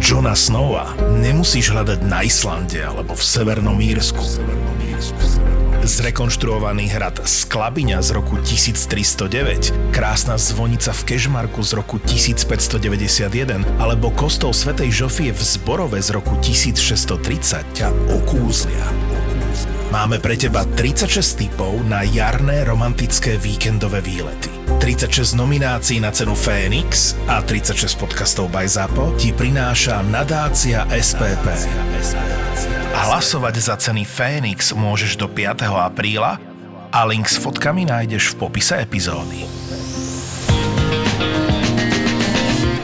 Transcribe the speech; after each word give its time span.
Johna 0.00 0.36
Snowa 0.36 0.92
nemusíš 1.20 1.72
hľadať 1.72 2.04
na 2.04 2.20
Islande 2.20 2.84
alebo 2.84 3.16
v 3.16 3.22
Severnom 3.24 3.78
Írsku. 3.80 4.22
Zrekonštruovaný 5.86 6.90
hrad 6.90 7.22
Sklabiňa 7.22 8.02
z 8.02 8.10
roku 8.12 8.36
1309, 8.42 9.94
krásna 9.94 10.34
zvonica 10.34 10.90
v 10.90 11.02
Kežmarku 11.06 11.62
z 11.62 11.78
roku 11.78 11.96
1591 12.02 13.62
alebo 13.78 14.10
kostol 14.12 14.50
Svetej 14.50 15.06
Žofie 15.06 15.30
v 15.30 15.42
Zborove 15.42 16.02
z 16.02 16.10
roku 16.10 16.34
1630 16.42 17.76
ťa 17.76 17.88
okúzlia. 18.20 18.86
Máme 19.94 20.18
pre 20.18 20.34
teba 20.34 20.66
36 20.66 21.46
typov 21.46 21.72
na 21.86 22.02
jarné 22.02 22.66
romantické 22.66 23.38
víkendové 23.38 24.02
výlety. 24.02 24.55
36 24.76 25.40
nominácií 25.40 25.98
na 26.04 26.12
cenu 26.12 26.36
Fénix 26.36 27.16
a 27.24 27.40
36 27.40 27.96
podcastov 27.96 28.52
by 28.52 28.68
ZAPO 28.68 29.16
ti 29.16 29.32
prináša 29.32 30.04
nadácia 30.04 30.84
SPP. 30.92 31.46
Hlasovať 32.92 33.54
za 33.56 33.74
ceny 33.80 34.04
Fénix 34.04 34.76
môžeš 34.76 35.16
do 35.16 35.32
5. 35.32 35.64
apríla 35.72 36.36
a 36.92 37.00
link 37.08 37.24
s 37.24 37.40
fotkami 37.40 37.88
nájdeš 37.88 38.36
v 38.36 38.48
popise 38.48 38.76
epizódy. 38.76 39.48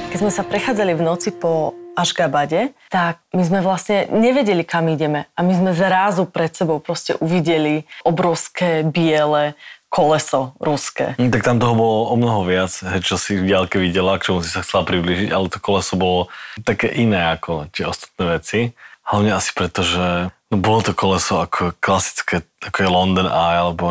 Keď 0.09 0.19
sme 0.21 0.33
sa 0.33 0.45
prechádzali 0.49 0.97
v 0.97 1.03
noci 1.05 1.29
po 1.29 1.77
Ašgabade, 1.93 2.73
tak 2.89 3.21
my 3.37 3.45
sme 3.45 3.61
vlastne 3.61 4.09
nevedeli, 4.09 4.65
kam 4.65 4.89
ideme. 4.89 5.29
A 5.37 5.45
my 5.45 5.53
sme 5.53 5.71
zrazu 5.77 6.25
pred 6.25 6.49
sebou 6.57 6.81
proste 6.81 7.13
uvideli 7.21 7.85
obrovské 8.01 8.81
biele 8.81 9.53
koleso 9.93 10.57
ruské. 10.57 11.13
Mm, 11.21 11.29
Tak 11.29 11.45
tam 11.45 11.61
toho 11.61 11.77
bolo 11.77 11.99
o 12.09 12.17
mnoho 12.17 12.49
viac, 12.49 12.73
čo 13.05 13.21
si 13.21 13.37
v 13.37 13.45
diálke 13.45 13.77
videla, 13.77 14.17
k 14.17 14.33
čomu 14.33 14.41
si 14.41 14.49
sa 14.49 14.65
chcela 14.65 14.89
priblížiť, 14.89 15.29
ale 15.29 15.53
to 15.53 15.61
koleso 15.61 16.01
bolo 16.01 16.33
také 16.65 16.89
iné 16.89 17.37
ako 17.37 17.69
tie 17.69 17.85
ostatné 17.85 18.41
veci. 18.41 18.61
Hlavne 19.05 19.37
asi 19.37 19.53
preto, 19.53 19.85
že 19.85 20.33
no, 20.49 20.57
bolo 20.57 20.81
to 20.81 20.97
koleso 20.97 21.45
ako 21.45 21.77
klasické, 21.77 22.41
ako 22.65 22.79
je 22.81 22.89
London 22.89 23.29
Eye, 23.29 23.61
alebo 23.61 23.85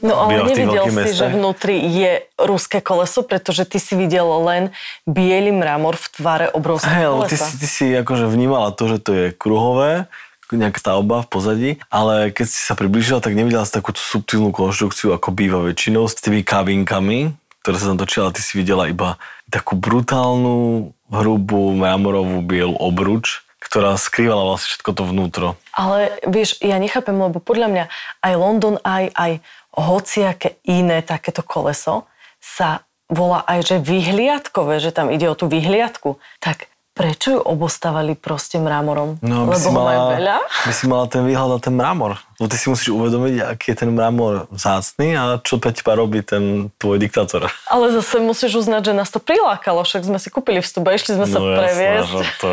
No 0.00 0.16
ale 0.16 0.48
nevidel 0.48 0.88
si, 0.88 1.12
že 1.12 1.28
mestách. 1.28 1.32
vnútri 1.36 1.76
je 1.76 2.24
ruské 2.40 2.80
koleso, 2.80 3.20
pretože 3.20 3.68
ty 3.68 3.76
si 3.76 3.92
videl 3.92 4.24
len 4.24 4.72
biely 5.04 5.52
mramor 5.52 5.92
v 6.00 6.06
tvare 6.16 6.46
obrovského 6.56 7.20
ty 7.28 7.36
kolesa. 7.36 7.44
si, 7.44 7.52
ty 7.60 7.66
si 7.68 7.84
akože 7.92 8.24
vnímala 8.32 8.72
to, 8.72 8.88
že 8.88 8.98
to 9.04 9.10
je 9.12 9.26
kruhové, 9.36 10.08
nejaká 10.56 10.78
stavba 10.82 11.22
v 11.22 11.28
pozadí, 11.30 11.70
ale 11.92 12.34
keď 12.34 12.46
si 12.48 12.60
sa 12.64 12.74
priblížila, 12.74 13.22
tak 13.22 13.38
nevidela 13.38 13.66
si 13.66 13.74
takú 13.74 13.94
subtilnú 13.94 14.50
konštrukciu, 14.50 15.14
ako 15.14 15.30
býva 15.30 15.62
väčšinou, 15.62 16.08
s 16.08 16.18
tými 16.18 16.42
kabinkami, 16.42 17.34
ktoré 17.60 17.76
sa 17.76 17.92
tam 17.92 18.00
točila, 18.00 18.34
ty 18.34 18.40
si 18.40 18.56
videla 18.56 18.88
iba 18.88 19.20
takú 19.52 19.76
brutálnu, 19.76 20.90
hrubú, 21.10 21.74
mramorovú 21.76 22.40
bielu 22.40 22.72
obruč, 22.78 23.42
ktorá 23.60 23.98
skrývala 24.00 24.46
vlastne 24.46 24.72
všetko 24.72 24.90
to 24.96 25.02
vnútro. 25.04 25.48
Ale 25.76 26.16
vieš, 26.24 26.56
ja 26.64 26.80
nechápem, 26.80 27.14
lebo 27.14 27.38
podľa 27.42 27.68
mňa 27.68 27.84
aj 28.24 28.32
London, 28.34 28.74
aj, 28.82 29.12
aj 29.12 29.32
hociaké 29.76 30.58
iné 30.64 31.04
takéto 31.04 31.44
koleso 31.44 32.08
sa 32.40 32.82
volá 33.10 33.44
aj, 33.44 33.74
že 33.74 33.76
vyhliadkové, 33.82 34.80
že 34.80 34.94
tam 34.94 35.12
ide 35.12 35.28
o 35.28 35.36
tú 35.36 35.50
vyhliadku. 35.50 36.16
Tak 36.40 36.70
prečo 36.92 37.30
ju 37.30 37.40
obostávali 37.40 38.12
proste 38.12 38.56
mramorom? 38.56 39.16
No, 39.20 39.44
Lebo 39.44 39.54
si 39.54 39.66
ho 39.66 39.72
majú 39.72 40.00
veľa? 40.12 40.36
by 40.40 40.72
si 40.72 40.84
mala 40.84 41.06
ten 41.06 41.22
výhľad 41.22 41.50
na 41.50 41.58
ten 41.58 41.72
mramor. 41.72 42.18
Lebo 42.36 42.46
ty 42.46 42.56
si 42.56 42.66
musíš 42.66 42.88
uvedomiť, 42.90 43.34
aký 43.46 43.66
je 43.68 43.78
ten 43.78 43.90
mramor 43.90 44.48
vzácný 44.48 45.12
a 45.12 45.22
čo 45.38 45.56
pre 45.56 45.70
teba 45.70 45.92
robí 45.92 46.20
ten 46.20 46.72
tvoj 46.74 46.96
diktátor. 46.96 47.52
Ale 47.66 47.92
zase 47.92 48.16
musíš 48.18 48.56
uznať, 48.58 48.82
že 48.82 48.94
nás 48.94 49.08
to 49.08 49.20
prilákalo, 49.20 49.80
však 49.80 50.02
sme 50.02 50.16
si 50.16 50.28
kúpili 50.28 50.58
vstup 50.58 50.82
a 50.84 50.96
išli 50.96 51.14
sme 51.14 51.26
sa 51.26 51.36
No 51.36 51.52
previesť. 51.52 52.08
že 52.08 52.24
to 52.38 52.50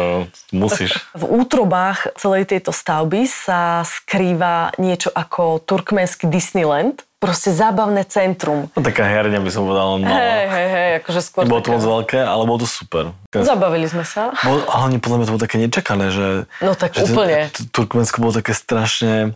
musíš. 0.52 0.92
V 1.14 1.24
útrobách 1.24 2.12
celej 2.14 2.44
tejto 2.46 2.70
stavby 2.70 3.24
sa 3.24 3.82
skrýva 3.82 4.76
niečo 4.76 5.08
ako 5.10 5.64
turkmenský 5.64 6.28
Disneyland, 6.28 7.07
proste 7.18 7.50
zábavné 7.50 8.06
centrum. 8.06 8.70
No, 8.78 8.80
taká 8.86 9.06
herňa 9.06 9.42
by 9.42 9.50
som 9.50 9.66
povedal, 9.66 9.98
len 9.98 10.02
malá. 10.06 10.22
Hej, 10.22 10.46
hej, 10.48 10.68
hej, 10.70 10.90
akože 11.02 11.20
skôr 11.26 11.42
Nebolo 11.50 11.62
to 11.66 11.72
moc 11.74 11.84
veľké, 11.84 12.20
ale 12.22 12.42
bolo 12.46 12.60
to 12.62 12.70
super. 12.70 13.04
Zabavili 13.34 13.90
sme 13.90 14.06
sa. 14.06 14.34
Bol, 14.46 14.62
ale 14.66 14.78
hlavne 14.86 14.98
podľa 15.02 15.18
mňa 15.18 15.26
to 15.26 15.34
bolo 15.34 15.44
také 15.44 15.58
nečakané, 15.58 16.06
že... 16.14 16.28
No 16.62 16.78
tak 16.78 16.94
že 16.94 17.10
to- 17.10 17.18
úplne. 17.18 17.50
t- 17.50 17.66
Turkmensko 17.74 18.22
bolo 18.22 18.34
také 18.38 18.54
strašne 18.54 19.34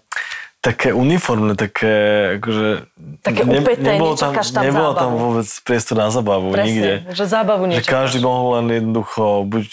také 0.62 0.94
uniformné, 0.94 1.58
také 1.58 1.94
akože... 2.38 2.86
Také 3.26 3.42
upäté, 3.50 3.98
nečakáš 3.98 4.54
tam 4.54 4.62
Nebolo 4.62 4.94
tam 4.94 5.12
vôbec 5.18 5.50
priestor 5.66 5.98
na 5.98 6.14
zabavu, 6.14 6.54
nikde. 6.54 7.02
Presne, 7.02 7.18
že 7.18 7.26
zábavu 7.26 7.66
Že 7.66 7.70
nečakáš. 7.82 7.90
každý 7.90 8.18
mohol 8.22 8.62
len 8.62 8.66
jednoducho, 8.78 9.42
buď 9.50 9.68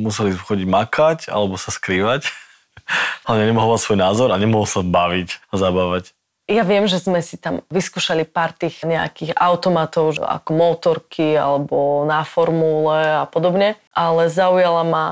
museli 0.00 0.32
chodiť 0.32 0.64
makať, 0.64 1.18
alebo 1.28 1.60
sa 1.60 1.68
skrývať. 1.68 2.32
Hlavne 3.28 3.44
nemohol 3.52 3.76
mať 3.76 3.80
svoj 3.84 3.98
názor 4.00 4.28
a 4.32 4.40
nemohol 4.40 4.64
sa 4.64 4.80
baviť 4.80 5.44
a 5.52 5.54
zabávať. 5.60 6.16
Ja 6.44 6.60
viem, 6.60 6.84
že 6.84 7.00
sme 7.00 7.24
si 7.24 7.40
tam 7.40 7.64
vyskúšali 7.72 8.28
pár 8.28 8.52
tých 8.52 8.84
nejakých 8.84 9.32
automatov, 9.32 10.20
ako 10.20 10.50
motorky 10.52 11.32
alebo 11.40 12.04
na 12.04 12.20
formule 12.20 13.24
a 13.24 13.24
podobne, 13.24 13.80
ale 13.96 14.28
zaujala 14.28 14.84
ma 14.84 15.04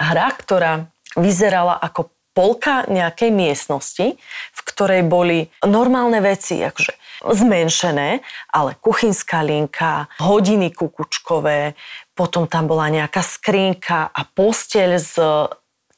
hra, 0.00 0.32
ktorá 0.32 0.88
vyzerala 1.12 1.76
ako 1.76 2.08
polka 2.32 2.88
nejakej 2.88 3.28
miestnosti, 3.34 4.16
v 4.54 4.60
ktorej 4.64 5.04
boli 5.04 5.52
normálne 5.60 6.24
veci, 6.24 6.56
akože 6.62 6.94
zmenšené, 7.26 8.24
ale 8.54 8.78
kuchynská 8.78 9.44
linka, 9.44 10.08
hodiny 10.22 10.72
kukučkové, 10.72 11.76
potom 12.16 12.48
tam 12.48 12.64
bola 12.64 12.88
nejaká 12.88 13.20
skrinka 13.20 14.08
a 14.08 14.24
posteľ 14.24 14.90
s 14.96 15.18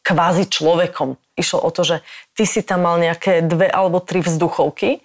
kvázi 0.01 0.49
človekom. 0.49 1.15
Išlo 1.41 1.65
o 1.65 1.71
to, 1.73 1.83
že 1.83 1.97
ty 2.37 2.45
si 2.45 2.61
tam 2.61 2.85
mal 2.85 3.01
nejaké 3.01 3.41
dve 3.41 3.73
alebo 3.73 4.05
tri 4.05 4.21
vzduchovky 4.21 5.01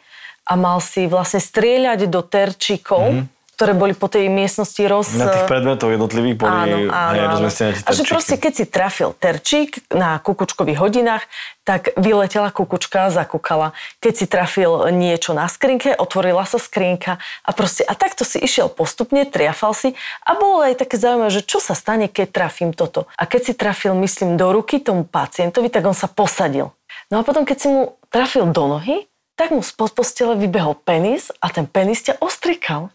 a 0.46 0.54
mal 0.60 0.84
si 0.84 1.08
vlastne 1.08 1.40
strieľať 1.40 2.12
do 2.12 2.22
terčíkov, 2.22 3.06
mm-hmm 3.08 3.35
ktoré 3.56 3.72
boli 3.72 3.96
po 3.96 4.12
tej 4.12 4.28
miestnosti 4.28 4.84
roz... 4.84 5.16
Na 5.16 5.32
tých 5.32 5.48
predmetov 5.48 5.96
jednotlivých 5.96 6.36
boli 6.36 6.52
hej, 6.52 6.92
rozmiestnené 7.32 7.72
tie 7.80 7.88
A 7.88 7.92
že 7.96 8.04
proste, 8.04 8.36
keď 8.36 8.54
si 8.54 8.66
trafil 8.68 9.16
terčík 9.16 9.80
na 9.96 10.20
kukučkových 10.20 10.76
hodinách, 10.76 11.24
tak 11.64 11.96
vyletela 11.98 12.52
kukučka 12.52 13.08
a 13.08 13.10
zakúkala. 13.10 13.72
Keď 14.04 14.14
si 14.14 14.26
trafil 14.28 14.92
niečo 14.92 15.32
na 15.32 15.48
skrinke, 15.48 15.96
otvorila 15.96 16.44
sa 16.44 16.60
skrinka 16.60 17.18
a 17.42 17.50
proste 17.56 17.82
a 17.88 17.96
takto 17.96 18.28
si 18.28 18.38
išiel 18.44 18.68
postupne, 18.68 19.26
triafal 19.26 19.74
si 19.74 19.98
a 20.28 20.36
bolo 20.36 20.62
aj 20.62 20.86
také 20.86 21.00
zaujímavé, 21.00 21.32
že 21.32 21.48
čo 21.48 21.64
sa 21.64 21.74
stane, 21.74 22.12
keď 22.12 22.28
trafím 22.36 22.76
toto. 22.76 23.10
A 23.18 23.24
keď 23.26 23.42
si 23.50 23.54
trafil, 23.58 23.98
myslím, 23.98 24.38
do 24.38 24.52
ruky 24.52 24.84
tomu 24.84 25.08
pacientovi, 25.08 25.72
tak 25.72 25.88
on 25.88 25.98
sa 25.98 26.06
posadil. 26.12 26.76
No 27.10 27.22
a 27.22 27.26
potom, 27.26 27.48
keď 27.48 27.58
si 27.58 27.68
mu 27.72 27.98
trafil 28.12 28.46
do 28.52 28.68
nohy, 28.68 29.08
tak 29.36 29.52
mu 29.52 29.60
spod 29.60 29.92
postele 29.92 30.40
vybehol 30.40 30.80
penis 30.80 31.28
a 31.44 31.52
ten 31.52 31.68
penis 31.68 32.06
ťa 32.06 32.24
ostrikal. 32.24 32.94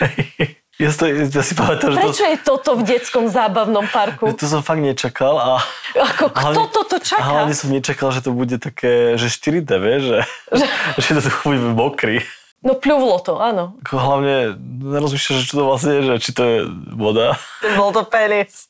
Ja, 0.76 0.92
to, 0.92 1.08
ja 1.08 1.40
si 1.40 1.56
pamätám, 1.56 1.96
že 1.96 1.96
to, 1.96 2.04
Prečo 2.04 2.24
je 2.28 2.38
toto 2.44 2.70
v 2.76 2.84
detskom 2.84 3.32
zábavnom 3.32 3.88
parku? 3.88 4.28
že 4.28 4.44
to 4.44 4.44
som 4.44 4.60
fakt 4.60 4.84
nečakal. 4.84 5.40
A, 5.40 5.64
Ako, 5.96 6.28
kto 6.28 6.36
hlavne- 6.36 6.68
toto 6.68 6.96
čaká? 7.00 7.24
A 7.24 7.28
hlavne 7.32 7.56
som 7.56 7.72
nečakal, 7.72 8.12
že 8.12 8.20
to 8.20 8.36
bude 8.36 8.60
také, 8.60 9.16
že 9.16 9.32
4D, 9.32 9.72
vieš, 9.80 10.02
že, 10.04 10.20
že 11.00 11.08
to 11.16 11.20
tu 11.24 11.30
bude 11.48 11.64
mokrý. 11.72 12.20
No 12.60 12.76
pľuvlo 12.76 13.16
to, 13.24 13.40
áno. 13.40 13.80
Ako 13.88 13.96
hlavne 13.96 14.52
nerozmýšľaš, 14.84 15.36
že 15.40 15.46
čo 15.48 15.54
to 15.56 15.64
vlastne 15.64 15.92
je, 15.96 16.00
že 16.12 16.14
či 16.20 16.30
to 16.36 16.42
je 16.44 16.58
voda. 16.92 17.40
Bol 17.72 17.96
to 17.96 18.04
penis, 18.04 18.68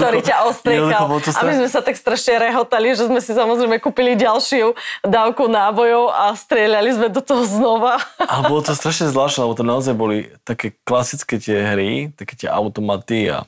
ktorý 0.00 0.18
ťa 0.24 0.36
ostriekal. 0.48 1.04
A 1.10 1.40
my 1.44 1.52
sme 1.60 1.68
sa 1.68 1.84
tak 1.84 1.94
strašne 1.94 2.40
rehotali, 2.40 2.96
že 2.96 3.04
sme 3.06 3.20
si 3.20 3.36
samozrejme 3.36 3.76
kúpili 3.78 4.16
ďalšiu 4.16 4.72
dávku 5.04 5.46
nábojov 5.46 6.08
a 6.08 6.32
strieľali 6.32 6.96
sme 6.96 7.08
do 7.12 7.20
toho 7.20 7.44
znova. 7.44 8.00
Ale 8.16 8.48
bolo 8.48 8.64
to 8.64 8.72
strašne 8.72 9.12
zvláštne, 9.12 9.44
lebo 9.44 9.54
to 9.54 9.64
naozaj 9.64 9.92
boli 9.92 10.32
také 10.42 10.72
klasické 10.88 11.36
tie 11.36 11.58
hry, 11.62 11.90
také 12.16 12.34
tie 12.34 12.48
automaty 12.48 13.28
a 13.28 13.44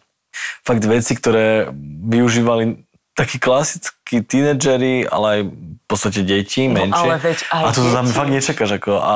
fakt 0.62 0.84
veci, 0.84 1.16
ktoré 1.16 1.72
využívali 2.04 2.84
takí 3.18 3.42
klasickí 3.42 4.22
tínedžeri, 4.22 5.02
ale 5.10 5.26
aj 5.26 5.40
v 5.50 5.84
podstate 5.90 6.20
deti, 6.22 6.70
No, 6.70 6.78
menšie. 6.86 7.02
ale 7.02 7.14
veď 7.18 7.38
aj 7.50 7.62
a 7.66 7.68
to 7.74 7.80
tam 7.90 8.06
fakt 8.06 8.30
nečakáš 8.30 8.70
ako 8.78 8.92
a 8.94 9.14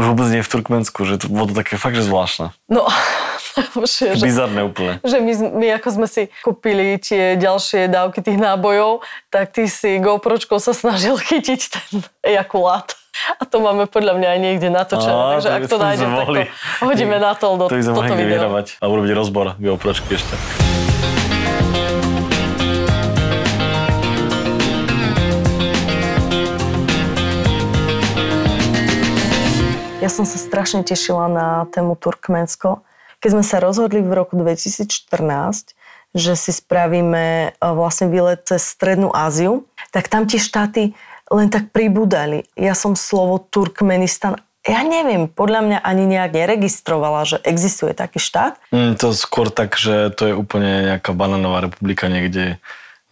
už 0.00 0.04
vôbec 0.08 0.26
nie 0.32 0.40
v 0.40 0.48
Turkmensku, 0.48 1.04
že 1.04 1.20
to 1.20 1.28
bolo 1.28 1.52
to 1.52 1.54
také 1.60 1.76
fakt, 1.76 2.00
že 2.00 2.08
zvláštne. 2.08 2.56
No, 2.72 2.88
že, 3.86 4.20
Bizarné 4.20 4.60
úplne. 4.62 5.00
že 5.00 5.16
my, 5.16 5.32
my 5.56 5.66
ako 5.76 5.88
sme 5.92 6.06
si 6.06 6.22
kúpili 6.40 7.00
tie 7.00 7.34
ďalšie 7.34 7.88
dávky 7.88 8.20
tých 8.20 8.36
nábojov, 8.36 9.00
tak 9.28 9.52
ty 9.52 9.64
si 9.64 9.96
GoPročkou 9.96 10.60
sa 10.60 10.76
snažil 10.76 11.16
chytiť 11.28 11.60
ten 11.66 12.04
ejakulát. 12.22 12.92
A 13.40 13.48
to 13.48 13.64
máme 13.64 13.88
podľa 13.88 14.12
mňa 14.12 14.28
aj 14.28 14.38
niekde 14.38 14.68
natočené, 14.68 15.08
Á, 15.16 15.28
takže 15.32 15.48
to 15.48 15.56
ak 15.56 15.62
to 15.64 15.76
nájdem, 15.80 16.08
tak 16.12 16.26
to 16.28 16.84
hodíme 16.84 17.16
na 17.16 17.32
to 17.32 17.46
do 17.56 17.64
To 17.64 17.76
toto 17.80 18.12
video. 18.12 18.28
vyhrávať 18.28 18.76
a 18.76 18.84
urobiť 18.84 19.10
rozbor 19.16 19.46
GoPročky 19.56 20.20
ešte. 20.20 20.36
Ja 29.96 30.12
som 30.12 30.28
sa 30.28 30.38
strašne 30.38 30.84
tešila 30.86 31.26
na 31.26 31.46
tému 31.72 31.96
Turkmensko. 31.98 32.84
Keď 33.20 33.30
sme 33.32 33.44
sa 33.44 33.58
rozhodli 33.60 34.00
v 34.04 34.12
roku 34.12 34.36
2014, 34.38 35.76
že 36.16 36.32
si 36.32 36.52
spravíme 36.52 37.24
e, 37.24 37.48
vlastne 37.60 38.08
výlet 38.08 38.40
cez 38.48 38.64
Strednú 38.64 39.12
Áziu, 39.12 39.68
tak 39.92 40.08
tam 40.08 40.24
tie 40.24 40.40
štáty 40.40 40.96
len 41.28 41.48
tak 41.52 41.74
pribúdali. 41.74 42.46
Ja 42.54 42.72
som 42.72 42.94
slovo 42.94 43.42
Turkmenistan 43.42 44.40
ja 44.66 44.82
neviem, 44.82 45.30
podľa 45.30 45.60
mňa 45.62 45.78
ani 45.78 46.04
nejak 46.10 46.34
neregistrovala, 46.34 47.22
že 47.22 47.38
existuje 47.46 47.94
taký 47.94 48.18
štát. 48.18 48.58
Mm, 48.74 48.98
to 48.98 49.14
skôr 49.14 49.46
tak, 49.46 49.78
že 49.78 50.10
to 50.10 50.26
je 50.26 50.34
úplne 50.34 50.90
nejaká 50.90 51.14
bananová 51.14 51.62
republika 51.62 52.10
niekde, 52.10 52.58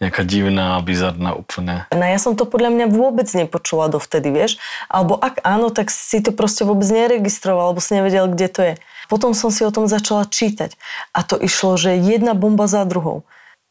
nejaká 0.03 0.27
divná, 0.27 0.75
bizarná 0.83 1.31
úplne. 1.31 1.87
No 1.95 2.03
ja 2.03 2.19
som 2.19 2.35
to 2.35 2.43
podľa 2.43 2.75
mňa 2.75 2.85
vôbec 2.91 3.31
nepočula 3.31 3.87
dovtedy, 3.87 4.35
vieš. 4.35 4.59
Alebo 4.91 5.15
ak 5.15 5.39
áno, 5.47 5.71
tak 5.71 5.95
si 5.95 6.19
to 6.19 6.35
proste 6.35 6.67
vôbec 6.67 6.91
neregistroval, 6.91 7.71
alebo 7.71 7.79
si 7.79 7.95
nevedel, 7.95 8.27
kde 8.27 8.47
to 8.51 8.61
je. 8.61 8.73
Potom 9.07 9.37
som 9.37 9.49
si 9.53 9.65
o 9.65 9.71
tom 9.71 9.89
začala 9.89 10.25
čítať. 10.27 10.75
A 11.15 11.21
to 11.21 11.37
išlo, 11.39 11.77
že 11.77 11.97
jedna 11.97 12.33
bomba 12.33 12.65
za 12.65 12.83
druhou. 12.83 13.23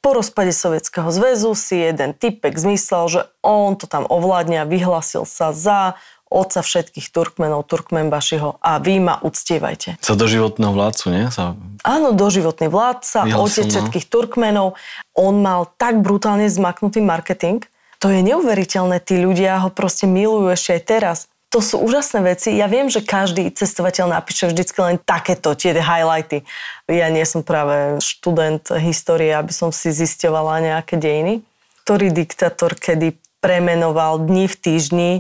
Po 0.05 0.13
rozpade 0.13 0.53
Sovietskeho 0.53 1.09
zväzu 1.09 1.57
si 1.57 1.81
jeden 1.81 2.13
typek 2.13 2.53
zmyslel, 2.53 3.05
že 3.09 3.21
on 3.41 3.73
to 3.81 3.89
tam 3.89 4.05
ovládne 4.05 4.61
a 4.61 4.69
vyhlasil 4.69 5.25
sa 5.25 5.57
za 5.57 5.97
otca 6.29 6.61
všetkých 6.61 7.09
Turkmenov, 7.15 7.65
Turkmenbašiho 7.71 8.59
a 8.59 8.83
vy 8.83 9.01
ma 9.01 9.23
uctievajte. 9.23 10.03
Za 10.03 10.19
doživotného 10.19 10.75
vládcu, 10.75 11.05
nie? 11.09 11.25
Za... 11.31 11.55
Áno, 11.87 12.11
doživotný 12.13 12.69
vládca, 12.69 13.25
Vyhlasil, 13.25 13.41
otec 13.41 13.65
no. 13.65 13.73
všetkých 13.73 14.07
Turkmenov. 14.11 14.69
On 15.15 15.35
mal 15.39 15.71
tak 15.79 16.03
brutálne 16.03 16.51
zmaknutý 16.51 17.01
marketing, 17.01 17.65
to 18.03 18.13
je 18.13 18.21
neuveriteľné, 18.21 19.01
tí 19.01 19.17
ľudia 19.17 19.65
ho 19.65 19.73
proste 19.73 20.05
milujú 20.05 20.53
ešte 20.53 20.77
aj 20.77 20.83
teraz 20.85 21.19
to 21.55 21.63
sú 21.63 21.79
úžasné 21.79 22.35
veci. 22.35 22.59
Ja 22.59 22.67
viem, 22.67 22.91
že 22.91 22.99
každý 22.99 23.47
cestovateľ 23.47 24.11
napíše 24.11 24.51
vždycky 24.51 24.75
len 24.83 24.99
takéto, 24.99 25.55
tie 25.55 25.71
highlighty. 25.71 26.43
Ja 26.91 27.07
nie 27.15 27.23
som 27.23 27.47
práve 27.47 28.03
študent 28.03 28.75
histórie, 28.75 29.31
aby 29.31 29.55
som 29.55 29.71
si 29.71 29.95
zisťovala 29.95 30.59
nejaké 30.67 30.99
dejiny. 30.99 31.47
Ktorý 31.87 32.11
diktátor 32.11 32.75
kedy 32.75 33.15
premenoval 33.39 34.27
dni 34.27 34.51
v 34.51 34.57
týždni, 34.59 35.11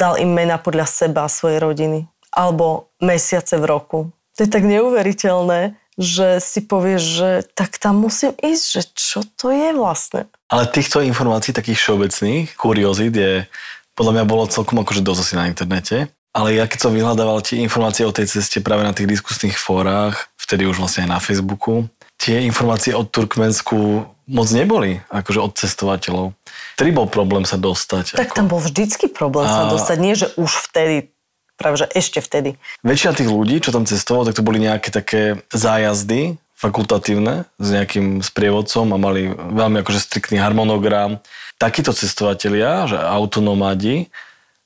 dal 0.00 0.16
im 0.16 0.32
mena 0.32 0.56
podľa 0.56 0.88
seba 0.88 1.28
a 1.28 1.30
svojej 1.30 1.60
rodiny. 1.60 2.08
Alebo 2.32 2.88
mesiace 2.96 3.60
v 3.60 3.68
roku. 3.68 3.98
To 4.40 4.48
je 4.48 4.48
tak 4.48 4.64
neuveriteľné, 4.64 5.76
že 6.00 6.40
si 6.40 6.64
povieš, 6.64 7.02
že 7.04 7.30
tak 7.52 7.76
tam 7.76 8.00
musím 8.00 8.32
ísť, 8.40 8.64
že 8.64 8.82
čo 8.96 9.20
to 9.36 9.52
je 9.52 9.76
vlastne. 9.76 10.24
Ale 10.48 10.72
týchto 10.72 11.04
informácií 11.04 11.52
takých 11.52 11.76
všeobecných, 11.84 12.56
kuriozít 12.56 13.12
je 13.12 13.44
podľa 13.96 14.12
mňa 14.20 14.24
bolo 14.24 14.48
celkom 14.48 14.80
akože 14.80 15.04
dosť 15.04 15.20
asi 15.20 15.34
na 15.36 15.48
internete. 15.48 16.08
Ale 16.32 16.56
ja 16.56 16.64
keď 16.64 16.88
som 16.88 16.96
vyhľadával 16.96 17.44
tie 17.44 17.60
informácie 17.60 18.08
o 18.08 18.12
tej 18.14 18.24
ceste 18.24 18.64
práve 18.64 18.88
na 18.88 18.96
tých 18.96 19.04
diskusných 19.04 19.52
fórach, 19.52 20.32
vtedy 20.40 20.64
už 20.64 20.80
vlastne 20.80 21.04
aj 21.04 21.10
na 21.12 21.20
Facebooku, 21.20 21.92
tie 22.16 22.40
informácie 22.48 22.96
od 22.96 23.12
Turkmensku 23.12 24.08
moc 24.32 24.48
neboli, 24.48 25.04
akože 25.12 25.40
od 25.44 25.52
cestovateľov. 25.60 26.32
Vtedy 26.80 26.90
bol 26.94 27.04
problém 27.04 27.44
sa 27.44 27.60
dostať. 27.60 28.16
Tak 28.16 28.32
ako... 28.32 28.36
tam 28.38 28.46
bol 28.48 28.60
vždycky 28.64 29.12
problém 29.12 29.44
a... 29.44 29.52
sa 29.52 29.62
dostať, 29.68 29.96
nie 30.00 30.14
že 30.16 30.32
už 30.40 30.72
vtedy, 30.72 31.12
práve 31.60 31.84
že 31.84 31.86
ešte 31.92 32.24
vtedy. 32.24 32.56
Väčšina 32.80 33.12
tých 33.12 33.28
ľudí, 33.28 33.60
čo 33.60 33.74
tam 33.74 33.84
cestovalo, 33.84 34.32
tak 34.32 34.38
to 34.40 34.46
boli 34.46 34.56
nejaké 34.56 34.88
také 34.88 35.44
zájazdy, 35.52 36.40
fakultatívne 36.56 37.50
s 37.58 37.68
nejakým 37.74 38.22
sprievodcom 38.22 38.94
a 38.94 38.96
mali 38.96 39.34
veľmi 39.34 39.82
akože 39.82 39.98
striktný 39.98 40.38
harmonogram. 40.38 41.18
Takíto 41.62 41.94
cestovatelia, 41.94 42.90
že 42.90 42.98
autonomadi, 42.98 44.10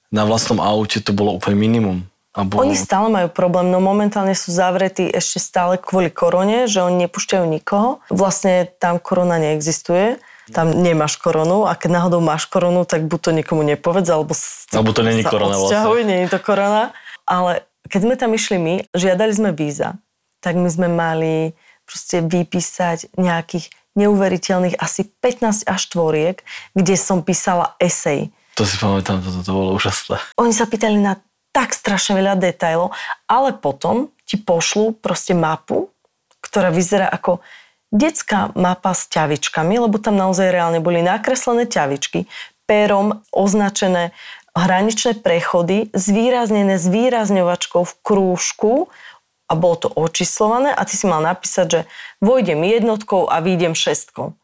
na 0.09 0.25
vlastnom 0.25 0.57
aute 0.65 1.05
to 1.05 1.13
bolo 1.13 1.37
úplne 1.37 1.61
minimum. 1.61 1.99
A 2.33 2.45
bolo... 2.45 2.65
Oni 2.65 2.77
stále 2.77 3.09
majú 3.13 3.29
problém, 3.33 3.69
no 3.69 3.81
momentálne 3.81 4.37
sú 4.37 4.53
zavretí 4.53 5.09
ešte 5.09 5.41
stále 5.41 5.77
kvôli 5.81 6.13
korone, 6.13 6.69
že 6.69 6.81
oni 6.81 7.09
nepúšťajú 7.09 7.45
nikoho. 7.49 8.01
Vlastne 8.13 8.69
tam 8.77 9.01
korona 9.01 9.41
neexistuje, 9.41 10.21
tam 10.53 10.69
nemáš 10.73 11.17
koronu 11.17 11.65
a 11.65 11.73
keď 11.73 12.01
náhodou 12.01 12.21
máš 12.21 12.45
koronu, 12.45 12.85
tak 12.85 13.09
buď 13.09 13.21
to 13.21 13.31
nikomu 13.33 13.65
nepovedz, 13.65 14.09
alebo, 14.13 14.37
alebo 14.73 14.91
to 14.93 15.03
není 15.03 15.25
korona 15.25 15.57
vlastne. 15.57 16.05
nie 16.05 16.25
je 16.25 16.29
to 16.33 16.41
korona. 16.45 16.93
Ale 17.25 17.65
keď 17.89 18.01
sme 18.05 18.15
tam 18.21 18.31
išli 18.37 18.57
my, 18.61 18.75
žiadali 18.93 19.33
sme 19.33 19.51
víza, 19.57 19.97
tak 20.45 20.61
my 20.61 20.69
sme 20.69 20.93
mali 20.93 21.57
proste 21.89 22.21
vypísať 22.21 23.17
nejakých 23.17 23.73
neuveriteľných 23.97 24.77
asi 24.79 25.09
15 25.09 25.67
až 25.67 25.83
tvoriek, 25.89 26.45
kde 26.77 26.95
som 26.95 27.25
písala 27.25 27.75
esej. 27.81 28.31
To 28.57 28.65
si 28.65 28.77
pamätám, 28.81 29.21
to, 29.21 29.29
to 29.45 29.53
bolo 29.53 29.77
úžasné. 29.77 30.21
Oni 30.41 30.53
sa 30.53 30.65
pýtali 30.65 30.97
na 30.97 31.21
tak 31.53 31.73
strašne 31.73 32.21
veľa 32.21 32.37
detajlov, 32.37 32.93
ale 33.25 33.57
potom 33.57 34.13
ti 34.29 34.37
pošlú 34.37 34.97
proste 35.01 35.33
mapu, 35.33 35.89
ktorá 36.45 36.69
vyzerá 36.69 37.09
ako 37.09 37.41
detská 37.89 38.53
mapa 38.53 38.93
s 38.93 39.09
ťavičkami, 39.09 39.81
lebo 39.81 39.97
tam 39.97 40.21
naozaj 40.21 40.53
reálne 40.53 40.85
boli 40.85 41.01
nakreslené 41.01 41.65
ťavičky, 41.65 42.29
pérom 42.69 43.25
označené 43.33 44.13
hraničné 44.57 45.21
prechody, 45.21 45.93
zvýraznené 45.93 46.81
s 46.81 46.89
výrazňovačkou 46.89 47.85
v 47.85 47.93
krúžku, 48.01 48.73
a 49.47 49.53
bolo 49.55 49.77
to 49.79 49.89
očíslované 49.95 50.75
a 50.75 50.83
ty 50.83 50.99
si 50.99 51.07
mal 51.07 51.23
napísať, 51.23 51.67
že 51.71 51.81
vojdem 52.19 52.67
jednotkou 52.67 53.31
a 53.31 53.39
výjdem 53.39 53.79
šestkou. 53.79 54.35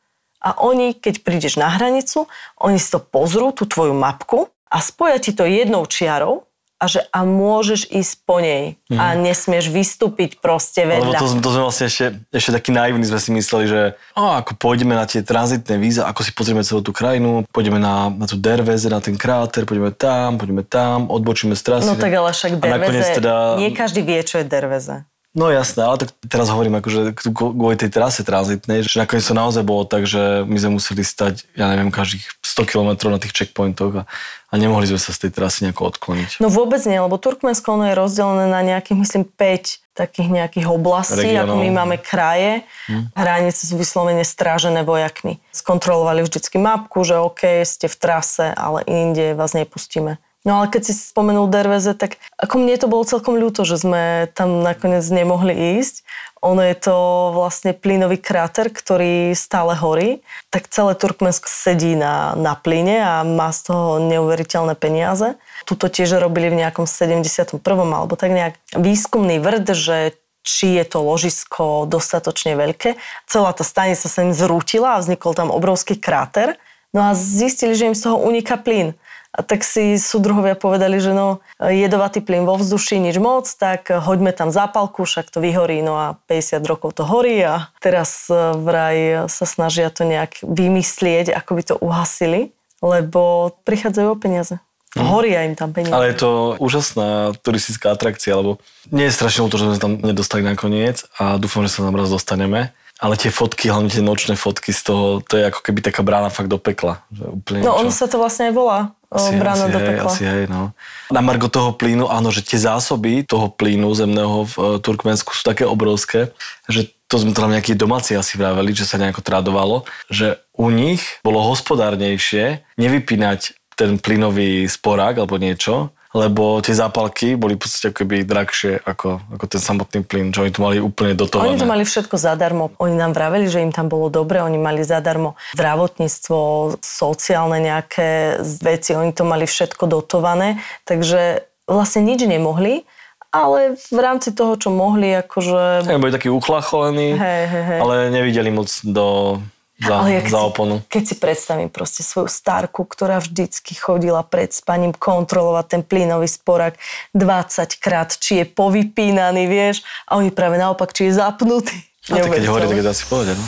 A 0.43 0.59
oni, 0.59 0.95
keď 0.95 1.23
prídeš 1.23 1.55
na 1.59 1.71
hranicu, 1.71 2.27
oni 2.59 2.79
si 2.79 2.91
to 2.91 2.99
pozrú, 2.99 3.55
tú 3.55 3.67
tvoju 3.67 3.95
mapku 3.95 4.51
a 4.67 4.83
spoja 4.83 5.23
ti 5.23 5.31
to 5.35 5.47
jednou 5.47 5.87
čiarou 5.87 6.51
a 6.83 6.91
že 6.91 7.07
a 7.15 7.23
môžeš 7.23 7.95
ísť 7.95 8.15
po 8.27 8.43
nej 8.43 8.75
mm. 8.91 8.99
a 8.99 9.15
mhm. 9.15 9.19
nesmieš 9.23 9.71
vystúpiť 9.71 10.43
proste 10.43 10.83
vedľa. 10.83 11.15
Lebo 11.15 11.23
to, 11.23 11.39
to 11.39 11.51
sme 11.55 11.63
vlastne 11.63 11.87
ešte, 11.87 12.07
ešte 12.35 12.51
taký 12.59 12.75
naivní 12.75 13.07
sme 13.07 13.23
si 13.23 13.31
mysleli, 13.31 13.65
že 13.71 13.81
a, 14.19 14.43
ako 14.43 14.59
pôjdeme 14.59 14.99
na 14.99 15.07
tie 15.07 15.23
tranzitné 15.23 15.79
víza, 15.79 16.03
ako 16.11 16.27
si 16.27 16.35
pozrieme 16.35 16.67
celú 16.67 16.83
tú 16.83 16.91
krajinu, 16.91 17.47
pôjdeme 17.55 17.79
na, 17.79 18.11
na 18.11 18.27
tú 18.27 18.35
Derveze, 18.35 18.91
na 18.91 18.99
ten 18.99 19.15
kráter, 19.15 19.63
pôjdeme 19.63 19.95
tam, 19.95 20.43
pôjdeme 20.43 20.67
tam, 20.67 21.07
odbočíme 21.07 21.55
z 21.55 21.63
trasy. 21.63 21.87
No 21.87 21.95
tak 21.95 22.11
ale 22.11 22.35
však 22.35 22.59
Derveze, 22.59 23.23
teda... 23.23 23.63
nie 23.63 23.71
každý 23.71 24.03
vie, 24.03 24.19
čo 24.27 24.43
je 24.43 24.45
Derveze. 24.51 25.07
No 25.33 25.49
jasné, 25.49 25.81
ale 25.81 25.97
tak 25.97 26.13
teraz 26.29 26.53
hovorím 26.53 26.77
akože 26.85 27.17
kvôli 27.33 27.81
tej 27.81 27.89
trase 27.89 28.21
tranzitnej, 28.21 28.85
že 28.85 29.01
nakoniec 29.01 29.25
to 29.25 29.33
naozaj 29.33 29.65
bolo 29.65 29.89
tak, 29.89 30.05
že 30.05 30.45
my 30.45 30.59
sme 30.61 30.77
museli 30.77 31.01
stať, 31.01 31.49
ja 31.57 31.73
neviem, 31.73 31.89
každých 31.89 32.37
100 32.45 32.69
km 32.69 33.09
na 33.09 33.17
tých 33.17 33.33
checkpointoch 33.33 34.05
a, 34.05 34.09
a 34.53 34.55
nemohli 34.61 34.85
sme 34.85 35.01
sa 35.01 35.17
z 35.17 35.25
tej 35.25 35.31
trasy 35.33 35.65
nejako 35.65 35.89
odkloniť. 35.89 36.37
No 36.37 36.53
vôbec 36.53 36.85
nie, 36.85 37.01
lebo 37.01 37.17
Turkmensko 37.17 37.81
ono 37.81 37.89
je 37.89 37.97
rozdelené 37.97 38.45
na 38.53 38.61
nejakých, 38.61 38.99
myslím, 39.01 39.25
5 39.25 39.97
takých 39.97 40.29
nejakých 40.29 40.67
oblastí, 40.69 41.25
Regionov. 41.25 41.57
ako 41.57 41.65
my 41.65 41.69
máme 41.73 41.97
kraje. 42.01 42.65
Hm. 42.89 43.13
Hranice 43.17 43.69
sú 43.69 43.81
vyslovene 43.81 44.25
strážené 44.25 44.85
vojakmi. 44.85 45.41
Skontrolovali 45.53 46.25
vždycky 46.25 46.61
mapku, 46.61 47.05
že 47.05 47.17
OK, 47.17 47.65
ste 47.65 47.89
v 47.89 47.97
trase, 47.97 48.53
ale 48.53 48.85
inde 48.85 49.33
vás 49.33 49.53
nepustíme. 49.57 50.21
No 50.43 50.59
ale 50.59 50.75
keď 50.75 50.91
si 50.91 50.93
spomenul 50.99 51.47
Derveze, 51.47 51.95
tak 51.95 52.19
ako 52.35 52.59
mne 52.59 52.75
to 52.75 52.91
bolo 52.91 53.07
celkom 53.07 53.39
ľúto, 53.39 53.63
že 53.63 53.79
sme 53.79 54.27
tam 54.35 54.67
nakoniec 54.67 55.07
nemohli 55.07 55.79
ísť. 55.79 56.03
Ono 56.43 56.59
je 56.59 56.75
to 56.75 56.97
vlastne 57.31 57.71
plynový 57.71 58.19
kráter, 58.19 58.67
ktorý 58.67 59.31
stále 59.39 59.79
horí. 59.79 60.27
Tak 60.51 60.67
celé 60.67 60.99
Turkmensko 60.99 61.47
sedí 61.47 61.95
na, 61.95 62.35
na 62.35 62.59
plyne 62.59 62.99
a 62.99 63.23
má 63.23 63.55
z 63.55 63.71
toho 63.71 64.03
neuveriteľné 64.03 64.75
peniaze. 64.75 65.39
Tuto 65.63 65.87
tiež 65.87 66.19
robili 66.19 66.51
v 66.51 66.67
nejakom 66.67 66.91
71. 66.91 67.63
alebo 67.63 68.19
tak 68.19 68.35
nejak 68.35 68.59
výskumný 68.75 69.39
vrd, 69.39 69.71
že 69.79 70.19
či 70.43 70.75
je 70.75 70.83
to 70.83 71.07
ložisko 71.07 71.87
dostatočne 71.87 72.59
veľké. 72.59 72.99
Celá 73.31 73.55
tá 73.55 73.63
stanica 73.63 74.11
sa 74.11 74.27
im 74.27 74.35
zrútila 74.35 74.99
a 74.99 75.03
vznikol 75.07 75.39
tam 75.39 75.55
obrovský 75.55 75.95
kráter. 75.95 76.59
No 76.91 77.07
a 77.09 77.15
zistili, 77.15 77.79
že 77.79 77.87
im 77.89 77.97
z 77.97 78.11
toho 78.11 78.19
uniká 78.19 78.59
plyn. 78.59 78.99
A 79.33 79.41
tak 79.41 79.65
si 79.65 79.97
súdruhovia 79.97 80.53
povedali, 80.53 81.01
že 81.01 81.17
no, 81.17 81.41
jedovatý 81.57 82.21
plyn 82.21 82.45
vo 82.45 82.61
vzduši, 82.61 83.01
nič 83.01 83.17
moc, 83.17 83.49
tak 83.49 83.89
hoďme 83.89 84.29
tam 84.37 84.53
zápalku, 84.53 85.09
však 85.09 85.33
to 85.33 85.41
vyhorí, 85.41 85.81
no 85.81 85.97
a 85.97 86.07
50 86.29 86.61
rokov 86.69 87.01
to 87.01 87.09
horí 87.09 87.41
a 87.41 87.73
teraz 87.81 88.29
e, 88.29 88.37
vraj 88.61 89.25
sa 89.33 89.49
snažia 89.49 89.89
to 89.89 90.05
nejak 90.05 90.45
vymyslieť, 90.45 91.33
ako 91.33 91.51
by 91.57 91.63
to 91.65 91.75
uhasili, 91.81 92.53
lebo 92.85 93.57
prichádzajú 93.65 94.09
o 94.13 94.21
peniaze. 94.21 94.61
Mm. 94.93 95.09
Horia 95.09 95.41
im 95.49 95.57
tam 95.57 95.73
peniaze. 95.73 95.97
Ale 95.97 96.13
je 96.13 96.17
to 96.21 96.31
úžasná 96.61 97.33
turistická 97.41 97.97
atrakcia, 97.97 98.37
lebo 98.37 98.61
nie 98.93 99.09
je 99.09 99.17
strašne 99.17 99.49
to, 99.49 99.57
že 99.57 99.65
sme 99.73 99.81
tam 99.81 99.93
nedostali 99.97 100.45
nakoniec 100.45 101.09
a 101.17 101.41
dúfam, 101.41 101.65
že 101.65 101.73
sa 101.73 101.89
tam 101.89 101.97
raz 101.97 102.13
dostaneme. 102.13 102.77
Ale 103.01 103.17
tie 103.17 103.33
fotky, 103.33 103.73
hlavne 103.73 103.89
tie 103.89 104.05
nočné 104.05 104.37
fotky 104.37 104.71
z 104.71 104.93
toho, 104.93 105.25
to 105.25 105.41
je 105.41 105.49
ako 105.49 105.65
keby 105.65 105.81
taká 105.81 106.05
brána 106.05 106.29
fakt 106.29 106.53
do 106.53 106.61
pekla. 106.61 107.03
Že 107.11 107.25
úplne 107.35 107.59
no 107.65 107.81
ono 107.81 107.91
sa 107.91 108.05
to 108.07 108.21
vlastne 108.21 108.53
aj 108.53 108.55
volá. 108.55 108.93
Asi, 109.13 109.37
brána 109.37 109.69
asi 109.69 109.73
do 109.77 109.79
pekla. 109.79 110.09
Hej, 110.09 110.17
asi 110.17 110.25
hej, 110.25 110.45
no. 110.49 110.73
Na 111.13 111.21
margo 111.21 111.53
toho 111.53 111.77
plynu, 111.77 112.09
áno, 112.09 112.33
že 112.33 112.41
tie 112.41 112.57
zásoby 112.57 113.29
toho 113.29 113.53
plynu 113.53 113.93
zemného 113.93 114.49
v 114.49 114.55
e, 114.57 114.63
Turkmensku 114.81 115.37
sú 115.37 115.45
také 115.45 115.69
obrovské, 115.69 116.33
že 116.65 116.89
to 117.13 117.21
sme 117.21 117.37
tam 117.37 117.53
nejakí 117.53 117.77
domáci 117.77 118.17
asi 118.17 118.41
vraveli, 118.41 118.73
že 118.73 118.89
sa 118.89 118.97
nejako 118.97 119.21
tradovalo, 119.21 119.85
že 120.09 120.41
u 120.57 120.73
nich 120.73 121.05
bolo 121.21 121.45
hospodárnejšie 121.45 122.65
nevypínať 122.81 123.53
ten 123.77 124.01
plynový 124.01 124.65
sporák 124.65 125.21
alebo 125.21 125.37
niečo, 125.37 125.93
lebo 126.13 126.61
tie 126.61 126.77
zápalky 126.77 127.35
boli 127.41 127.57
v 127.57 127.65
podstate 127.65 127.93
keby 127.93 128.29
drahšie 128.29 128.85
ako, 128.85 129.25
ako 129.33 129.45
ten 129.49 129.61
samotný 129.61 130.01
plyn, 130.05 130.29
že 130.29 130.45
oni 130.45 130.53
to 130.53 130.61
mali 130.61 130.77
úplne 130.77 131.17
dotované. 131.17 131.57
Oni 131.57 131.61
to 131.61 131.69
mali 131.69 131.85
všetko 131.89 132.17
zadarmo. 132.21 132.77
Oni 132.77 132.95
nám 132.97 133.17
vraveli, 133.17 133.49
že 133.49 133.65
im 133.65 133.73
tam 133.73 133.89
bolo 133.89 134.13
dobre, 134.13 134.45
oni 134.45 134.61
mali 134.61 134.85
zadarmo 134.85 135.41
zdravotníctvo, 135.57 136.39
sociálne 136.85 137.59
nejaké 137.65 138.41
veci, 138.61 138.93
oni 138.93 139.17
to 139.17 139.25
mali 139.25 139.49
všetko 139.49 139.89
dotované, 139.89 140.61
takže 140.85 141.49
vlastne 141.65 142.05
nič 142.05 142.29
nemohli, 142.29 142.85
ale 143.33 143.81
v 143.81 144.01
rámci 144.01 144.37
toho, 144.37 144.61
čo 144.61 144.69
mohli, 144.69 145.17
akože... 145.17 145.89
Ja, 145.89 145.97
boli 145.97 146.13
takí 146.13 146.29
uchlacholení, 146.29 147.17
Hej, 147.17 147.43
hej, 147.49 147.65
hej. 147.65 147.79
ale 147.81 147.95
nevideli 148.13 148.53
moc 148.53 148.69
do, 148.85 149.41
za, 149.81 150.05
Ale 150.05 150.21
jak 150.21 150.27
za 150.29 150.39
si- 150.39 150.45
oponu. 150.45 150.75
Keď 150.89 151.03
si 151.09 151.15
predstavím 151.17 151.69
proste 151.73 152.05
svoju 152.05 152.29
starku, 152.29 152.85
ktorá 152.85 153.19
vždycky 153.19 153.73
chodila 153.73 154.21
pred 154.21 154.53
spaním 154.53 154.93
kontrolovať 154.93 155.65
ten 155.69 155.83
plynový 155.83 156.29
sporak 156.29 156.77
20 157.17 157.81
krát, 157.81 158.13
či 158.15 158.43
je 158.43 158.45
povypínaný, 158.45 159.49
vieš, 159.49 159.81
a 160.05 160.21
oni 160.21 160.29
práve 160.31 160.61
naopak, 160.61 160.93
či 160.93 161.09
je 161.09 161.19
zapnutý. 161.19 161.75
A 162.11 162.21
tak 162.21 162.35
keď 162.35 162.47
hovorí, 162.51 162.67
tak 162.69 162.79
je 162.79 162.87
to 162.87 162.93
asi 162.93 163.05
pohode, 163.07 163.33
no. 163.33 163.45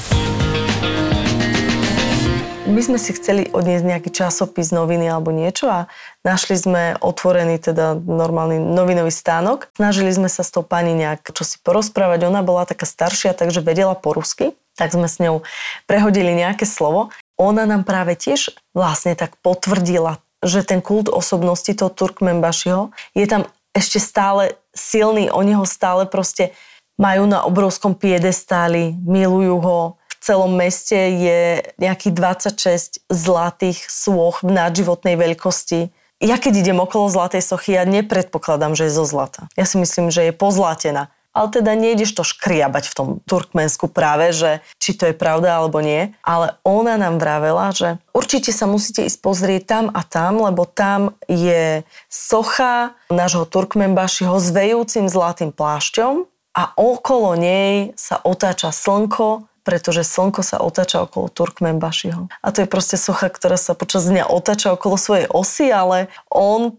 My 2.65 2.81
sme 2.81 2.97
si 2.99 3.13
chceli 3.15 3.47
odniesť 3.53 3.85
nejaký 3.87 4.11
časopis, 4.11 4.73
noviny 4.73 5.07
alebo 5.07 5.31
niečo 5.31 5.69
a 5.69 5.87
našli 6.25 6.57
sme 6.59 6.97
otvorený 6.99 7.61
teda 7.61 7.95
normálny 7.95 8.59
novinový 8.59 9.13
stánok. 9.13 9.69
Snažili 9.77 10.11
sme 10.11 10.33
sa 10.33 10.43
s 10.43 10.51
tou 10.51 10.65
pani 10.65 10.97
nejak 10.97 11.29
čo 11.31 11.45
si 11.45 11.61
porozprávať. 11.61 12.27
Ona 12.27 12.41
bola 12.43 12.65
taká 12.67 12.89
staršia, 12.89 13.37
takže 13.37 13.61
vedela 13.61 13.93
po 13.95 14.17
rusky. 14.17 14.57
Tak 14.75 14.95
sme 14.95 15.07
s 15.07 15.23
ňou 15.23 15.47
prehodili 15.87 16.35
nejaké 16.35 16.67
slovo. 16.67 17.15
Ona 17.39 17.67
nám 17.67 17.83
práve 17.87 18.15
tiež 18.15 18.55
vlastne 18.75 19.15
tak 19.19 19.39
potvrdila, 19.43 20.23
že 20.43 20.63
ten 20.63 20.83
kult 20.83 21.11
osobnosti 21.11 21.71
toho 21.71 21.91
Turkmenbašiho 21.91 22.95
je 23.15 23.27
tam 23.27 23.47
ešte 23.75 23.99
stále 23.99 24.55
silný. 24.71 25.31
Oni 25.31 25.59
ho 25.59 25.67
stále 25.67 26.07
proste 26.07 26.55
majú 26.95 27.27
na 27.27 27.43
obrovskom 27.43 27.99
piedestáli, 27.99 28.95
milujú 29.03 29.57
ho. 29.59 29.81
V 29.99 30.17
celom 30.23 30.55
meste 30.55 30.97
je 30.97 31.61
nejakých 31.77 32.15
26 32.15 33.11
zlatých 33.11 33.83
sôch 33.91 34.41
v 34.47 34.55
nadživotnej 34.55 35.19
veľkosti. 35.19 35.91
Ja 36.23 36.39
keď 36.39 36.65
idem 36.65 36.79
okolo 36.81 37.11
zlatej 37.11 37.43
sochy, 37.43 37.77
ja 37.77 37.85
nepredpokladám, 37.85 38.79
že 38.79 38.89
je 38.89 38.97
zo 38.97 39.05
zlata. 39.05 39.51
Ja 39.59 39.67
si 39.67 39.77
myslím, 39.77 40.09
že 40.09 40.31
je 40.31 40.33
pozlatená. 40.33 41.13
Ale 41.35 41.51
teda 41.51 41.75
nejdeš 41.75 42.15
to 42.15 42.23
škriabať 42.23 42.85
v 42.89 42.97
tom 42.97 43.09
Turkmensku 43.27 43.91
práve, 43.91 44.31
že 44.31 44.63
či 44.79 44.95
to 44.95 45.11
je 45.11 45.15
pravda 45.19 45.59
alebo 45.59 45.83
nie. 45.83 46.15
Ale 46.23 46.55
ona 46.63 46.95
nám 46.95 47.19
vravela, 47.19 47.75
že 47.75 47.99
určite 48.15 48.55
sa 48.55 48.71
musíte 48.71 49.03
ísť 49.03 49.19
pozrieť 49.19 49.63
tam 49.67 49.85
a 49.91 50.07
tam, 50.07 50.39
lebo 50.39 50.63
tam 50.63 51.19
je 51.27 51.83
socha 52.07 52.95
nášho 53.11 53.45
Turkmenbašiho 53.51 54.39
s 54.39 54.49
vejúcim 54.55 55.11
zlatým 55.11 55.51
plášťom 55.51 56.31
a 56.55 56.71
okolo 56.79 57.35
nej 57.35 57.91
sa 57.99 58.23
otáča 58.23 58.71
slnko, 58.71 59.51
pretože 59.67 60.07
slnko 60.07 60.47
sa 60.47 60.63
otáča 60.63 61.03
okolo 61.03 61.27
Turkmenbašiho. 61.33 62.31
A 62.31 62.47
to 62.55 62.63
je 62.63 62.71
proste 62.71 62.95
socha, 62.95 63.27
ktorá 63.27 63.59
sa 63.59 63.75
počas 63.75 64.07
dňa 64.07 64.31
otáča 64.31 64.71
okolo 64.77 64.95
svojej 64.95 65.27
osy, 65.33 65.75
ale 65.75 66.13
on 66.31 66.79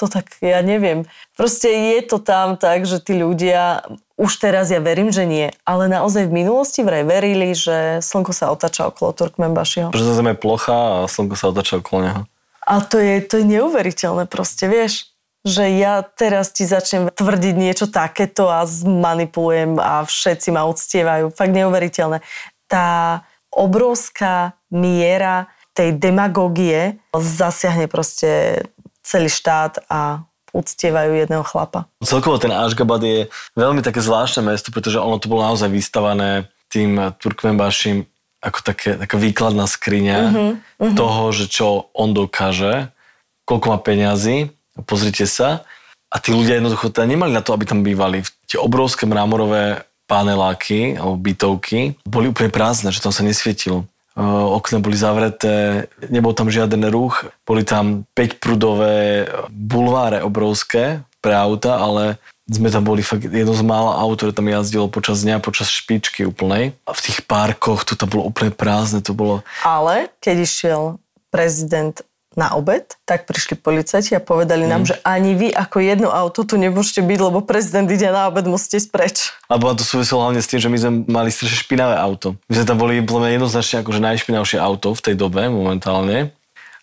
to 0.00 0.08
tak, 0.08 0.32
ja 0.40 0.64
neviem. 0.64 1.04
Proste 1.36 1.68
je 1.68 2.00
to 2.08 2.16
tam 2.16 2.56
tak, 2.56 2.88
že 2.88 3.04
tí 3.04 3.20
ľudia, 3.20 3.84
už 4.16 4.40
teraz 4.40 4.72
ja 4.72 4.80
verím, 4.80 5.12
že 5.12 5.28
nie, 5.28 5.52
ale 5.68 5.92
naozaj 5.92 6.32
v 6.32 6.36
minulosti 6.40 6.80
vraj 6.80 7.04
verili, 7.04 7.52
že 7.52 8.00
slnko 8.00 8.32
sa 8.32 8.48
otáča 8.48 8.88
okolo 8.88 9.12
Turkmenbašiho. 9.12 9.92
Tá 9.92 10.00
zem 10.00 10.32
je 10.32 10.36
plocha 10.40 11.04
a 11.04 11.08
slnko 11.08 11.36
sa 11.36 11.52
otača 11.52 11.84
okolo 11.84 11.98
neho. 12.08 12.20
A 12.64 12.80
to 12.80 12.96
je, 12.96 13.20
to 13.24 13.40
je 13.40 13.44
neuveriteľné 13.44 14.24
proste, 14.24 14.64
vieš 14.64 15.10
že 15.40 15.72
ja 15.80 16.04
teraz 16.04 16.52
ti 16.52 16.68
začnem 16.68 17.08
tvrdiť 17.16 17.54
niečo 17.56 17.88
takéto 17.88 18.52
a 18.52 18.68
zmanipulujem 18.68 19.80
a 19.80 20.04
všetci 20.04 20.52
ma 20.52 20.68
uctievajú. 20.68 21.32
Fakt 21.32 21.56
neuveriteľné. 21.56 22.20
Tá 22.68 23.24
obrovská 23.48 24.52
miera 24.68 25.48
tej 25.72 25.96
demagógie 25.96 27.00
zasiahne 27.16 27.88
proste 27.88 28.62
celý 29.10 29.26
štát 29.26 29.82
a 29.90 30.22
uctievajú 30.54 31.14
jedného 31.14 31.42
chlapa. 31.42 31.90
Celkovo 32.02 32.38
ten 32.38 32.54
Ashgabat 32.54 33.02
je 33.02 33.26
veľmi 33.58 33.82
také 33.82 33.98
zvláštne 33.98 34.46
mesto, 34.46 34.70
pretože 34.70 35.02
ono 35.02 35.18
to 35.18 35.26
bolo 35.26 35.46
naozaj 35.46 35.70
vystavané 35.70 36.46
tým 36.70 37.14
Turkmenbaším 37.18 38.06
ako 38.40 38.58
také, 38.64 38.96
taká 38.96 39.16
výkladná 39.20 39.68
skriňa 39.68 40.18
mm-hmm. 40.32 40.94
toho, 40.96 41.22
že 41.34 41.50
čo 41.50 41.92
on 41.92 42.16
dokáže, 42.16 42.88
koľko 43.44 43.66
má 43.68 43.78
peňazí, 43.82 44.48
pozrite 44.88 45.28
sa. 45.28 45.66
A 46.10 46.18
tí 46.18 46.34
ľudia 46.34 46.58
jednoducho 46.58 46.90
teda 46.90 47.06
nemali 47.06 47.30
na 47.30 47.44
to, 47.44 47.54
aby 47.54 47.68
tam 47.68 47.86
bývali. 47.86 48.26
Tie 48.50 48.58
obrovské 48.58 49.06
mramorové 49.06 49.86
paneláky 50.10 50.98
alebo 50.98 51.14
bytovky 51.14 51.94
boli 52.02 52.34
úplne 52.34 52.50
prázdne, 52.50 52.90
že 52.90 52.98
tam 52.98 53.14
sa 53.14 53.22
nesvietilo. 53.22 53.86
E, 54.20 54.24
Okna 54.28 54.84
boli 54.84 55.00
zavreté, 55.00 55.88
nebol 56.12 56.36
tam 56.36 56.52
žiaden 56.52 56.84
ruch, 56.92 57.24
boli 57.48 57.64
tam 57.64 58.04
5-prudové 58.12 59.24
bulváre 59.48 60.20
obrovské 60.20 61.00
pre 61.24 61.32
auta, 61.32 61.80
ale 61.80 62.20
sme 62.50 62.68
tam 62.68 62.82
boli 62.82 63.00
fakt 63.00 63.30
jedno 63.30 63.54
z 63.54 63.62
mála 63.62 63.96
aut, 64.02 64.18
ktoré 64.18 64.34
tam 64.34 64.50
jazdilo 64.50 64.90
počas 64.90 65.22
dňa, 65.22 65.38
počas 65.40 65.70
špičky 65.70 66.26
úplnej. 66.26 66.74
A 66.84 66.92
v 66.92 67.00
tých 67.00 67.22
parkoch 67.24 67.86
to 67.86 67.94
tam 67.94 68.10
bolo 68.10 68.26
úplne 68.26 68.50
prázdne, 68.50 69.00
to 69.00 69.14
bolo... 69.14 69.46
Ale 69.62 70.10
keď 70.18 70.36
išiel 70.42 70.82
prezident 71.30 72.02
na 72.40 72.56
obed, 72.56 72.96
tak 73.04 73.28
prišli 73.28 73.60
policajti 73.60 74.16
a 74.16 74.24
povedali 74.24 74.64
mm. 74.64 74.70
nám, 74.72 74.82
že 74.88 74.96
ani 75.04 75.36
vy 75.36 75.52
ako 75.52 75.84
jedno 75.84 76.08
auto 76.08 76.48
tu 76.48 76.56
nemôžete 76.56 77.04
byť, 77.04 77.18
lebo 77.20 77.44
prezident 77.44 77.84
ide 77.84 78.08
na 78.08 78.32
obed, 78.32 78.48
musíte 78.48 78.80
ísť 78.80 78.88
preč. 78.88 79.16
Alebo 79.52 79.76
to 79.76 79.84
súviselo 79.84 80.24
hlavne 80.24 80.40
s 80.40 80.48
tým, 80.48 80.64
že 80.64 80.72
my 80.72 80.78
sme 80.80 80.92
mali 81.04 81.28
strašne 81.28 81.60
špinavé 81.60 82.00
auto. 82.00 82.40
My 82.48 82.56
sme 82.56 82.64
tam 82.64 82.80
boli 82.80 83.04
podľa 83.04 83.36
jednoznačne 83.36 83.84
akože 83.84 84.00
najšpinavšie 84.00 84.56
auto 84.56 84.96
v 84.96 85.04
tej 85.04 85.14
dobe 85.20 85.52
momentálne. 85.52 86.32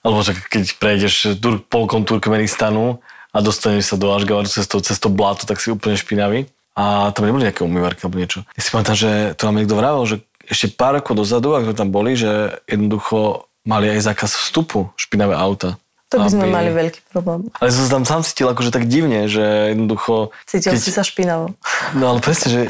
Alebo 0.06 0.22
že 0.22 0.38
keď 0.38 0.78
prejdeš 0.78 1.42
tur, 1.42 1.58
polkom 1.66 2.06
Turkmenistanu 2.06 3.02
a 3.34 3.38
dostaneš 3.42 3.92
sa 3.92 3.96
do 3.98 4.14
Ashgabaru 4.14 4.46
cez 4.46 4.70
to, 4.70 4.78
cez 4.78 5.02
to 5.02 5.10
bláto, 5.10 5.50
tak 5.50 5.58
si 5.58 5.74
úplne 5.74 5.98
špinavý. 5.98 6.46
A 6.78 7.10
tam 7.10 7.26
neboli 7.26 7.50
nejaké 7.50 7.66
umývarky 7.66 8.06
alebo 8.06 8.22
niečo. 8.22 8.46
Ja 8.54 8.62
si 8.62 8.70
pamätám, 8.70 8.94
že 8.94 9.34
to 9.34 9.50
nám 9.50 9.58
niekto 9.58 9.74
vravel, 9.74 10.06
že 10.06 10.22
ešte 10.48 10.78
pár 10.78 11.02
rokov 11.02 11.18
dozadu, 11.18 11.58
ak 11.58 11.68
sme 11.68 11.76
tam 11.76 11.90
boli, 11.90 12.16
že 12.16 12.62
jednoducho 12.70 13.50
mali 13.68 13.92
aj 13.92 14.08
zákaz 14.08 14.32
vstupu 14.48 14.90
špinavé 14.96 15.36
auta. 15.36 15.76
To 16.08 16.24
by 16.24 16.32
sme 16.32 16.48
Aby- 16.48 16.56
mali 16.56 16.70
veľký 16.72 17.00
problém. 17.12 17.52
Ale 17.60 17.68
som 17.68 18.00
tam 18.00 18.04
sám 18.08 18.24
cítil 18.24 18.48
akože 18.48 18.72
tak 18.72 18.88
divne, 18.88 19.28
že 19.28 19.76
jednoducho... 19.76 20.32
Cítil 20.48 20.80
si 20.80 20.96
sa 20.96 21.04
špinavo. 21.04 21.52
No 22.00 22.16
ale 22.16 22.24
presne, 22.24 22.48
že 22.48 22.62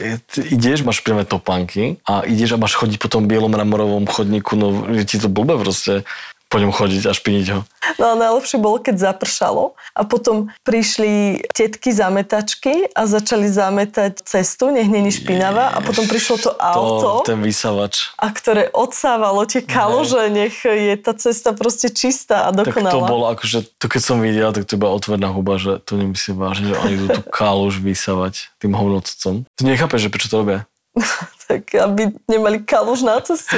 ideš, 0.41 0.81
máš 0.81 1.05
špinavé 1.05 1.21
topánky 1.21 2.01
a 2.01 2.25
ideš 2.25 2.57
a 2.57 2.61
máš 2.61 2.73
chodiť 2.73 2.97
po 2.97 3.13
tom 3.13 3.29
bielom 3.29 3.53
mramorovom 3.53 4.09
chodníku, 4.09 4.57
no 4.57 4.89
je 4.89 5.05
ti 5.05 5.21
to 5.21 5.29
blbé 5.29 5.53
proste 5.61 6.01
po 6.47 6.57
ňom 6.57 6.71
chodiť 6.71 7.03
a 7.07 7.11
špiniť 7.11 7.47
ho. 7.51 7.59
No 7.99 8.05
a 8.11 8.15
najlepšie 8.15 8.57
bolo, 8.57 8.79
keď 8.79 9.11
zapršalo 9.11 9.75
a 9.91 10.01
potom 10.03 10.47
prišli 10.63 11.43
tetky 11.51 11.91
zametačky 11.91 12.91
a 12.91 13.03
začali 13.03 13.47
zametať 13.47 14.23
cestu, 14.23 14.71
nech 14.71 14.87
není 14.87 15.11
špinavá 15.11 15.75
a 15.75 15.79
potom 15.79 16.07
prišlo 16.07 16.35
to 16.39 16.51
auto. 16.55 17.23
To, 17.23 17.27
ten 17.27 17.39
vysavač. 17.43 18.11
a 18.19 18.27
ktoré 18.31 18.71
odsávalo 18.71 19.43
tie 19.43 19.63
kalože, 19.63 20.27
nech 20.31 20.63
je 20.63 20.95
tá 20.99 21.11
cesta 21.15 21.51
proste 21.51 21.91
čistá 21.91 22.47
a 22.47 22.55
Tak 22.55 22.71
dokonalá. 22.75 22.93
to 22.95 23.01
bolo 23.03 23.25
akože, 23.31 23.57
to 23.75 23.85
keď 23.87 24.01
som 24.03 24.17
videl, 24.19 24.51
tak 24.51 24.67
to 24.67 24.75
iba 24.75 24.87
otvorená 24.87 25.31
huba, 25.31 25.59
že 25.59 25.79
to 25.83 25.95
nemyslím 25.95 26.35
vážne, 26.39 26.71
že 26.71 26.75
oni 26.79 26.93
idú 26.95 27.07
tú 27.11 27.21
kaluž 27.39 27.79
vysávať 27.79 28.51
tým 28.59 28.71
hovnocom. 28.71 29.43
Ty 29.55 29.61
nechápeš, 29.63 30.07
že 30.07 30.11
prečo 30.11 30.31
to 30.31 30.43
robia? 30.43 30.59
tak 31.47 31.75
aby 31.75 32.11
nemali 32.27 32.59
kaluž 32.59 33.01
na 33.07 33.19
ceste. 33.21 33.57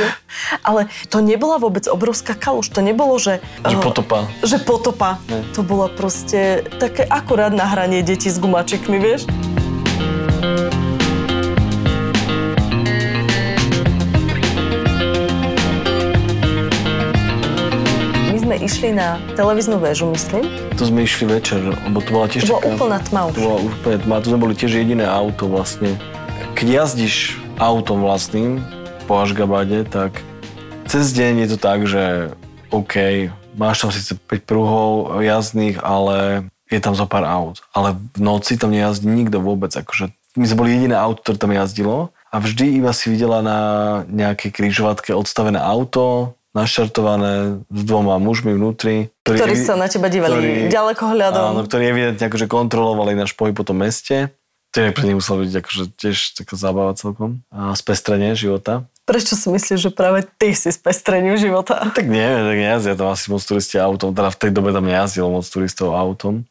Ale 0.62 0.88
to 1.10 1.24
nebola 1.24 1.58
vôbec 1.58 1.88
obrovská 1.90 2.38
kaluž, 2.38 2.70
to 2.70 2.86
nebolo, 2.86 3.18
že... 3.18 3.42
Že 3.66 3.78
eh, 3.80 3.84
potopa. 3.84 4.18
Že 4.46 4.58
potopa. 4.64 5.10
Ne. 5.28 5.42
To 5.58 5.62
bolo 5.66 5.90
proste 5.90 6.66
také 6.78 7.04
akurát 7.08 7.52
na 7.54 7.66
hranie 7.66 8.06
detí 8.06 8.30
s 8.30 8.38
gumačikmi, 8.38 8.98
vieš? 9.02 9.26
My 18.30 18.38
sme 18.38 18.56
išli 18.62 18.90
na 18.94 19.18
televíznu 19.34 19.82
väžu, 19.82 20.10
myslím. 20.14 20.46
To 20.78 20.84
sme 20.86 21.04
išli 21.04 21.26
večer, 21.26 21.60
lebo 21.74 22.00
to 22.06 22.10
bola 22.14 22.28
tiež 22.30 22.46
To 22.46 22.54
bola 22.54 22.62
taká... 22.62 22.76
úplná 22.78 22.98
tma 23.02 23.22
už. 23.30 23.34
To 23.34 23.42
bola 23.42 23.60
úplne 23.66 23.98
tma, 24.06 24.16
to 24.22 24.26
sme 24.30 24.40
boli 24.40 24.54
tiež 24.54 24.72
jediné 24.78 25.06
auto 25.10 25.50
vlastne. 25.50 25.98
Keď 26.60 26.68
jazdíš 26.68 27.40
autom 27.56 28.04
vlastným 28.04 28.60
po 29.08 29.16
Ašgabade, 29.24 29.88
tak 29.88 30.20
cez 30.92 31.16
deň 31.16 31.48
je 31.48 31.56
to 31.56 31.58
tak, 31.58 31.88
že 31.88 32.36
OK, 32.68 33.32
máš 33.56 33.80
tam 33.80 33.96
síce 33.96 34.20
5 34.20 34.44
pruhov 34.44 35.24
jazdných, 35.24 35.80
ale 35.80 36.52
je 36.68 36.84
tam 36.84 37.00
zo 37.00 37.08
pár 37.08 37.24
aut. 37.24 37.64
Ale 37.72 37.96
v 37.96 38.20
noci 38.20 38.60
tam 38.60 38.76
nejazdí 38.76 39.08
nikto 39.08 39.40
vôbec. 39.40 39.72
Akože 39.72 40.12
my 40.36 40.44
sme 40.52 40.60
boli 40.60 40.76
jediné 40.76 41.00
auto, 41.00 41.24
ktoré 41.24 41.40
tam 41.40 41.56
jazdilo 41.56 42.12
a 42.28 42.36
vždy 42.44 42.76
iba 42.76 42.92
si 42.92 43.08
videla 43.08 43.40
na 43.40 43.60
nejakej 44.12 44.52
križovatke 44.52 45.16
odstavené 45.16 45.64
auto, 45.64 46.36
naštartované 46.52 47.64
s 47.72 47.82
dvoma 47.88 48.20
mužmi 48.20 48.52
vnútri. 48.52 49.16
Ktorí 49.24 49.56
sa 49.56 49.80
na 49.80 49.88
teba 49.88 50.12
dívali 50.12 50.68
ďaleko 50.68 51.08
hľadom. 51.08 51.56
Áno, 51.56 51.64
ktorí 51.64 51.88
evidentne 51.88 52.28
akože 52.28 52.52
kontrolovali 52.52 53.16
náš 53.16 53.32
pohyb 53.32 53.56
po 53.56 53.64
tom 53.64 53.80
meste. 53.80 54.36
Je 54.70 54.94
pre 54.94 55.06
nich 55.10 55.18
muselo 55.18 55.42
byť 55.42 55.54
akože 55.66 55.84
tiež 55.98 56.18
taká 56.38 56.54
zábava 56.54 56.94
celkom. 56.94 57.42
A 57.50 57.74
spestrenie 57.74 58.38
života. 58.38 58.86
Prečo 59.10 59.34
si 59.34 59.50
myslíš, 59.50 59.90
že 59.90 59.90
práve 59.90 60.22
ty 60.38 60.54
si 60.54 60.70
spestrením 60.70 61.34
života? 61.34 61.90
Tak 61.98 62.06
neviem, 62.06 62.46
tak 62.46 62.58
nejazdia 62.62 62.94
tam 62.94 63.10
asi 63.10 63.34
moc 63.34 63.42
turisti 63.42 63.82
autom. 63.82 64.14
Teda 64.14 64.30
v 64.30 64.38
tej 64.38 64.52
dobe 64.54 64.70
tam 64.70 64.86
nejazdilo 64.86 65.34
moc 65.34 65.46
turistov 65.50 65.98
autom. 65.98 66.46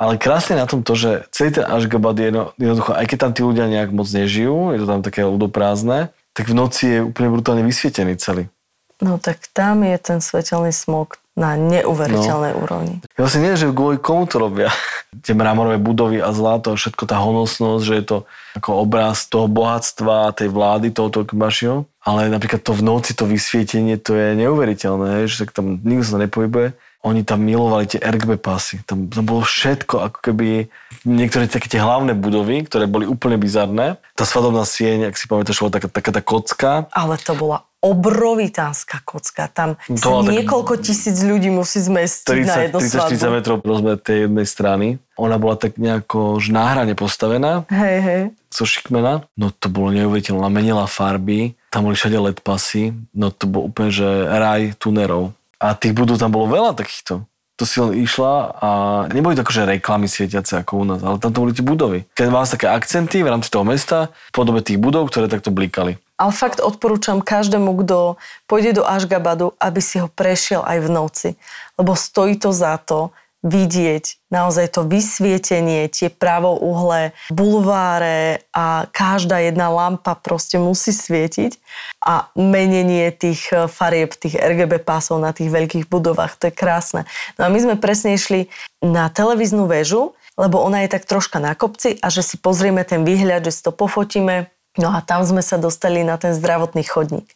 Ale 0.00 0.16
krásne 0.16 0.56
na 0.56 0.64
tom 0.64 0.80
to, 0.80 0.96
že 0.96 1.28
celý 1.30 1.54
ten 1.54 1.68
Ashgabat 1.68 2.16
je 2.18 2.26
jednoducho, 2.58 2.96
aj 2.96 3.06
keď 3.06 3.18
tam 3.22 3.32
tí 3.36 3.42
ľudia 3.46 3.70
nejak 3.70 3.94
moc 3.94 4.08
nežijú, 4.10 4.74
je 4.74 4.78
to 4.82 4.86
tam 4.88 5.00
také 5.04 5.22
ľudoprázdne, 5.22 6.10
tak 6.34 6.50
v 6.50 6.58
noci 6.58 6.84
je 6.98 7.00
úplne 7.06 7.30
brutálne 7.30 7.62
vysvietený 7.62 8.18
celý. 8.18 8.50
No 8.98 9.22
tak 9.22 9.46
tam 9.54 9.86
je 9.86 9.94
ten 10.02 10.18
svetelný 10.18 10.74
smog 10.74 11.21
na 11.32 11.56
neuveriteľnej 11.56 12.52
no. 12.52 12.60
úrovni. 12.60 12.94
Ja 13.16 13.24
si 13.24 13.40
nie, 13.40 13.56
že 13.56 13.72
kvôli 13.72 13.96
komu 13.96 14.28
to 14.28 14.36
robia. 14.36 14.68
Tie 15.24 15.32
mramorové 15.32 15.80
budovy 15.80 16.20
a 16.20 16.32
zlato 16.32 16.72
a 16.72 16.78
všetko 16.78 17.04
tá 17.04 17.20
honosnosť, 17.20 17.82
že 17.84 17.94
je 18.00 18.04
to 18.04 18.16
ako 18.56 18.70
obraz 18.84 19.28
toho 19.28 19.48
bohatstva, 19.48 20.32
tej 20.36 20.48
vlády, 20.52 20.92
toho 20.92 21.12
Turkmenbašiho. 21.12 21.84
Ale 22.04 22.32
napríklad 22.32 22.64
to 22.64 22.72
v 22.72 22.82
noci, 22.84 23.12
to 23.12 23.28
vysvietenie, 23.28 24.00
to 24.00 24.16
je 24.16 24.34
neuveriteľné, 24.40 25.28
že 25.28 25.48
tam 25.52 25.80
nikto 25.84 26.16
sa 26.16 26.18
nepohybuje. 26.20 26.72
Oni 27.02 27.26
tam 27.26 27.42
milovali 27.42 27.90
tie 27.90 28.00
RGB 28.00 28.38
pasy. 28.38 28.78
Tam, 28.86 29.10
tam 29.10 29.26
bolo 29.26 29.42
všetko, 29.42 30.06
ako 30.06 30.18
keby 30.22 30.70
niektoré 31.02 31.50
také 31.50 31.66
tie 31.66 31.82
hlavné 31.82 32.14
budovy, 32.14 32.62
ktoré 32.62 32.86
boli 32.86 33.10
úplne 33.10 33.36
bizarné. 33.36 33.98
Tá 34.14 34.22
svadobná 34.22 34.62
sieň, 34.62 35.10
ak 35.10 35.18
si 35.18 35.26
pamätáš, 35.26 35.58
bola 35.60 35.76
taká, 35.76 35.88
taká 35.90 36.10
tá 36.14 36.22
kocka. 36.22 36.72
Ale 36.94 37.18
to 37.18 37.34
bola 37.34 37.66
obrovitánska 37.82 39.02
kocka. 39.02 39.50
Tam 39.50 39.74
to 39.90 40.22
niekoľko 40.22 40.78
tak... 40.78 40.86
tisíc 40.86 41.18
ľudí 41.18 41.50
musí 41.50 41.82
zmestiť 41.82 42.46
30, 42.46 42.46
na 42.46 42.56
jednu 42.70 42.78
30-40 42.78 43.36
metrov 43.36 43.56
rozmer 43.66 43.98
tej 43.98 44.30
jednej 44.30 44.46
strany. 44.46 44.86
Ona 45.18 45.36
bola 45.36 45.58
tak 45.58 45.76
nejako 45.76 46.38
už 46.38 46.54
náhrane 46.54 46.94
postavená. 46.94 47.66
Hej, 47.68 47.98
hej. 48.00 48.22
So 48.54 48.62
šikmena. 48.62 49.26
No 49.34 49.50
to 49.50 49.66
bolo 49.66 49.90
neuveriteľné. 49.90 50.46
Menila 50.46 50.86
farby. 50.86 51.58
Tam 51.74 51.90
boli 51.90 51.98
všade 51.98 52.16
LED 52.16 52.38
pasy. 52.46 52.94
No 53.12 53.34
to 53.34 53.50
bol 53.50 53.66
úplne, 53.66 53.90
že 53.90 54.06
raj 54.30 54.78
tunerov. 54.78 55.34
A 55.58 55.74
tých 55.74 55.92
budov 55.92 56.22
tam 56.22 56.30
bolo 56.30 56.46
veľa 56.46 56.78
takýchto 56.78 57.26
to 57.62 57.68
si 57.68 57.78
len 57.78 57.94
išla 57.94 58.58
a 58.58 58.70
neboli 59.14 59.38
to 59.38 59.46
akože 59.46 59.62
reklamy 59.78 60.10
svietiace 60.10 60.58
ako 60.58 60.82
u 60.82 60.84
nás, 60.88 61.00
ale 61.06 61.22
tam 61.22 61.30
to 61.30 61.46
boli 61.46 61.54
tie 61.54 61.62
budovy. 61.62 62.02
Keď 62.10 62.26
vás 62.26 62.50
také 62.50 62.66
akcenty 62.66 63.22
v 63.22 63.30
rámci 63.30 63.54
toho 63.54 63.62
mesta 63.62 64.10
v 64.10 64.34
podobe 64.34 64.66
tých 64.66 64.82
budov, 64.82 65.06
ktoré 65.06 65.30
takto 65.30 65.54
blikali. 65.54 65.94
Ale 66.22 66.30
fakt 66.30 66.62
odporúčam 66.62 67.18
každému, 67.18 67.82
kto 67.82 68.14
pôjde 68.46 68.78
do 68.78 68.86
Ašgabadu, 68.86 69.58
aby 69.58 69.82
si 69.82 69.98
ho 69.98 70.06
prešiel 70.06 70.62
aj 70.62 70.78
v 70.78 70.88
noci. 70.88 71.28
Lebo 71.74 71.98
stojí 71.98 72.38
to 72.38 72.54
za 72.54 72.78
to, 72.78 73.10
vidieť 73.42 74.30
naozaj 74.30 74.70
to 74.70 74.86
vysvietenie, 74.86 75.90
tie 75.90 76.08
pravouhle, 76.08 77.10
bulváre 77.34 78.46
a 78.54 78.86
každá 78.94 79.42
jedna 79.42 79.66
lampa 79.66 80.14
proste 80.14 80.62
musí 80.62 80.94
svietiť 80.94 81.58
a 82.06 82.30
menenie 82.38 83.10
tých 83.10 83.50
eh, 83.50 83.66
farieb, 83.66 84.14
tých 84.14 84.38
RGB 84.38 84.86
pásov 84.86 85.18
na 85.18 85.34
tých 85.34 85.50
veľkých 85.50 85.90
budovách, 85.90 86.38
to 86.38 86.48
je 86.48 86.54
krásne. 86.54 87.02
No 87.36 87.50
a 87.50 87.52
my 87.52 87.58
sme 87.58 87.74
presne 87.74 88.14
išli 88.14 88.46
na 88.78 89.10
televíznu 89.10 89.66
väžu, 89.66 90.14
lebo 90.38 90.62
ona 90.62 90.86
je 90.86 90.94
tak 90.94 91.04
troška 91.04 91.42
na 91.42 91.58
kopci 91.58 91.98
a 91.98 92.08
že 92.08 92.22
si 92.22 92.38
pozrieme 92.38 92.86
ten 92.86 93.02
výhľad, 93.02 93.44
že 93.44 93.52
si 93.58 93.62
to 93.66 93.74
pofotíme. 93.74 94.48
No 94.80 94.88
a 94.92 95.04
tam 95.04 95.20
sme 95.24 95.44
sa 95.44 95.60
dostali 95.60 96.00
na 96.00 96.16
ten 96.16 96.32
zdravotný 96.32 96.84
chodník. 96.86 97.28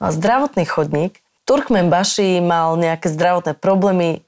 No 0.00 0.08
a 0.08 0.10
zdravotný 0.10 0.64
chodník 0.64 1.20
Turkmen 1.48 1.88
Baši 1.88 2.44
mal 2.44 2.76
nejaké 2.76 3.08
zdravotné 3.08 3.56
problémy, 3.56 4.20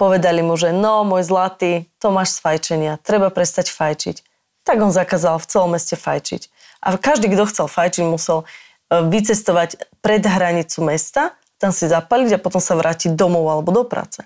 Povedali 0.00 0.40
mu, 0.40 0.56
že 0.56 0.72
no, 0.72 1.04
môj 1.04 1.28
zlatý, 1.28 1.84
to 2.00 2.08
máš 2.08 2.32
z 2.32 2.38
fajčenia, 2.40 2.96
treba 3.04 3.28
prestať 3.28 3.68
fajčiť. 3.68 4.24
Tak 4.64 4.80
on 4.80 4.96
zakázal 4.96 5.36
v 5.36 5.44
celom 5.44 5.76
meste 5.76 5.92
fajčiť. 5.92 6.48
A 6.80 6.96
každý, 6.96 7.28
kto 7.28 7.44
chcel 7.44 7.68
fajčiť, 7.68 8.08
musel 8.08 8.48
e, 8.88 8.96
vycestovať 8.96 10.00
pred 10.00 10.24
hranicu 10.24 10.80
mesta, 10.88 11.36
tam 11.60 11.68
si 11.68 11.84
zapaliť 11.84 12.32
a 12.32 12.40
potom 12.40 12.64
sa 12.64 12.80
vrátiť 12.80 13.12
domov 13.12 13.44
alebo 13.52 13.76
do 13.76 13.84
práce. 13.84 14.24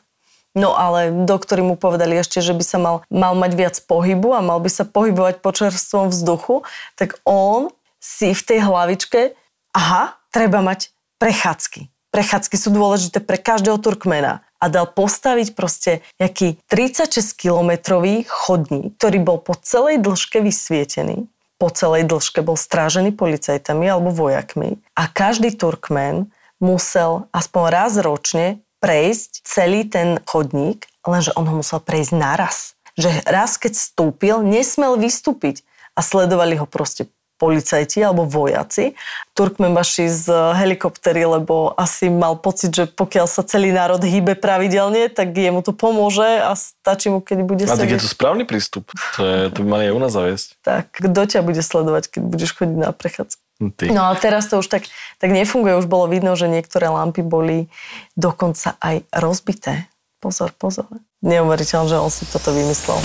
No 0.54 0.78
ale 0.78 1.10
doktori 1.10 1.66
mu 1.66 1.74
povedali 1.74 2.14
ešte, 2.14 2.38
že 2.38 2.54
by 2.54 2.64
sa 2.64 2.78
mal, 2.78 2.96
mal 3.10 3.34
mať 3.34 3.52
viac 3.58 3.76
pohybu 3.90 4.38
a 4.38 4.40
mal 4.40 4.62
by 4.62 4.70
sa 4.70 4.86
pohybovať 4.86 5.42
po 5.42 5.50
čerstvom 5.50 6.14
vzduchu, 6.14 6.62
tak 6.94 7.18
on 7.26 7.74
si 7.98 8.30
v 8.30 8.42
tej 8.42 8.58
hlavičke, 8.62 9.34
aha, 9.74 10.14
treba 10.30 10.62
mať 10.62 10.94
prechádzky. 11.18 11.90
Prechádzky 12.14 12.54
sú 12.54 12.70
dôležité 12.70 13.18
pre 13.18 13.42
každého 13.42 13.82
Turkmena 13.82 14.46
a 14.62 14.66
dal 14.70 14.86
postaviť 14.86 15.58
proste 15.58 16.06
nejaký 16.22 16.62
36-kilometrový 16.70 18.22
chodník, 18.24 18.94
ktorý 18.96 19.18
bol 19.18 19.38
po 19.42 19.58
celej 19.58 19.98
dĺžke 19.98 20.38
vysvietený. 20.38 21.26
Po 21.58 21.68
celej 21.74 22.06
dĺžke 22.06 22.40
bol 22.46 22.54
strážený 22.54 23.12
policajtami 23.18 23.90
alebo 23.90 24.14
vojakmi 24.14 24.78
a 24.94 25.10
každý 25.10 25.52
Turkmen 25.52 26.30
musel 26.62 27.28
aspoň 27.34 27.62
raz 27.68 27.92
ročne 27.98 28.63
prejsť 28.84 29.48
celý 29.48 29.88
ten 29.88 30.20
chodník, 30.28 30.84
lenže 31.08 31.32
on 31.40 31.48
ho 31.48 31.64
musel 31.64 31.80
prejsť 31.80 32.12
naraz. 32.12 32.76
Že 33.00 33.24
raz, 33.24 33.56
keď 33.56 33.72
vstúpil, 33.72 34.44
nesmel 34.44 35.00
vystúpiť 35.00 35.64
a 35.96 36.04
sledovali 36.04 36.60
ho 36.60 36.68
proste 36.68 37.08
policajti 37.34 37.98
alebo 38.00 38.24
vojaci. 38.24 38.94
Turkmenbaši 39.34 40.06
z 40.06 40.26
helikoptery, 40.54 41.26
lebo 41.26 41.74
asi 41.74 42.06
mal 42.06 42.38
pocit, 42.38 42.70
že 42.70 42.84
pokiaľ 42.86 43.26
sa 43.26 43.42
celý 43.42 43.74
národ 43.74 43.98
hýbe 43.98 44.38
pravidelne, 44.38 45.10
tak 45.10 45.34
jemu 45.34 45.60
to 45.66 45.74
pomôže 45.74 46.24
a 46.24 46.54
stačí 46.54 47.10
mu, 47.10 47.18
keď 47.18 47.38
bude 47.42 47.66
A 47.66 47.74
tak 47.74 47.90
je 47.90 48.00
to 48.00 48.08
správny 48.08 48.46
prístup. 48.46 48.88
To, 49.18 49.26
je, 49.26 49.38
to 49.50 49.66
by 49.66 49.68
mali 49.76 49.82
aj 49.90 49.92
u 49.92 50.00
nás 50.00 50.12
zaviesť. 50.14 50.48
Tak, 50.62 50.94
kto 50.94 51.20
ťa 51.26 51.40
bude 51.42 51.60
sledovať, 51.60 52.16
keď 52.16 52.22
budeš 52.22 52.50
chodiť 52.54 52.76
na 52.78 52.90
prechádzku? 52.94 53.43
No, 53.62 53.70
ty. 53.70 53.86
No 53.94 54.10
ale 54.10 54.18
teraz 54.18 54.50
to 54.50 54.58
už 54.58 54.66
tak, 54.66 54.90
tak 55.22 55.30
nefunguje. 55.30 55.78
Už 55.78 55.86
bolo 55.86 56.10
vidno, 56.10 56.34
že 56.34 56.50
niektoré 56.50 56.90
lampy 56.90 57.22
boli 57.22 57.70
dokonca 58.18 58.74
aj 58.82 59.06
rozbité. 59.14 59.86
Pozor, 60.18 60.50
pozor. 60.58 60.90
Neuveriteľné, 61.22 61.94
že 61.94 62.02
on 62.02 62.10
si 62.10 62.26
toto 62.26 62.50
vymyslel. 62.50 62.98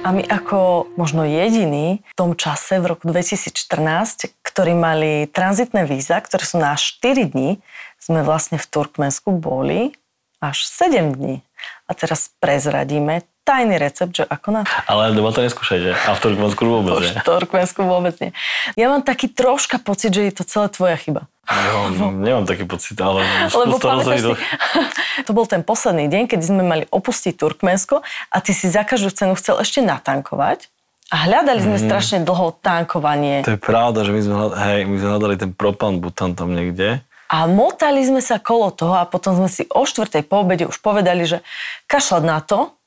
A 0.00 0.16
my 0.16 0.24
ako 0.26 0.90
možno 0.96 1.28
jediní 1.28 2.02
v 2.02 2.16
tom 2.16 2.32
čase 2.32 2.80
v 2.80 2.92
roku 2.96 3.08
2014, 3.08 4.32
ktorí 4.44 4.72
mali 4.72 5.28
tranzitné 5.28 5.84
víza, 5.84 6.20
ktoré 6.20 6.44
sú 6.44 6.56
na 6.56 6.76
4 6.76 7.32
dní, 7.32 7.60
sme 8.00 8.24
vlastne 8.24 8.56
v 8.56 8.66
Turkmensku 8.66 9.32
boli 9.36 9.92
až 10.40 10.64
7 10.66 11.16
dní. 11.16 11.44
A 11.84 11.92
teraz 11.92 12.32
prezradíme 12.40 13.28
tajný 13.50 13.82
recept, 13.82 14.14
že 14.14 14.24
ako 14.30 14.48
na... 14.54 14.60
Ale 14.86 15.10
doma 15.10 15.34
to 15.34 15.42
neskúšajte. 15.42 15.90
A 15.90 16.10
v 16.14 16.20
Turkmensku 16.22 16.62
vôbec 16.62 17.02
nie. 17.02 17.10
V 17.18 17.26
Turkmensku 17.26 17.80
vôbec 17.82 18.14
nie. 18.22 18.30
Ja 18.78 18.86
mám 18.86 19.02
taký 19.02 19.26
troška 19.26 19.82
pocit, 19.82 20.14
že 20.14 20.30
je 20.30 20.34
to 20.38 20.46
celé 20.46 20.70
tvoja 20.70 20.94
chyba. 20.94 21.26
No, 21.50 22.14
nemám 22.14 22.46
taký 22.46 22.62
pocit, 22.62 22.94
ale 23.02 23.26
Lebo 23.50 23.82
pamätáš 23.82 24.22
si, 24.22 24.30
to 25.26 25.34
bol 25.34 25.50
ten 25.50 25.66
posledný 25.66 26.06
deň, 26.06 26.30
keď 26.30 26.40
sme 26.46 26.62
mali 26.62 26.86
opustiť 26.94 27.34
Turkmensko 27.34 28.06
a 28.06 28.36
ty 28.38 28.54
si 28.54 28.70
za 28.70 28.86
každú 28.86 29.10
cenu 29.10 29.34
chcel 29.34 29.58
ešte 29.58 29.82
natankovať. 29.82 30.70
A 31.10 31.26
hľadali 31.26 31.58
sme 31.58 31.82
mm. 31.82 31.84
strašne 31.90 32.18
dlho 32.22 32.54
tankovanie. 32.62 33.42
To 33.42 33.58
je 33.58 33.60
pravda, 33.60 34.06
že 34.06 34.14
my 34.14 34.20
sme, 34.22 34.34
hej, 34.54 34.80
my 34.86 34.96
sme 35.02 35.08
hľadali 35.10 35.34
ten 35.42 35.50
propan 35.50 35.98
butan 35.98 36.38
tam 36.38 36.54
niekde. 36.54 37.02
A 37.26 37.50
motali 37.50 37.98
sme 38.06 38.22
sa 38.22 38.38
kolo 38.38 38.70
toho 38.70 38.94
a 38.94 39.02
potom 39.10 39.34
sme 39.34 39.50
si 39.50 39.66
o 39.74 39.82
štvrtej 39.82 40.22
po 40.30 40.46
obede 40.46 40.70
už 40.70 40.78
povedali, 40.78 41.26
že 41.26 41.42
kašľať 41.90 42.22
na 42.22 42.38
to, 42.38 42.78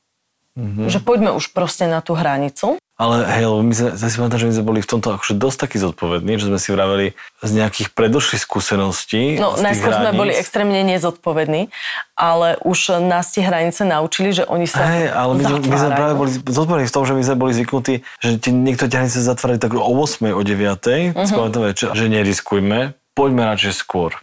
mm-hmm. 0.58 0.86
že 0.90 0.98
poďme 1.02 1.30
už 1.34 1.50
proste 1.50 1.86
na 1.90 2.00
tú 2.00 2.14
hranicu. 2.14 2.78
Ale 2.94 3.26
hej, 3.26 3.50
lebo 3.50 3.58
my 3.66 3.74
sme, 3.74 3.90
si 3.98 4.16
pamätám, 4.22 4.38
že 4.38 4.46
my 4.46 4.54
sme 4.54 4.66
boli 4.70 4.78
v 4.78 4.86
tomto 4.86 5.18
akože 5.18 5.34
dosť 5.34 5.58
takí 5.66 5.82
zodpovední, 5.82 6.38
že 6.38 6.46
sme 6.46 6.62
si 6.62 6.70
vraveli 6.70 7.18
z 7.42 7.50
nejakých 7.50 7.90
predošlých 7.90 8.38
skúseností. 8.38 9.34
No, 9.34 9.58
najskôr 9.58 9.90
sme 9.98 10.14
boli 10.14 10.30
extrémne 10.30 10.78
nezodpovední, 10.86 11.74
ale 12.14 12.54
už 12.62 13.02
nás 13.02 13.34
tie 13.34 13.42
hranice 13.42 13.82
naučili, 13.82 14.30
že 14.30 14.46
oni 14.46 14.70
sa 14.70 14.86
Hej, 14.86 15.10
ale 15.10 15.42
my, 15.42 15.42
my 15.66 15.74
sme 15.74 15.90
práve 15.90 16.14
boli 16.14 16.30
zodpovední 16.38 16.86
v 16.86 16.94
tom, 16.94 17.02
že 17.02 17.18
my 17.18 17.22
sme 17.26 17.34
boli 17.34 17.52
zvyknutí, 17.58 17.94
že 18.22 18.28
tie, 18.38 18.52
niektoré 18.54 18.86
tie 18.86 18.98
hranice 19.02 19.18
zatvárali 19.26 19.58
tak 19.58 19.74
o 19.74 19.82
8, 19.82 20.30
o 20.30 20.42
9, 20.46 21.18
uh-huh. 21.18 21.50
večer, 21.66 21.90
že 21.98 22.06
neriskujme, 22.06 22.94
poďme 23.18 23.42
radšej 23.42 23.74
skôr. 23.74 24.14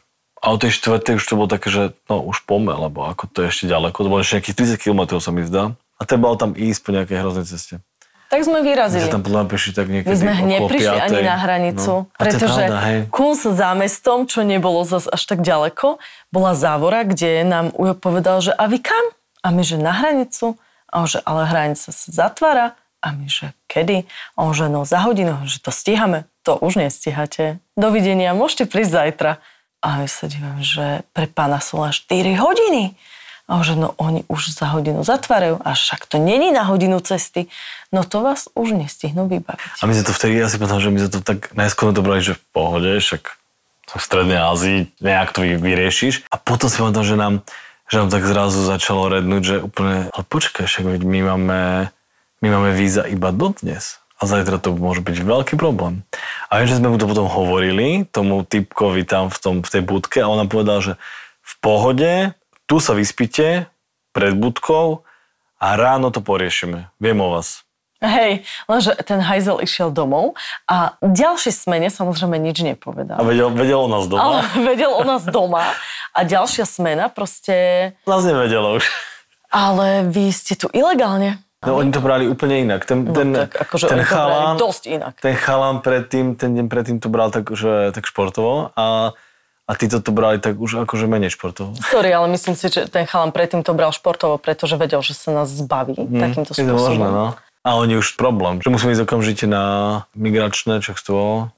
A 0.42 0.56
o 0.56 0.58
tej 0.58 0.74
štvrtej 0.80 1.20
už 1.20 1.26
to 1.28 1.36
bolo 1.36 1.52
také, 1.52 1.68
že 1.70 1.92
no 2.08 2.24
už 2.24 2.48
poďme, 2.48 2.74
lebo 2.74 3.04
ako 3.04 3.30
to 3.30 3.46
je 3.46 3.52
ešte 3.52 3.66
ďaleko, 3.68 4.00
to 4.00 4.10
bolo 4.10 4.24
ešte 4.24 4.40
nejakých 4.40 4.80
30 4.80 4.84
km 4.88 5.02
sa 5.20 5.36
mi 5.36 5.44
zdá. 5.44 5.76
A 6.02 6.04
trebalo 6.10 6.34
tam 6.34 6.58
ísť 6.58 6.82
po 6.82 6.90
nejakej 6.90 7.18
hroznej 7.22 7.46
ceste. 7.46 7.78
Tak 8.32 8.48
sme 8.48 8.64
vyrazili. 8.64 9.12
My 9.12 9.12
tam 9.12 9.28
podľa 9.28 9.44
tak 9.76 9.92
niekedy 9.92 10.08
My 10.08 10.16
sme 10.16 10.34
neprišli 10.48 10.98
ani 11.04 11.20
na 11.20 11.36
hranicu, 11.36 12.08
no. 12.08 12.16
pretože 12.16 12.64
kus 13.12 13.44
za 13.44 13.76
mestom, 13.76 14.24
čo 14.24 14.48
nebolo 14.48 14.88
zase 14.88 15.12
až 15.12 15.28
tak 15.28 15.44
ďaleko, 15.44 16.00
bola 16.32 16.56
závora, 16.56 17.04
kde 17.04 17.44
nám 17.44 17.76
Ujo 17.76 17.92
povedal, 17.92 18.40
že 18.40 18.56
a 18.56 18.72
vy 18.72 18.80
kam? 18.80 19.06
A 19.44 19.52
my, 19.52 19.62
že 19.68 19.76
na 19.76 19.92
hranicu. 19.92 20.56
A 20.88 21.04
on, 21.04 21.08
že 21.12 21.20
ale 21.28 21.44
hranica 21.44 21.92
sa 21.92 22.08
zatvára. 22.08 22.80
A 23.04 23.12
my, 23.12 23.28
že 23.28 23.52
kedy? 23.68 24.08
A 24.40 24.48
on, 24.48 24.56
že 24.56 24.72
no 24.72 24.88
za 24.88 25.04
hodinu, 25.04 25.36
že 25.44 25.60
to 25.60 25.76
stíhame. 25.76 26.24
to 26.48 26.56
už 26.56 26.80
nestíhate. 26.80 27.60
Dovidenia, 27.76 28.32
môžete 28.32 28.64
prísť 28.64 28.92
zajtra. 28.96 29.32
A 29.84 30.06
ja 30.06 30.10
sa 30.10 30.30
divím, 30.32 30.62
že 30.64 31.04
pre 31.12 31.28
pána 31.28 31.60
sú 31.60 31.84
len 31.84 31.92
4 31.92 32.38
hodiny. 32.38 32.96
A 33.52 33.60
že 33.68 33.76
no 33.76 33.92
oni 34.00 34.24
už 34.32 34.56
za 34.56 34.72
hodinu 34.72 35.04
zatvárajú, 35.04 35.60
a 35.60 35.76
však 35.76 36.08
to 36.08 36.16
není 36.24 36.56
na 36.56 36.64
hodinu 36.64 37.04
cesty. 37.04 37.52
No 37.92 38.08
to 38.08 38.24
vás 38.24 38.48
už 38.56 38.72
nestihnú 38.72 39.28
vybaviť. 39.28 39.84
A 39.84 39.84
my 39.84 39.92
sme 39.92 40.08
to 40.08 40.16
vtedy, 40.16 40.40
ja 40.40 40.48
si 40.48 40.56
pamätám, 40.56 40.80
že 40.80 40.88
my 40.88 41.00
sme 41.04 41.12
to 41.12 41.20
tak 41.20 41.52
najskôr 41.52 41.92
to 41.92 42.00
brali, 42.00 42.24
že 42.24 42.40
v 42.40 42.44
pohode, 42.56 42.92
však 43.04 43.24
v 43.92 44.00
Strednej 44.00 44.40
Ázii 44.40 44.80
nejak 45.04 45.36
to 45.36 45.44
vyriešiš. 45.44 46.24
A 46.32 46.40
potom 46.40 46.72
si 46.72 46.80
pamätám, 46.80 47.04
že 47.04 47.20
nám, 47.20 47.44
že 47.92 48.00
nám 48.00 48.08
tak 48.08 48.24
zrazu 48.24 48.64
začalo 48.64 49.12
rednúť, 49.12 49.44
že 49.44 49.56
úplne, 49.60 50.08
ale 50.16 50.24
počkaj, 50.24 50.64
však 50.64 50.88
veď 50.88 51.02
my 51.04 51.20
máme, 51.36 51.60
my 52.40 52.48
máme 52.48 52.72
víza 52.72 53.04
iba 53.04 53.36
dodnes 53.36 54.00
a 54.22 54.30
zajtra 54.30 54.64
to 54.64 54.78
môže 54.78 55.04
byť 55.04 55.18
veľký 55.28 55.60
problém. 55.60 56.08
A 56.48 56.62
viem, 56.62 56.72
že 56.72 56.80
sme 56.80 56.94
mu 56.94 57.02
to 57.02 57.10
potom 57.10 57.28
hovorili, 57.28 58.08
tomu 58.08 58.48
typkovi 58.48 59.04
tam 59.04 59.28
v, 59.34 59.38
tom, 59.42 59.56
v 59.60 59.70
tej 59.74 59.84
budke 59.84 60.24
a 60.24 60.30
on 60.30 60.40
nám 60.40 60.48
povedal, 60.48 60.80
že 60.80 60.94
v 61.42 61.54
pohode, 61.60 62.12
tu 62.72 62.80
sa 62.80 62.96
vyspíte 62.96 63.68
pred 64.16 64.32
budkou 64.32 65.04
a 65.60 65.76
ráno 65.76 66.08
to 66.08 66.24
poriešime. 66.24 66.88
Viem 67.04 67.20
o 67.20 67.36
vás. 67.36 67.68
Hej, 68.00 68.48
lenže 68.72 68.96
ten 69.04 69.20
hajzel 69.20 69.60
išiel 69.60 69.92
domov 69.92 70.40
a 70.72 70.96
ďalšie 71.04 71.52
smene 71.52 71.92
samozrejme 71.92 72.40
nič 72.40 72.64
nepovedal. 72.64 73.20
A 73.20 73.28
vedel, 73.28 73.52
vedel 73.52 73.76
o 73.76 73.92
nás 73.92 74.08
doma? 74.08 74.24
Ale 74.24 74.40
vedel 74.72 74.88
o 74.88 75.04
nás 75.04 75.28
doma 75.28 75.68
a 76.16 76.20
ďalšia 76.24 76.64
smena 76.64 77.12
proste... 77.12 77.92
Nás 78.08 78.24
nevedela 78.24 78.80
už. 78.80 78.88
Ale 79.52 80.08
vy 80.08 80.32
ste 80.32 80.56
tu 80.56 80.72
ilegálne. 80.72 81.44
No 81.68 81.76
oni 81.76 81.92
to 81.92 82.00
brali 82.00 82.24
úplne 82.24 82.72
inak. 82.72 82.88
Ten, 82.88 83.04
No, 83.04 83.12
ten, 83.12 83.36
tak 83.36 83.68
akože 83.68 83.86
ten 83.92 84.02
chalán, 84.08 84.56
dosť 84.56 84.84
inak. 84.96 85.14
Ten 85.20 85.36
chalán 85.36 85.84
predtým, 85.84 86.40
ten 86.40 86.56
deň 86.56 86.72
predtým 86.72 86.98
to 87.04 87.12
bral 87.12 87.36
tak, 87.36 87.52
že, 87.52 87.92
tak 87.92 88.08
športovo 88.08 88.72
a, 88.80 89.12
a 89.72 89.76
tí 89.80 89.88
to 89.88 90.04
brali 90.12 90.36
tak 90.36 90.60
už 90.60 90.84
akože 90.84 91.08
menej 91.08 91.32
športovo. 91.32 91.72
Sorry, 91.80 92.12
ale 92.12 92.28
myslím 92.36 92.60
si, 92.60 92.68
že 92.68 92.92
ten 92.92 93.08
chalan 93.08 93.32
predtým 93.32 93.64
to 93.64 93.72
bral 93.72 93.96
športovo, 93.96 94.36
pretože 94.36 94.76
vedel, 94.76 95.00
že 95.00 95.16
sa 95.16 95.32
nás 95.32 95.48
zbaví 95.48 95.96
takýmto 95.96 96.52
Je 96.52 96.68
to 96.68 96.76
spôsobom. 96.76 97.00
možné, 97.00 97.08
no. 97.08 97.28
A 97.62 97.78
oni 97.78 98.02
už 98.02 98.18
problém, 98.18 98.58
že 98.66 98.74
musíme 98.74 98.98
ísť 98.98 99.06
okamžite 99.06 99.46
na 99.46 99.64
migračné, 100.18 100.82
čo 100.82 100.98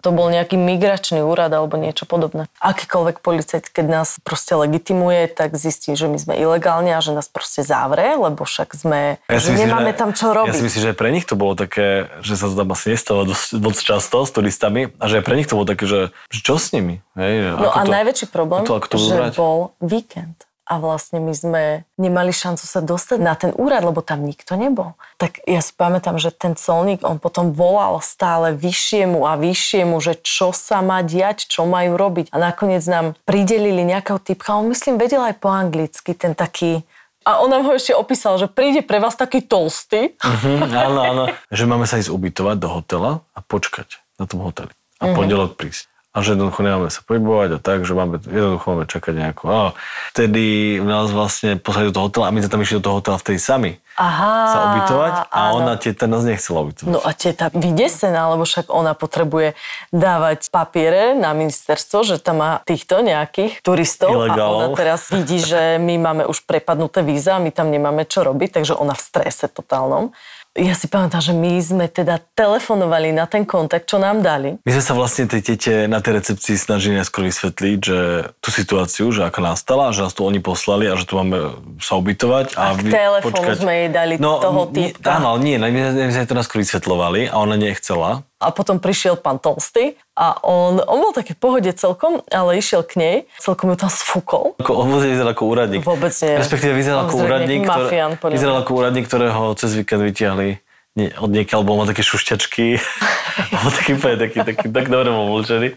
to 0.04 0.10
bol 0.12 0.28
nejaký 0.28 0.60
migračný 0.60 1.24
úrad 1.24 1.52
alebo 1.52 1.80
niečo 1.80 2.04
podobné. 2.04 2.48
Akýkoľvek 2.60 3.24
policajt, 3.24 3.72
keď 3.72 3.86
nás 3.88 4.10
proste 4.20 4.56
legitimuje, 4.56 5.32
tak 5.32 5.56
zistí, 5.56 5.96
že 5.96 6.12
my 6.12 6.20
sme 6.20 6.34
ilegálne 6.36 6.92
a 6.92 7.00
že 7.00 7.16
nás 7.16 7.32
proste 7.32 7.64
zavre, 7.64 8.20
lebo 8.20 8.44
však 8.44 8.76
sme, 8.76 9.20
že 9.32 9.56
nemáme 9.56 9.96
že, 9.96 10.00
tam 10.00 10.10
čo 10.12 10.36
robiť. 10.36 10.52
Ja 10.52 10.60
si 10.60 10.68
myslím, 10.68 10.84
že 10.92 10.94
pre 10.96 11.10
nich 11.16 11.24
to 11.24 11.40
bolo 11.40 11.56
také, 11.56 12.12
že 12.20 12.36
sa 12.36 12.52
to 12.52 12.56
tam 12.60 12.70
asi 12.76 12.94
nestáva 12.94 13.24
dosť, 13.24 13.48
dosť 13.60 13.80
často 13.84 14.18
s 14.28 14.32
turistami 14.36 14.92
a 15.00 15.06
že 15.08 15.24
pre 15.24 15.40
nich 15.40 15.48
to 15.48 15.56
bolo 15.56 15.68
také, 15.68 15.88
že, 15.88 16.12
že 16.32 16.40
čo 16.44 16.60
s 16.60 16.76
nimi? 16.76 17.00
Hej, 17.16 17.56
No 17.60 17.72
a 17.72 17.84
to, 17.84 17.92
najväčší 17.92 18.28
problém, 18.28 18.68
to, 18.68 18.76
to 18.84 18.98
že 19.00 19.16
brať? 19.16 19.34
bol 19.40 19.72
víkend. 19.80 20.44
A 20.64 20.80
vlastne 20.80 21.20
my 21.20 21.34
sme 21.34 21.64
nemali 22.00 22.32
šancu 22.32 22.64
sa 22.64 22.80
dostať 22.80 23.20
na 23.20 23.36
ten 23.36 23.52
úrad, 23.52 23.84
lebo 23.84 24.00
tam 24.00 24.24
nikto 24.24 24.56
nebol. 24.56 24.96
Tak 25.20 25.44
ja 25.44 25.60
si 25.60 25.76
pamätám, 25.76 26.16
že 26.16 26.32
ten 26.32 26.56
colník, 26.56 27.04
on 27.04 27.20
potom 27.20 27.52
volal 27.52 28.00
stále 28.00 28.56
vyššiemu 28.56 29.28
a 29.28 29.36
vyššiemu, 29.36 30.00
že 30.00 30.16
čo 30.24 30.56
sa 30.56 30.80
má 30.80 31.04
diať, 31.04 31.52
čo 31.52 31.68
majú 31.68 32.00
robiť. 32.00 32.32
A 32.32 32.40
nakoniec 32.40 32.84
nám 32.88 33.20
pridelili 33.28 33.84
nejakého 33.84 34.24
typka, 34.24 34.56
on 34.56 34.72
myslím 34.72 34.96
vedel 34.96 35.20
aj 35.20 35.36
po 35.38 35.52
anglicky, 35.52 36.16
ten 36.16 36.32
taký 36.32 36.88
a 37.24 37.40
on 37.40 37.48
nám 37.48 37.64
ho 37.64 37.72
ešte 37.72 37.96
opísal, 37.96 38.36
že 38.36 38.52
príde 38.52 38.84
pre 38.84 39.00
vás 39.00 39.16
taký 39.16 39.40
tolstý. 39.40 40.12
Hm, 40.20 40.68
áno, 40.76 41.00
áno. 41.04 41.24
Že 41.56 41.64
máme 41.72 41.88
sa 41.88 41.96
ísť 41.96 42.12
ubytovať 42.12 42.60
do 42.60 42.68
hotela 42.68 43.12
a 43.32 43.40
počkať 43.40 44.04
na 44.20 44.28
tom 44.28 44.44
hoteli. 44.44 44.72
A 45.00 45.12
Mhm. 45.12 45.16
pondelok 45.16 45.52
prísť. 45.56 45.88
A 46.14 46.22
že 46.22 46.38
jednoducho 46.38 46.62
nemáme 46.62 46.94
sa 46.94 47.02
pohybovať 47.02 47.58
a 47.58 47.60
tak, 47.60 47.90
že 47.90 47.98
máme, 47.98 48.22
jednoducho 48.22 48.66
máme 48.70 48.86
čakať 48.86 49.14
nejakú. 49.18 49.50
A 49.50 49.74
vtedy 50.14 50.78
nás 50.86 51.10
vlastne 51.10 51.58
poslali 51.58 51.90
do 51.90 51.98
toho 51.98 52.06
hotela 52.06 52.30
a 52.30 52.34
my 52.34 52.46
sme 52.46 52.54
tam 52.54 52.62
išli 52.62 52.78
do 52.78 52.86
toho 52.86 52.98
hotela 53.02 53.18
vtedy 53.18 53.42
sami 53.42 53.82
Aha. 53.98 54.34
sa 54.46 54.58
ubytovať 54.74 55.14
a 55.34 55.40
áno. 55.50 55.66
ona 55.66 55.74
teta 55.82 56.06
nás 56.06 56.22
nechcela 56.22 56.70
ubytovať. 56.70 56.90
No 56.90 57.02
a 57.02 57.10
teta 57.18 57.50
vydesená, 57.50 58.30
lebo 58.30 58.46
však 58.46 58.70
ona 58.70 58.94
potrebuje 58.94 59.58
dávať 59.90 60.54
papiere 60.54 61.18
na 61.18 61.34
ministerstvo, 61.34 62.06
že 62.06 62.22
tam 62.22 62.46
má 62.46 62.52
týchto 62.62 63.02
nejakých 63.02 63.66
turistov 63.66 64.14
a 64.14 64.38
ona 64.38 64.70
teraz 64.78 65.10
vidí, 65.10 65.42
že 65.42 65.82
my 65.82 65.98
máme 65.98 66.24
už 66.30 66.46
prepadnuté 66.46 67.02
víza 67.02 67.38
a 67.38 67.44
my 67.44 67.50
tam 67.50 67.74
nemáme 67.74 68.06
čo 68.06 68.22
robiť, 68.22 68.62
takže 68.62 68.78
ona 68.78 68.94
v 68.94 69.02
strese 69.02 69.50
totálnom. 69.50 70.14
Ja 70.54 70.78
si 70.78 70.86
pamätám, 70.86 71.18
že 71.18 71.34
my 71.34 71.58
sme 71.58 71.86
teda 71.90 72.22
telefonovali 72.38 73.10
na 73.10 73.26
ten 73.26 73.42
kontakt, 73.42 73.90
čo 73.90 73.98
nám 73.98 74.22
dali. 74.22 74.62
My 74.62 74.72
sme 74.78 74.84
sa 74.86 74.94
vlastne 74.94 75.26
tej 75.26 75.42
tete 75.42 75.90
na 75.90 75.98
tej 75.98 76.22
recepcii 76.22 76.62
snažili 76.62 76.94
najskôr 76.94 77.26
vysvetliť, 77.26 77.78
že 77.82 78.00
tú 78.38 78.50
situáciu, 78.54 79.10
že 79.10 79.26
aká 79.26 79.42
nastala, 79.42 79.90
že 79.90 80.06
nás 80.06 80.14
tu 80.14 80.22
oni 80.22 80.38
poslali 80.38 80.86
a 80.86 80.94
že 80.94 81.10
tu 81.10 81.18
máme 81.18 81.58
sa 81.82 81.98
ubytovať. 81.98 82.54
A 82.54 82.78
k 82.78 82.86
vy- 82.86 82.94
telefónu 82.94 83.50
sme 83.58 83.74
jej 83.74 83.90
dali 83.90 84.14
toho 84.22 84.70
nie- 84.70 84.94
týpka. 84.94 85.18
Áno, 85.18 85.34
ale 85.34 85.40
nie, 85.42 85.58
my 85.58 85.70
my 85.90 86.14
sme 86.14 86.30
to 86.30 86.38
najskôr 86.38 86.62
vysvetľovali 86.62 87.34
a 87.34 87.36
ona 87.36 87.58
nechcela. 87.58 88.22
A 88.44 88.52
potom 88.52 88.84
prišiel 88.84 89.16
pán 89.16 89.40
Tolsty 89.40 89.96
a 90.20 90.38
on, 90.44 90.84
on 90.84 90.98
bol 91.00 91.16
taký 91.16 91.34
pohode 91.34 91.72
celkom, 91.72 92.20
ale 92.28 92.60
išiel 92.60 92.84
k 92.84 92.94
nej, 93.00 93.16
celkom 93.40 93.72
ju 93.72 93.78
tam 93.80 93.90
sfúkol. 93.90 94.60
Ako, 94.60 94.84
on 94.84 95.00
vyzeral 95.00 95.32
ako 95.32 95.44
úradník. 95.48 95.82
Vôbec 95.88 96.12
nie. 96.12 96.36
Respektíve 96.36 96.76
vyzeral 96.76 97.08
ako 97.08 97.24
úradník, 97.24 97.64
ktoré, 97.64 97.88
mafián, 97.88 98.12
vyzeral 98.20 98.58
ako 98.62 98.72
úradník, 98.76 99.08
ktorého 99.08 99.56
cez 99.56 99.74
víkend 99.80 100.04
vytiahli 100.04 100.60
nie, 100.94 101.10
od 101.18 101.34
niekiaľ, 101.34 101.66
bol 101.66 101.82
mal 101.82 101.90
také 101.90 102.06
šušťačky. 102.06 102.78
bol 103.66 103.72
taký, 103.74 103.94
taký, 103.98 104.40
taký, 104.46 104.66
tak 104.70 104.86
dobre 104.90 105.10
bol 105.10 105.42
vlčený. 105.42 105.70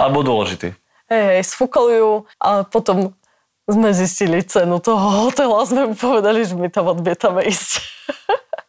Ale 0.00 0.10
bol 0.12 0.24
dôležitý. 0.24 0.72
Hej, 1.08 1.22
hej, 1.32 1.42
sfúkol 1.48 1.86
ju 1.92 2.10
a 2.36 2.68
potom 2.68 3.16
sme 3.68 3.92
zistili 3.92 4.44
cenu 4.44 4.80
toho 4.80 5.28
hotela 5.28 5.60
a 5.60 5.68
sme 5.68 5.92
mu 5.92 5.94
povedali, 5.96 6.44
že 6.44 6.56
my 6.56 6.68
tam 6.68 6.92
odmietame 6.92 7.44
ísť. 7.48 7.80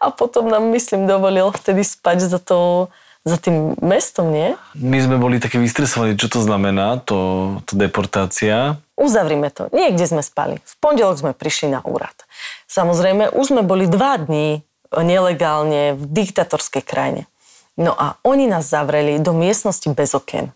a 0.00 0.12
potom 0.12 0.48
nám, 0.48 0.68
myslím, 0.72 1.08
dovolil 1.08 1.48
vtedy 1.52 1.84
spať 1.84 2.28
za, 2.28 2.40
to, 2.40 2.88
za 3.24 3.36
tým 3.40 3.76
mestom, 3.80 4.30
nie? 4.30 4.56
My 4.76 5.00
sme 5.00 5.16
boli 5.16 5.40
také 5.40 5.56
vystresovaní, 5.56 6.16
čo 6.20 6.28
to 6.28 6.44
znamená, 6.44 7.00
to, 7.02 7.60
to 7.64 7.74
deportácia. 7.76 8.78
Uzavrime 8.94 9.50
to. 9.50 9.72
Niekde 9.74 10.06
sme 10.06 10.22
spali. 10.22 10.62
V 10.62 10.74
pondelok 10.78 11.18
sme 11.18 11.32
prišli 11.34 11.72
na 11.72 11.80
úrad. 11.82 12.14
Samozrejme, 12.70 13.32
už 13.34 13.44
sme 13.50 13.62
boli 13.66 13.90
dva 13.90 14.20
dní 14.20 14.62
nelegálne 14.94 15.98
v 15.98 16.02
diktatorskej 16.06 16.84
krajine. 16.86 17.26
No 17.74 17.90
a 17.90 18.22
oni 18.22 18.46
nás 18.46 18.70
zavreli 18.70 19.18
do 19.18 19.34
miestnosti 19.34 19.90
bez 19.90 20.14
okien. 20.14 20.54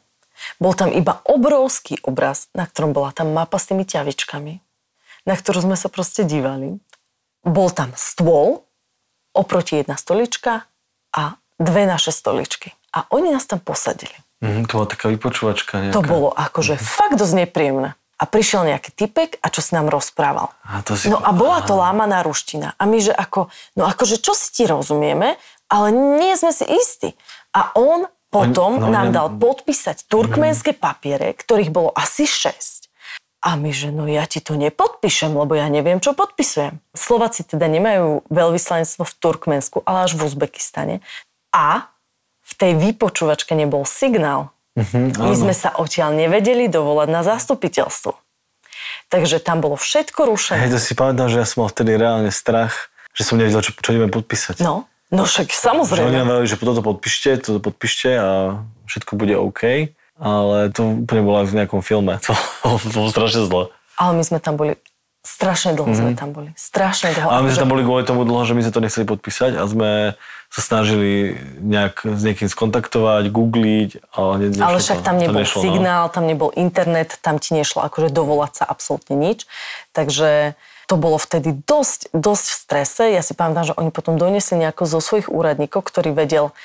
Bol 0.62 0.78
tam 0.78 0.94
iba 0.94 1.18
obrovský 1.26 1.98
obraz, 2.06 2.46
na 2.54 2.62
ktorom 2.62 2.94
bola 2.94 3.10
tam 3.10 3.34
mapa 3.34 3.58
s 3.58 3.66
tými 3.66 3.82
ťavičkami, 3.82 4.62
na 5.26 5.34
ktorú 5.34 5.66
sme 5.66 5.74
sa 5.74 5.90
proste 5.90 6.22
dívali. 6.22 6.78
Bol 7.42 7.74
tam 7.74 7.90
stôl, 7.98 8.67
oproti 9.34 9.80
jedna 9.80 9.96
stolička 9.96 10.68
a 11.16 11.22
dve 11.58 11.84
naše 11.84 12.14
stoličky. 12.14 12.72
A 12.94 13.04
oni 13.12 13.34
nás 13.34 13.44
tam 13.44 13.60
posadili. 13.60 14.14
Mhm, 14.38 14.70
to 14.70 14.72
bola 14.78 14.88
taká 14.88 15.06
vypočúvačka 15.10 15.72
nejaká. 15.82 15.96
To 15.98 16.04
bolo 16.06 16.28
akože 16.30 16.78
fakt 16.78 17.18
dosť 17.18 17.46
nepríjemné. 17.46 17.98
A 18.18 18.26
prišiel 18.26 18.66
nejaký 18.66 18.90
typek 18.98 19.38
a 19.38 19.46
čo 19.46 19.62
s 19.62 19.70
nám 19.70 19.86
rozprával. 19.86 20.50
A 20.66 20.82
to 20.82 20.98
si... 20.98 21.06
No 21.06 21.22
a 21.22 21.30
bola 21.30 21.62
to 21.62 21.78
lámaná 21.78 22.26
ruština. 22.26 22.74
A 22.74 22.82
my, 22.82 22.98
že 22.98 23.14
ako, 23.14 23.46
no 23.78 23.86
akože 23.86 24.18
čo 24.18 24.34
si 24.34 24.50
ti 24.50 24.66
rozumieme, 24.66 25.38
ale 25.70 25.94
nie 25.94 26.34
sme 26.34 26.50
si 26.50 26.66
istí. 26.66 27.14
A 27.54 27.70
on 27.78 28.10
potom 28.28 28.82
no, 28.82 28.90
nám 28.90 29.10
ne- 29.10 29.14
dal 29.14 29.28
podpísať 29.38 30.10
turkmenské 30.10 30.74
papiere, 30.74 31.30
ktorých 31.30 31.70
bolo 31.70 31.94
asi 31.94 32.26
6. 32.26 32.87
A 33.38 33.54
my, 33.54 33.70
že 33.70 33.94
no 33.94 34.10
ja 34.10 34.26
ti 34.26 34.42
to 34.42 34.58
nepodpíšem, 34.58 35.30
lebo 35.30 35.54
ja 35.54 35.70
neviem, 35.70 36.02
čo 36.02 36.10
podpisujem. 36.10 36.82
Slováci 36.90 37.46
teda 37.46 37.70
nemajú 37.70 38.26
veľvyslanectvo 38.26 39.06
v 39.06 39.12
Turkmensku, 39.14 39.78
ale 39.86 40.10
až 40.10 40.18
v 40.18 40.26
Uzbekistane. 40.26 40.94
A 41.54 41.86
v 42.42 42.52
tej 42.58 42.72
vypočúvačke 42.74 43.54
nebol 43.54 43.86
signál. 43.86 44.50
Mhm, 44.74 45.22
My 45.22 45.34
áno. 45.34 45.38
sme 45.38 45.54
sa 45.54 45.70
odtiaľ 45.74 46.18
nevedeli 46.18 46.66
dovolať 46.66 47.08
na 47.10 47.22
zastupiteľstvo. 47.22 48.14
Takže 49.08 49.38
tam 49.40 49.62
bolo 49.62 49.78
všetko 49.78 50.20
rušené. 50.28 50.66
Hej, 50.68 50.74
to 50.74 50.80
si 50.82 50.92
pamätám, 50.98 51.30
že 51.30 51.38
ja 51.40 51.46
som 51.46 51.64
mal 51.64 51.70
vtedy 51.70 51.96
reálne 51.96 52.30
strach, 52.34 52.90
že 53.16 53.22
som 53.24 53.38
nevedel, 53.38 53.62
čo, 53.62 53.70
čo 53.74 53.90
ideme 53.94 54.10
podpísať. 54.10 54.60
No, 54.60 54.84
no 55.08 55.22
však 55.24 55.48
Že 55.48 55.54
oni 55.54 55.62
samozrejme. 55.62 56.10
nám 56.26 56.44
že 56.44 56.58
toto 56.58 56.82
podpíšte, 56.82 57.38
toto 57.40 57.58
podpíšte 57.62 58.18
a 58.18 58.28
všetko 58.86 59.12
bude 59.14 59.34
OK. 59.38 59.94
Ale 60.18 60.74
to 60.74 61.06
úplne 61.06 61.22
bolo 61.22 61.46
v 61.46 61.54
nejakom 61.54 61.80
filme. 61.80 62.18
To, 62.26 62.34
to 62.82 62.88
bolo 62.90 63.08
strašne 63.10 63.46
zle. 63.46 63.62
Ale 63.98 64.12
my 64.14 64.22
sme 64.26 64.38
tam 64.38 64.54
boli, 64.58 64.78
strašne 65.22 65.74
dlho 65.74 65.90
sme 65.94 66.12
tam 66.18 66.30
boli. 66.34 66.50
Strašne 66.58 67.14
dlho. 67.14 67.26
Mhm. 67.26 67.34
Ale 67.34 67.42
my 67.46 67.50
sme 67.54 67.62
tam 67.62 67.70
boli 67.70 67.82
kvôli 67.86 68.04
tomu 68.06 68.22
dlho, 68.26 68.42
že 68.46 68.54
my 68.58 68.62
sme 68.66 68.72
to 68.74 68.82
nechceli 68.82 69.06
podpísať 69.06 69.52
a 69.58 69.62
sme 69.66 69.90
sa 70.48 70.60
snažili 70.64 71.36
nejak 71.60 72.08
s 72.08 72.22
niekým 72.24 72.48
skontaktovať, 72.48 73.28
googliť, 73.28 73.90
ale 74.16 74.32
ne, 74.40 74.46
nešlo 74.56 74.64
Ale 74.64 74.78
však 74.80 74.98
to. 75.00 75.04
tam 75.04 75.16
To 75.16 75.22
nebol 75.28 75.40
nešlo, 75.44 75.58
no. 75.60 75.64
signál, 75.68 76.04
tam 76.08 76.24
nebol 76.24 76.50
internet, 76.56 77.20
tam 77.20 77.36
ti 77.36 77.52
nešlo 77.52 77.84
akože 77.84 78.08
dovolať 78.08 78.52
sa 78.56 78.64
absolútne 78.64 79.12
nič. 79.12 79.44
Takže 79.92 80.56
to 80.88 80.96
bolo 80.96 81.20
vtedy 81.20 81.52
dosť, 81.68 82.08
dosť 82.16 82.46
v 82.48 82.56
strese. 82.56 83.04
Ja 83.12 83.20
si 83.20 83.36
pamätám, 83.36 83.68
že 83.68 83.76
oni 83.76 83.92
potom 83.92 84.16
doniesli 84.16 84.56
nejako 84.56 84.88
zo 84.88 85.04
svojich 85.04 85.28
úradníkov, 85.28 85.84
ktorý 85.84 86.16
vedel 86.16 86.56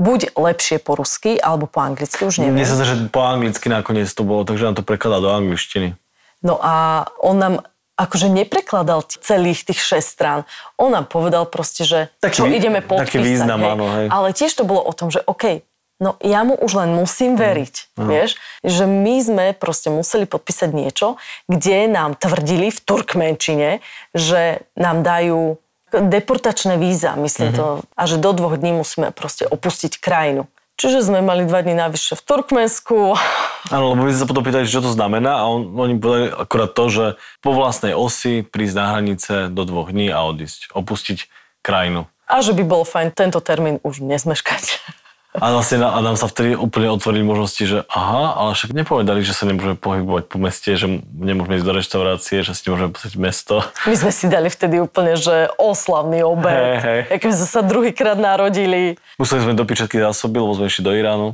buď 0.00 0.36
lepšie 0.36 0.78
po 0.80 0.96
rusky, 0.96 1.36
alebo 1.36 1.68
po 1.68 1.80
anglicky, 1.80 2.24
už 2.24 2.40
neviem. 2.40 2.60
Mne 2.60 2.68
sa 2.68 2.84
že 2.84 2.96
po 3.10 3.22
anglicky 3.24 3.66
nakoniec 3.68 4.08
to 4.12 4.22
bolo, 4.24 4.44
takže 4.44 4.68
nám 4.68 4.76
to 4.78 4.84
prekladá 4.84 5.20
do 5.20 5.30
angličtiny. 5.32 5.96
No 6.42 6.58
a 6.58 7.06
on 7.22 7.38
nám 7.38 7.54
akože 7.94 8.32
neprekladal 8.32 9.04
celých 9.06 9.68
tých 9.68 9.78
6 9.78 10.02
strán. 10.02 10.40
On 10.80 10.90
nám 10.90 11.06
povedal 11.06 11.46
proste, 11.46 11.84
že 11.86 12.08
Taký 12.18 12.34
čo 12.34 12.44
ideme 12.48 12.80
podpísať. 12.82 13.06
taký 13.06 13.18
význam, 13.20 13.60
hej. 13.62 13.70
áno, 13.76 13.86
hej. 13.94 14.06
Ale 14.10 14.28
tiež 14.34 14.52
to 14.58 14.64
bolo 14.66 14.82
o 14.82 14.92
tom, 14.96 15.12
že 15.12 15.22
OK, 15.22 15.62
no 16.02 16.18
ja 16.18 16.42
mu 16.42 16.58
už 16.58 16.82
len 16.82 16.90
musím 16.98 17.38
veriť, 17.38 17.94
vieš, 17.94 18.40
že 18.66 18.90
my 18.90 19.14
sme 19.22 19.46
proste 19.54 19.92
museli 19.92 20.26
podpísať 20.26 20.74
niečo, 20.74 21.14
kde 21.46 21.86
nám 21.86 22.18
tvrdili 22.18 22.74
v 22.74 22.78
Turkmenčine, 22.82 23.78
že 24.16 24.66
nám 24.74 25.06
dajú 25.06 25.62
deportačné 25.92 26.80
víza, 26.80 27.12
myslím 27.20 27.52
to, 27.52 27.66
a 27.92 28.02
že 28.08 28.16
do 28.16 28.32
dvoch 28.32 28.56
dní 28.56 28.72
musíme 28.72 29.12
proste 29.12 29.44
opustiť 29.44 30.00
krajinu. 30.00 30.48
Čiže 30.80 31.12
sme 31.12 31.20
mali 31.20 31.44
dva 31.44 31.60
dní 31.60 31.76
navyše 31.76 32.16
v 32.16 32.22
Turkmensku. 32.24 33.14
Áno, 33.74 33.92
lebo 33.92 34.08
sme 34.08 34.16
sa 34.16 34.26
potom 34.26 34.42
pýtali, 34.42 34.64
čo 34.64 34.80
to 34.80 34.90
znamená 34.90 35.44
a 35.44 35.46
on, 35.46 35.68
oni 35.76 36.00
povedali 36.00 36.28
akurát 36.32 36.72
to, 36.72 36.84
že 36.88 37.06
po 37.44 37.52
vlastnej 37.52 37.92
osi 37.92 38.42
prísť 38.42 38.74
na 38.74 38.84
hranice 38.96 39.32
do 39.52 39.62
dvoch 39.68 39.92
dní 39.92 40.08
a 40.08 40.24
odísť, 40.24 40.72
opustiť 40.72 41.28
krajinu. 41.62 42.08
A 42.26 42.40
že 42.40 42.56
by 42.56 42.64
bolo 42.64 42.88
fajn 42.88 43.12
tento 43.12 43.38
termín 43.44 43.78
už 43.84 44.00
nezmeškať. 44.00 44.64
A 45.32 45.48
vlastne 45.48 45.80
na- 45.80 45.96
a 45.96 45.98
nám 46.04 46.20
sa 46.20 46.28
vtedy 46.28 46.52
úplne 46.52 46.92
otvorili 46.92 47.24
možnosti, 47.24 47.64
že 47.64 47.78
aha, 47.88 48.36
ale 48.36 48.52
však 48.52 48.76
nepovedali, 48.76 49.24
že 49.24 49.32
sa 49.32 49.48
nemôžeme 49.48 49.80
pohybovať 49.80 50.28
po 50.28 50.36
meste, 50.36 50.76
že 50.76 50.84
nemôžeme 51.08 51.56
ísť 51.56 51.66
do 51.66 51.72
reštaurácie, 51.72 52.36
že 52.44 52.52
si 52.52 52.68
nemôžeme 52.68 52.92
pozrieť 52.92 53.14
mesto. 53.16 53.54
My 53.88 53.96
sme 53.96 54.12
si 54.12 54.28
dali 54.28 54.52
vtedy 54.52 54.76
úplne, 54.84 55.16
že 55.16 55.48
oslavný 55.56 56.20
obed. 56.20 56.52
Hej, 56.52 56.76
hej. 56.84 57.00
Jak 57.16 57.22
sme 57.32 57.48
sa 57.48 57.60
druhýkrát 57.64 58.20
narodili. 58.20 59.00
Museli 59.16 59.40
sme 59.40 59.56
dopiť 59.56 59.74
všetky 59.88 59.98
zásoby, 60.04 60.36
lebo 60.36 60.52
sme 60.52 60.68
išli 60.68 60.84
do 60.84 60.92
Iránu. 60.92 61.28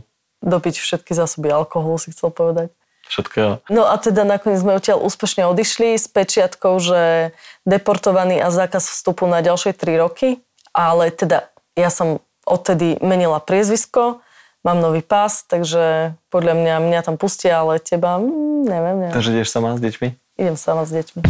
Dopiť 0.46 0.74
všetky 0.78 1.18
zásoby 1.18 1.50
alkoholu, 1.50 1.98
si 1.98 2.14
chcel 2.14 2.30
povedať. 2.30 2.70
Všetkého. 3.10 3.64
No 3.66 3.88
a 3.88 3.98
teda 3.98 4.22
nakoniec 4.22 4.62
sme 4.62 4.76
odtiaľ 4.78 5.02
úspešne 5.02 5.42
odišli 5.48 5.98
s 5.98 6.06
pečiatkou, 6.06 6.78
že 6.78 7.32
deportovaný 7.66 8.38
a 8.38 8.52
zákaz 8.52 8.84
vstupu 8.94 9.26
na 9.26 9.42
ďalšie 9.42 9.74
3 9.74 9.98
roky. 9.98 10.38
Ale 10.70 11.10
teda 11.10 11.50
ja 11.74 11.90
som 11.90 12.20
odtedy 12.48 12.96
menila 13.04 13.38
priezvisko, 13.38 14.24
mám 14.64 14.80
nový 14.80 15.04
pás, 15.04 15.44
takže 15.44 16.16
podľa 16.32 16.56
mňa 16.56 16.74
mňa 16.80 17.00
tam 17.04 17.16
pustia, 17.20 17.60
ale 17.60 17.78
teba, 17.78 18.16
mm, 18.16 18.64
neviem, 18.64 18.96
neviem. 19.04 19.14
Takže 19.14 19.32
ideš 19.36 19.52
sama 19.52 19.76
s 19.76 19.80
deťmi? 19.84 20.08
Idem 20.40 20.56
sama 20.56 20.82
s 20.82 20.90
deťmi. 20.96 21.20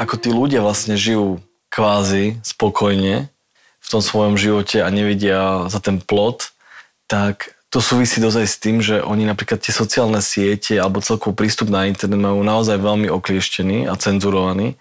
Ako 0.00 0.16
tí 0.16 0.32
ľudia 0.32 0.64
vlastne 0.64 0.96
žijú 0.96 1.44
kvázi 1.68 2.40
spokojne 2.42 3.28
v 3.80 3.86
tom 3.86 4.02
svojom 4.02 4.34
živote 4.40 4.82
a 4.82 4.88
nevidia 4.88 5.68
za 5.68 5.78
ten 5.78 6.00
plot, 6.00 6.50
tak 7.06 7.54
to 7.70 7.78
súvisí 7.78 8.18
dosť 8.18 8.38
aj 8.42 8.48
s 8.50 8.56
tým, 8.58 8.76
že 8.82 8.98
oni 8.98 9.22
napríklad 9.22 9.62
tie 9.62 9.70
sociálne 9.70 10.18
siete 10.18 10.74
alebo 10.74 10.98
celkový 10.98 11.38
prístup 11.38 11.70
na 11.70 11.86
internet 11.86 12.18
majú 12.18 12.42
naozaj 12.42 12.82
veľmi 12.82 13.06
oklieštený 13.06 13.86
a 13.86 13.94
cenzurovaný. 13.94 14.74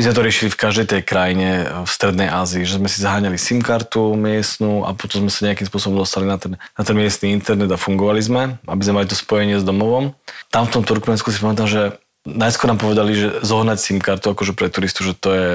My 0.00 0.08
sme 0.08 0.16
to 0.16 0.24
riešili 0.24 0.48
v 0.48 0.62
každej 0.64 0.86
tej 0.96 1.02
krajine 1.04 1.68
v 1.84 1.84
Strednej 1.84 2.32
Ázii, 2.32 2.64
že 2.64 2.80
sme 2.80 2.88
si 2.88 3.04
zaháňali 3.04 3.36
SIM 3.36 3.60
kartu 3.60 4.16
miestnu 4.16 4.80
a 4.88 4.96
potom 4.96 5.20
sme 5.20 5.28
sa 5.28 5.52
nejakým 5.52 5.68
spôsobom 5.68 6.00
dostali 6.00 6.24
na 6.24 6.40
ten, 6.40 6.56
na 6.56 6.82
ten 6.88 6.96
miestny 6.96 7.36
internet 7.36 7.68
a 7.68 7.76
fungovali 7.76 8.16
sme, 8.24 8.56
aby 8.64 8.80
sme 8.80 8.96
mali 8.96 9.12
to 9.12 9.12
spojenie 9.12 9.60
s 9.60 9.68
domovom. 9.68 10.16
Tam 10.48 10.64
v 10.64 10.72
tom 10.72 10.88
Turkmensku 10.88 11.28
si 11.28 11.44
pamätám, 11.44 11.68
že 11.68 12.00
najskôr 12.24 12.72
nám 12.72 12.80
povedali, 12.80 13.12
že 13.12 13.44
zohnať 13.44 13.76
SIM 13.76 14.00
kartu 14.00 14.32
akože 14.32 14.56
pre 14.56 14.72
turistu, 14.72 15.04
že 15.04 15.12
to 15.12 15.36
je 15.36 15.48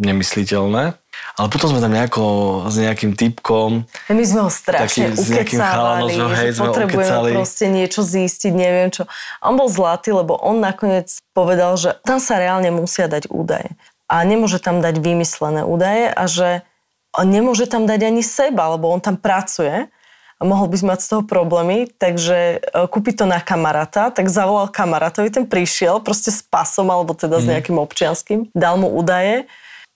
nemysliteľné. 0.00 0.96
Ale 1.38 1.46
potom 1.52 1.70
sme 1.70 1.80
tam 1.82 1.92
nejako 1.94 2.24
s 2.66 2.76
nejakým 2.80 3.14
typkom 3.14 3.86
My 4.10 4.24
sme 4.26 4.40
ho 4.46 4.50
strašne 4.50 5.14
Taký 5.14 5.22
ukecávali, 5.22 6.12
ho, 6.18 6.28
hej, 6.30 6.48
že 6.52 6.58
sme 6.58 6.68
potrebujeme 6.70 7.30
proste 7.36 7.66
niečo 7.70 8.02
zistiť, 8.02 8.52
neviem 8.54 8.90
čo. 8.90 9.06
On 9.44 9.54
bol 9.54 9.70
zlatý, 9.70 10.10
lebo 10.10 10.34
on 10.38 10.58
nakoniec 10.58 11.10
povedal, 11.32 11.78
že 11.78 11.94
tam 12.02 12.18
sa 12.18 12.40
reálne 12.42 12.74
musia 12.74 13.06
dať 13.06 13.30
údaje. 13.30 13.70
A 14.10 14.26
nemôže 14.26 14.58
tam 14.58 14.82
dať 14.82 14.98
vymyslené 14.98 15.62
údaje 15.62 16.10
a 16.10 16.24
že 16.26 16.66
on 17.14 17.26
nemôže 17.26 17.66
tam 17.66 17.86
dať 17.86 18.00
ani 18.06 18.22
seba, 18.22 18.74
lebo 18.74 18.90
on 18.90 19.02
tam 19.02 19.18
pracuje 19.18 19.90
a 20.40 20.42
mohol 20.42 20.72
by 20.72 20.96
mať 20.96 20.98
z 21.04 21.08
toho 21.12 21.22
problémy, 21.26 21.90
takže 22.00 22.38
e, 22.56 22.88
kúpi 22.88 23.12
to 23.12 23.28
na 23.28 23.44
kamaráta, 23.44 24.08
tak 24.08 24.32
zavolal 24.32 24.72
kamarátovi, 24.72 25.28
ten 25.28 25.44
prišiel 25.44 26.00
proste 26.00 26.32
s 26.32 26.40
pasom 26.40 26.88
alebo 26.88 27.12
teda 27.12 27.38
Mhm. 27.38 27.42
s 27.44 27.46
nejakým 27.50 27.76
občianským, 27.76 28.38
dal 28.56 28.80
mu 28.80 28.88
údaje 28.88 29.44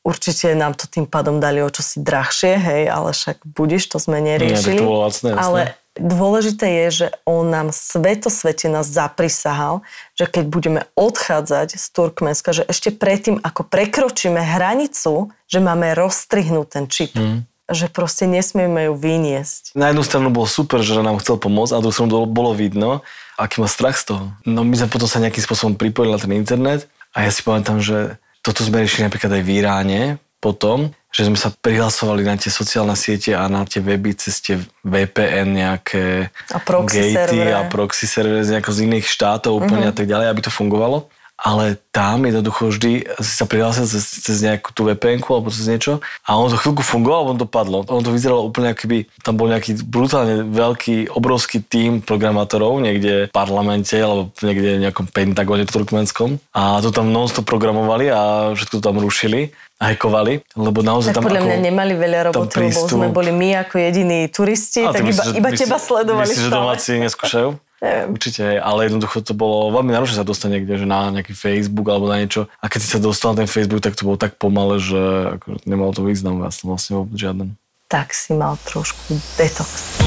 Určite 0.05 0.53
nám 0.53 0.77
to 0.77 0.85
tým 0.85 1.09
pádom 1.09 1.41
dali 1.41 1.65
o 1.65 1.71
čosi 1.73 2.05
drahšie, 2.05 2.61
hej, 2.61 2.83
ale 2.93 3.17
však 3.17 3.41
budiš, 3.41 3.89
to 3.89 3.97
sme 3.97 4.21
neriešili. 4.21 4.77
Nie, 4.77 4.85
to 4.85 4.91
bolo 4.93 5.09
lacné, 5.09 5.29
ale 5.33 5.61
dôležité 5.97 6.67
je, 6.85 6.87
že 6.93 7.07
on 7.25 7.49
nám 7.49 7.73
sveto 7.73 8.29
svete 8.29 8.69
nás 8.69 8.85
zaprisahal, 8.85 9.81
že 10.13 10.29
keď 10.29 10.45
budeme 10.45 10.81
odchádzať 10.93 11.81
z 11.81 11.87
Turkmenska, 11.89 12.53
že 12.53 12.69
ešte 12.69 12.93
predtým, 12.93 13.41
ako 13.41 13.65
prekročíme 13.65 14.45
hranicu, 14.45 15.33
že 15.49 15.59
máme 15.65 15.97
rozstrihnúť 15.97 16.67
ten 16.69 16.85
čip. 16.85 17.17
Mhm. 17.17 17.49
Že 17.65 17.89
proste 17.97 18.29
nesmieme 18.29 18.93
ju 18.93 18.95
vyniesť. 19.01 19.73
Na 19.73 19.89
jednu 19.89 20.05
stranu 20.05 20.29
bolo 20.29 20.45
super, 20.45 20.85
že 20.85 21.01
nám 21.01 21.17
chcel 21.25 21.41
pomôcť, 21.41 21.73
a 21.73 21.81
na 21.81 21.83
druhú 21.89 21.97
stranu 21.97 22.13
bolo, 22.13 22.27
bolo 22.29 22.53
vidno, 22.53 23.01
aký 23.41 23.65
má 23.65 23.73
strach 23.73 23.97
z 23.97 24.13
toho. 24.13 24.37
No 24.45 24.69
my 24.69 24.77
sme 24.77 24.93
potom 24.93 25.09
sa 25.09 25.17
nejakým 25.17 25.41
spôsobom 25.41 25.81
pripojili 25.81 26.13
na 26.13 26.21
ten 26.21 26.37
internet 26.37 26.85
a 27.17 27.25
ja 27.25 27.33
si 27.33 27.41
pamätám, 27.41 27.81
že 27.81 28.21
toto 28.45 28.61
sme 28.61 28.85
riešili 28.85 29.09
napríklad 29.09 29.41
aj 29.41 29.43
v 29.43 29.51
Iráne 29.57 30.01
potom, 30.37 30.93
že 31.09 31.25
sme 31.25 31.41
sa 31.41 31.49
prihlasovali 31.49 32.21
na 32.21 32.37
tie 32.37 32.53
sociálne 32.53 32.93
siete 32.93 33.33
a 33.33 33.49
na 33.49 33.65
tie 33.65 33.81
weby 33.81 34.13
cez 34.13 34.45
tie 34.45 34.61
VPN 34.85 35.57
nejaké 35.57 36.29
A 36.53 36.61
proxy 36.61 37.17
gatey 37.17 37.41
servere. 37.41 37.57
a 37.57 37.61
proxy 37.73 38.05
servery 38.05 38.45
z, 38.45 38.61
z 38.61 38.79
iných 38.85 39.07
štátov 39.09 39.65
úplne 39.65 39.89
a 39.89 39.95
tak 39.97 40.05
ďalej, 40.05 40.29
aby 40.29 40.41
to 40.45 40.53
fungovalo. 40.53 41.09
Ale 41.35 41.83
tam 41.91 42.23
jednoducho 42.25 42.71
vždy 42.71 43.11
si 43.19 43.33
sa 43.35 43.43
prihlásil 43.45 43.91
cez, 43.91 44.23
cez 44.23 44.39
nejakú 44.39 44.71
tú 44.71 44.87
vpn 44.87 45.19
alebo 45.21 45.51
cez 45.51 45.67
niečo 45.67 45.99
a 46.23 46.39
ono 46.39 46.47
to 46.49 46.57
chvíľku 46.57 46.81
fungovalo, 46.81 47.35
ono 47.35 47.43
to 47.43 47.49
padlo. 47.51 47.83
Ono 47.85 48.01
to 48.01 48.15
vyzeralo 48.15 48.47
úplne 48.47 48.71
ako 48.71 48.87
keby 48.87 48.99
tam 49.21 49.35
bol 49.35 49.51
nejaký 49.51 49.83
brutálne 49.83 50.47
veľký, 50.47 51.11
obrovský 51.11 51.59
tím 51.61 51.99
programátorov 52.01 52.79
niekde 52.79 53.29
v 53.29 53.35
parlamente 53.35 53.99
alebo 53.99 54.31
niekde 54.41 54.79
v 54.79 54.83
nejakom 54.87 55.11
pentagone 55.11 55.67
turkmenskom 55.67 56.39
a 56.55 56.79
to 56.79 56.95
tam 56.95 57.11
non-stop 57.11 57.43
programovali 57.45 58.09
a 58.09 58.21
všetko 58.55 58.79
to 58.79 58.85
tam 58.85 59.03
rušili 59.03 59.51
a 59.83 59.91
hackovali, 59.91 60.39
lebo 60.55 60.81
naozaj 60.81 61.13
Tak 61.13 61.19
tam 61.19 61.25
podľa 61.27 61.41
ako, 61.43 61.49
mňa 61.51 61.59
nemali 61.61 61.95
veľa 61.99 62.19
tam 62.23 62.27
roboty, 62.31 62.57
lebo 62.63 62.81
sme 62.87 63.09
boli 63.11 63.35
my 63.35 63.49
ako 63.59 63.75
jediní 63.83 64.31
turisti, 64.31 64.87
tak 64.87 64.95
ty 64.95 65.03
iba, 65.03 65.11
myslíš, 65.11 65.27
že- 65.27 65.35
iba 65.35 65.49
myslíš- 65.51 65.61
teba 65.67 65.77
sledovali 65.83 66.25
Myslíš, 66.25 66.39
že 66.39 66.47
stále. 66.47 66.59
domáci 66.63 66.91
neskúšajú? 67.03 67.49
Neviem. 67.85 68.17
Určite, 68.17 68.57
ale 68.65 68.89
jednoducho 68.89 69.21
to 69.21 69.37
bolo 69.37 69.69
veľmi 69.69 69.93
náročné 69.93 70.17
sa 70.17 70.25
dostať 70.25 70.49
niekde, 70.57 70.81
že 70.81 70.89
na 70.89 71.13
nejaký 71.13 71.37
Facebook 71.37 71.85
alebo 71.93 72.09
na 72.09 72.17
niečo. 72.25 72.49
A 72.65 72.73
keď 72.73 72.81
si 72.81 72.89
sa 72.89 72.97
dostal 72.97 73.37
na 73.37 73.45
ten 73.45 73.51
Facebook, 73.53 73.85
tak 73.85 73.93
to 73.93 74.09
bolo 74.09 74.17
tak 74.17 74.41
pomale, 74.41 74.81
že 74.81 75.37
ako, 75.37 75.61
nemalo 75.69 75.93
to 75.93 76.01
význam 76.01 76.41
vlastne, 76.41 76.73
vlastne 76.73 76.97
vôbec 76.97 77.21
žiaden. 77.21 77.61
tak 77.95 78.11
si 78.11 78.33
mal 78.33 78.57
trošku 78.65 79.21
detox. 79.37 80.01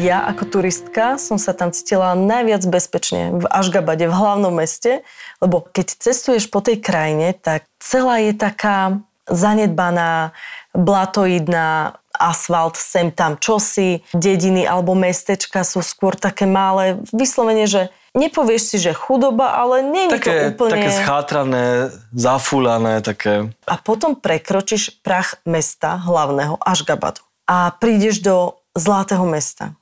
Ja 0.00 0.24
ako 0.24 0.48
turistka 0.48 1.20
som 1.20 1.36
sa 1.36 1.52
tam 1.52 1.76
cítila 1.76 2.16
najviac 2.16 2.64
bezpečne 2.68 3.36
v 3.36 3.44
Ašgabade, 3.48 4.08
v 4.08 4.16
hlavnom 4.16 4.52
meste, 4.52 5.04
lebo 5.44 5.60
keď 5.60 5.96
cestuješ 5.96 6.48
po 6.48 6.64
tej 6.64 6.80
krajine, 6.80 7.36
tak 7.36 7.68
celá 7.80 8.20
je 8.24 8.32
taká 8.32 8.96
zanedbaná, 9.28 10.32
blatoidná, 10.72 11.99
asfalt, 12.20 12.76
sem 12.76 13.08
tam 13.08 13.40
čosi, 13.40 14.04
dediny 14.12 14.68
alebo 14.68 14.92
mestečka 14.92 15.64
sú 15.64 15.80
skôr 15.80 16.12
také 16.12 16.44
malé, 16.44 17.00
vyslovene, 17.16 17.64
že 17.64 17.88
nepovieš 18.12 18.62
si, 18.62 18.76
že 18.76 18.92
chudoba, 18.92 19.56
ale 19.56 19.80
nie 19.80 20.12
je 20.12 20.20
to 20.20 20.30
úplne... 20.52 20.72
také 20.76 20.90
schátrané, 20.92 21.64
zafúľané, 22.12 23.00
také... 23.00 23.48
a 23.64 23.74
potom 23.80 24.12
prekročíš 24.12 25.00
prach 25.00 25.40
mesta 25.48 25.96
hlavného 25.96 26.60
Ašgabadu 26.60 27.24
a 27.48 27.72
prídeš 27.74 28.22
do 28.22 28.60
Zlatého 28.70 29.26
mesta, 29.26 29.74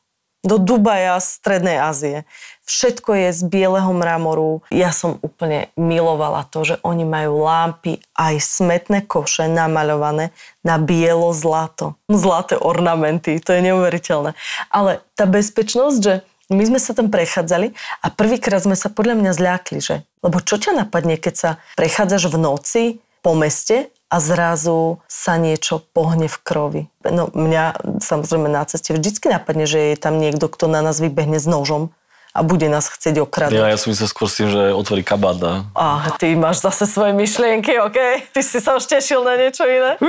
do 0.49 0.57
Dubaja, 0.57 1.21
Strednej 1.21 1.77
Ázie. 1.77 2.25
Všetko 2.65 3.13
je 3.13 3.29
z 3.37 3.41
bieleho 3.45 3.93
mramoru. 3.93 4.65
Ja 4.73 4.93
som 4.97 5.21
úplne 5.21 5.69
milovala 5.77 6.49
to, 6.49 6.65
že 6.65 6.77
oni 6.81 7.05
majú 7.05 7.45
lámpy, 7.45 8.01
aj 8.17 8.41
smetné 8.41 9.05
koše 9.05 9.45
namaľované 9.49 10.33
na 10.65 10.81
bielo 10.81 11.33
zlato. 11.37 12.01
Zlaté 12.09 12.57
ornamenty, 12.57 13.37
to 13.41 13.53
je 13.53 13.61
neuveriteľné. 13.61 14.33
Ale 14.73 15.05
tá 15.13 15.29
bezpečnosť, 15.29 15.99
že 16.01 16.25
my 16.49 16.65
sme 16.65 16.81
sa 16.81 16.97
tam 16.97 17.13
prechádzali 17.13 17.77
a 18.01 18.07
prvýkrát 18.09 18.65
sme 18.65 18.73
sa 18.73 18.89
podľa 18.89 19.21
mňa 19.21 19.33
zľakli, 19.37 19.79
že? 19.85 20.09
Lebo 20.25 20.41
čo 20.41 20.57
ťa 20.57 20.73
napadne, 20.81 21.21
keď 21.21 21.35
sa 21.37 21.51
prechádzaš 21.77 22.33
v 22.33 22.37
noci 22.41 22.85
po 23.21 23.37
meste 23.37 23.93
a 24.09 24.17
zrazu 24.25 25.05
sa 25.05 25.37
niečo 25.37 25.85
pohne 25.93 26.33
v 26.33 26.39
krovi. 26.41 26.83
No 27.05 27.29
mňa 27.29 27.99
samozrejme 28.01 28.49
na 28.49 28.65
ceste 28.65 28.97
vždycky 28.97 29.29
napadne, 29.29 29.69
že 29.69 29.93
je 29.93 29.97
tam 30.01 30.17
niekto, 30.17 30.49
kto 30.49 30.65
na 30.69 30.81
nás 30.81 30.97
vybehne 30.97 31.37
s 31.37 31.45
nožom 31.45 31.93
a 32.33 32.41
bude 32.41 32.69
nás 32.73 32.89
chcieť 32.89 33.21
okradať. 33.21 33.57
Ja, 33.57 33.69
ja 33.69 33.77
som 33.81 33.93
myslel 33.93 34.09
skôr 34.09 34.29
s 34.29 34.41
tým, 34.41 34.49
že 34.49 34.73
otvorí 34.73 35.05
kabát 35.05 35.37
a... 35.45 35.53
Ah, 35.77 36.09
ty 36.17 36.33
máš 36.37 36.65
zase 36.65 36.89
svoje 36.89 37.13
myšlienky, 37.13 37.77
OK? 37.81 38.31
Ty 38.33 38.41
si 38.41 38.59
sa 38.65 38.77
už 38.77 38.89
tešil 38.89 39.21
na 39.25 39.37
niečo 39.37 39.69
iné? 39.69 40.01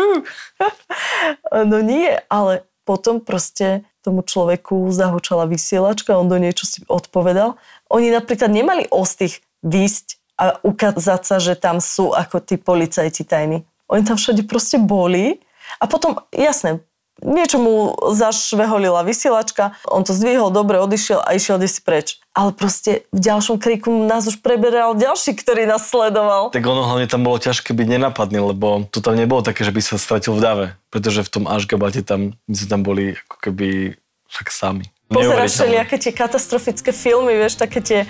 no 1.72 1.84
nie, 1.84 2.16
ale 2.32 2.64
potom 2.88 3.20
proste 3.20 3.84
tomu 4.00 4.24
človeku 4.24 4.90
zahučala 4.96 5.44
vysielačka, 5.44 6.16
on 6.16 6.32
do 6.32 6.40
niečo 6.40 6.64
si 6.64 6.80
odpovedal. 6.88 7.60
Oni 7.92 8.10
napríklad 8.10 8.48
nemali 8.48 8.88
ostých 8.88 9.44
výsť 9.60 10.20
a 10.40 10.56
ukázať 10.64 11.22
sa, 11.28 11.36
že 11.44 11.60
tam 11.60 11.84
sú 11.84 12.16
ako 12.16 12.40
tí 12.40 12.56
policajti 12.56 13.28
tajní. 13.28 13.68
Oni 13.90 14.06
tam 14.06 14.16
všade 14.16 14.46
proste 14.46 14.78
boli 14.78 15.42
a 15.82 15.86
potom, 15.90 16.22
jasné, 16.30 16.82
niečo 17.24 17.60
mu 17.60 17.94
zašveholila 18.16 19.04
vysielačka, 19.04 19.76
on 19.88 20.08
to 20.08 20.16
zdvihol, 20.16 20.52
dobre, 20.52 20.80
odišiel 20.80 21.20
a 21.20 21.36
išiel 21.36 21.60
si 21.68 21.82
preč. 21.84 22.20
Ale 22.32 22.56
proste 22.56 23.04
v 23.12 23.20
ďalšom 23.20 23.60
kriku 23.60 23.92
nás 24.08 24.24
už 24.28 24.40
preberal 24.40 24.96
ďalší, 24.96 25.36
ktorý 25.36 25.68
nás 25.68 25.88
sledoval. 25.88 26.56
Tak 26.56 26.64
ono 26.64 26.88
hlavne 26.88 27.12
tam 27.12 27.28
bolo 27.28 27.42
ťažké 27.42 27.76
byť 27.76 27.88
nenapadný, 28.00 28.40
lebo 28.40 28.88
to 28.88 29.04
tam 29.04 29.20
nebolo 29.20 29.44
také, 29.44 29.68
že 29.68 29.76
by 29.76 29.82
sa 29.84 30.00
stratil 30.00 30.40
v 30.40 30.44
dave. 30.44 30.68
Pretože 30.90 31.28
v 31.28 31.32
tom 31.34 31.44
Ašgabate 31.46 32.02
tam, 32.02 32.40
my 32.48 32.56
sme 32.56 32.68
tam 32.72 32.82
boli 32.82 33.20
ako 33.28 33.38
keby 33.44 34.00
však 34.32 34.48
sami. 34.50 34.88
Pozeráš 35.10 35.58
všelijaké 35.58 35.98
tie 35.98 36.14
katastrofické 36.14 36.94
filmy, 36.94 37.34
vieš, 37.34 37.58
také 37.58 37.82
tie, 37.82 38.00
e, 38.06 38.08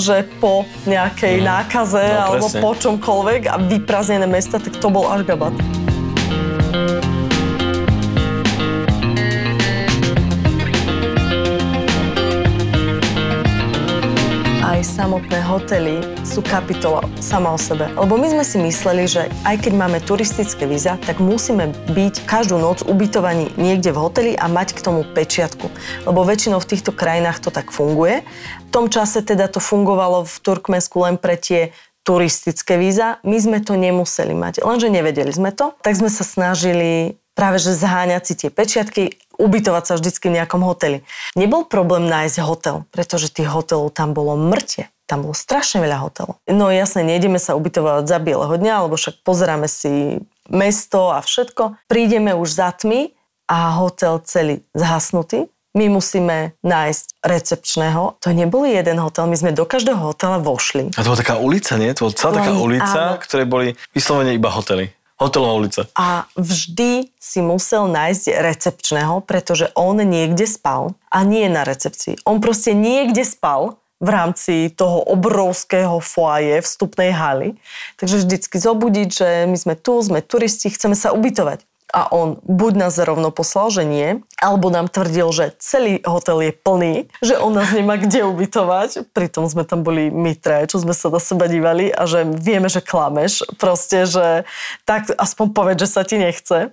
že 0.00 0.24
po 0.40 0.64
nejakej 0.88 1.36
mm. 1.36 1.44
nákaze 1.44 2.00
no, 2.00 2.20
alebo 2.32 2.46
po 2.48 2.70
čomkoľvek 2.80 3.42
a 3.44 3.60
vyprázdnené 3.60 4.24
mesta, 4.24 4.56
tak 4.56 4.80
to 4.80 4.88
bol 4.88 5.04
Ašgabat. 5.12 5.52
Samotné 15.00 15.40
hotely 15.40 16.04
sú 16.28 16.44
kapitola 16.44 17.00
sama 17.24 17.56
o 17.56 17.58
sebe. 17.58 17.88
Lebo 17.96 18.20
my 18.20 18.36
sme 18.36 18.44
si 18.44 18.60
mysleli, 18.60 19.08
že 19.08 19.32
aj 19.48 19.64
keď 19.64 19.72
máme 19.72 19.96
turistické 20.04 20.68
víza, 20.68 21.00
tak 21.08 21.24
musíme 21.24 21.72
byť 21.88 22.28
každú 22.28 22.60
noc 22.60 22.84
ubytovaní 22.84 23.48
niekde 23.56 23.96
v 23.96 24.00
hoteli 24.04 24.32
a 24.36 24.44
mať 24.44 24.76
k 24.76 24.84
tomu 24.84 25.08
pečiatku. 25.08 25.72
Lebo 26.04 26.20
väčšinou 26.20 26.60
v 26.60 26.68
týchto 26.68 26.92
krajinách 26.92 27.40
to 27.40 27.48
tak 27.48 27.72
funguje. 27.72 28.20
V 28.68 28.70
tom 28.76 28.92
čase 28.92 29.24
teda 29.24 29.48
to 29.48 29.56
fungovalo 29.56 30.28
v 30.28 30.36
Turkmensku 30.44 31.00
len 31.00 31.16
pre 31.16 31.40
tie 31.40 31.72
turistické 32.04 32.76
víza. 32.76 33.24
My 33.24 33.40
sme 33.40 33.64
to 33.64 33.80
nemuseli 33.80 34.36
mať, 34.36 34.60
lenže 34.60 34.92
nevedeli 34.92 35.32
sme 35.32 35.48
to. 35.48 35.72
Tak 35.80 35.96
sme 35.96 36.12
sa 36.12 36.28
snažili 36.28 37.19
práve 37.40 37.56
že 37.56 37.72
zháňať 37.72 38.22
si 38.28 38.34
tie 38.36 38.50
pečiatky, 38.52 39.16
ubytovať 39.40 39.84
sa 39.88 39.94
vždycky 39.96 40.28
v 40.28 40.36
nejakom 40.36 40.60
hoteli. 40.60 41.00
Nebol 41.32 41.64
problém 41.64 42.04
nájsť 42.04 42.44
hotel, 42.44 42.84
pretože 42.92 43.32
tých 43.32 43.48
hotelov 43.48 43.96
tam 43.96 44.12
bolo 44.12 44.36
mŕte. 44.36 44.92
Tam 45.08 45.24
bolo 45.24 45.32
strašne 45.32 45.80
veľa 45.80 46.04
hotelov. 46.04 46.36
No 46.44 46.68
jasne, 46.68 47.00
nejdeme 47.02 47.40
sa 47.40 47.56
ubytovať 47.56 48.04
za 48.04 48.20
bieleho 48.20 48.52
dňa, 48.52 48.84
lebo 48.84 49.00
však 49.00 49.24
pozeráme 49.24 49.66
si 49.72 50.20
mesto 50.52 51.16
a 51.16 51.24
všetko. 51.24 51.80
Prídeme 51.88 52.36
už 52.36 52.52
za 52.52 52.76
tmy 52.76 53.16
a 53.48 53.80
hotel 53.80 54.20
celý 54.22 54.60
zhasnutý. 54.76 55.48
My 55.70 55.86
musíme 55.86 56.58
nájsť 56.66 57.22
recepčného. 57.22 58.18
To 58.22 58.28
nebol 58.34 58.66
jeden 58.66 58.98
hotel, 58.98 59.30
my 59.30 59.38
sme 59.38 59.54
do 59.54 59.62
každého 59.62 59.98
hotela 60.12 60.42
vošli. 60.42 60.90
A 60.98 61.02
to 61.02 61.14
bola 61.14 61.22
taká 61.22 61.38
ulica, 61.38 61.78
nie? 61.78 61.94
To 61.94 62.10
bola 62.10 62.14
celá 62.18 62.32
taká 62.42 62.52
ulica, 62.58 62.98
áno. 63.14 63.22
ktoré 63.22 63.46
boli 63.46 63.78
vyslovene 63.94 64.34
iba 64.34 64.50
hotely. 64.50 64.90
Hotelová 65.20 65.52
ulica. 65.60 65.84
A 66.00 66.24
vždy 66.32 67.12
si 67.20 67.44
musel 67.44 67.92
nájsť 67.92 68.40
recepčného, 68.40 69.20
pretože 69.20 69.68
on 69.76 70.00
niekde 70.00 70.48
spal 70.48 70.96
a 71.12 71.20
nie 71.28 71.44
na 71.52 71.68
recepcii. 71.68 72.24
On 72.24 72.40
proste 72.40 72.72
niekde 72.72 73.20
spal 73.28 73.76
v 74.00 74.08
rámci 74.08 74.72
toho 74.72 75.04
obrovského 75.04 76.00
foaje 76.00 76.64
vstupnej 76.64 77.12
haly. 77.12 77.60
Takže 78.00 78.24
vždycky 78.24 78.56
zobudiť, 78.56 79.08
že 79.12 79.28
my 79.44 79.56
sme 79.60 79.74
tu, 79.76 80.00
sme 80.00 80.24
turisti, 80.24 80.72
chceme 80.72 80.96
sa 80.96 81.12
ubytovať 81.12 81.69
a 81.90 82.10
on 82.14 82.38
buď 82.46 82.72
nás 82.86 82.94
rovno 82.98 83.34
poslal, 83.34 83.70
že 83.74 83.82
nie, 83.82 84.22
alebo 84.38 84.70
nám 84.70 84.88
tvrdil, 84.88 85.28
že 85.34 85.52
celý 85.58 85.98
hotel 86.06 86.50
je 86.50 86.52
plný, 86.54 86.94
že 87.20 87.36
on 87.36 87.54
nás 87.54 87.74
nemá 87.74 87.98
kde 87.98 88.24
ubytovať. 88.24 89.10
Pritom 89.10 89.50
sme 89.50 89.66
tam 89.66 89.82
boli 89.82 90.08
my 90.08 90.34
traje, 90.38 90.74
čo 90.74 90.82
sme 90.82 90.94
sa 90.94 91.10
na 91.10 91.20
seba 91.20 91.50
dívali 91.50 91.90
a 91.90 92.06
že 92.06 92.24
vieme, 92.24 92.70
že 92.70 92.80
klameš. 92.80 93.44
Proste, 93.58 94.06
že 94.06 94.46
tak 94.86 95.10
aspoň 95.10 95.46
povedz, 95.50 95.78
že 95.84 95.88
sa 95.90 96.02
ti 96.06 96.16
nechce. 96.16 96.72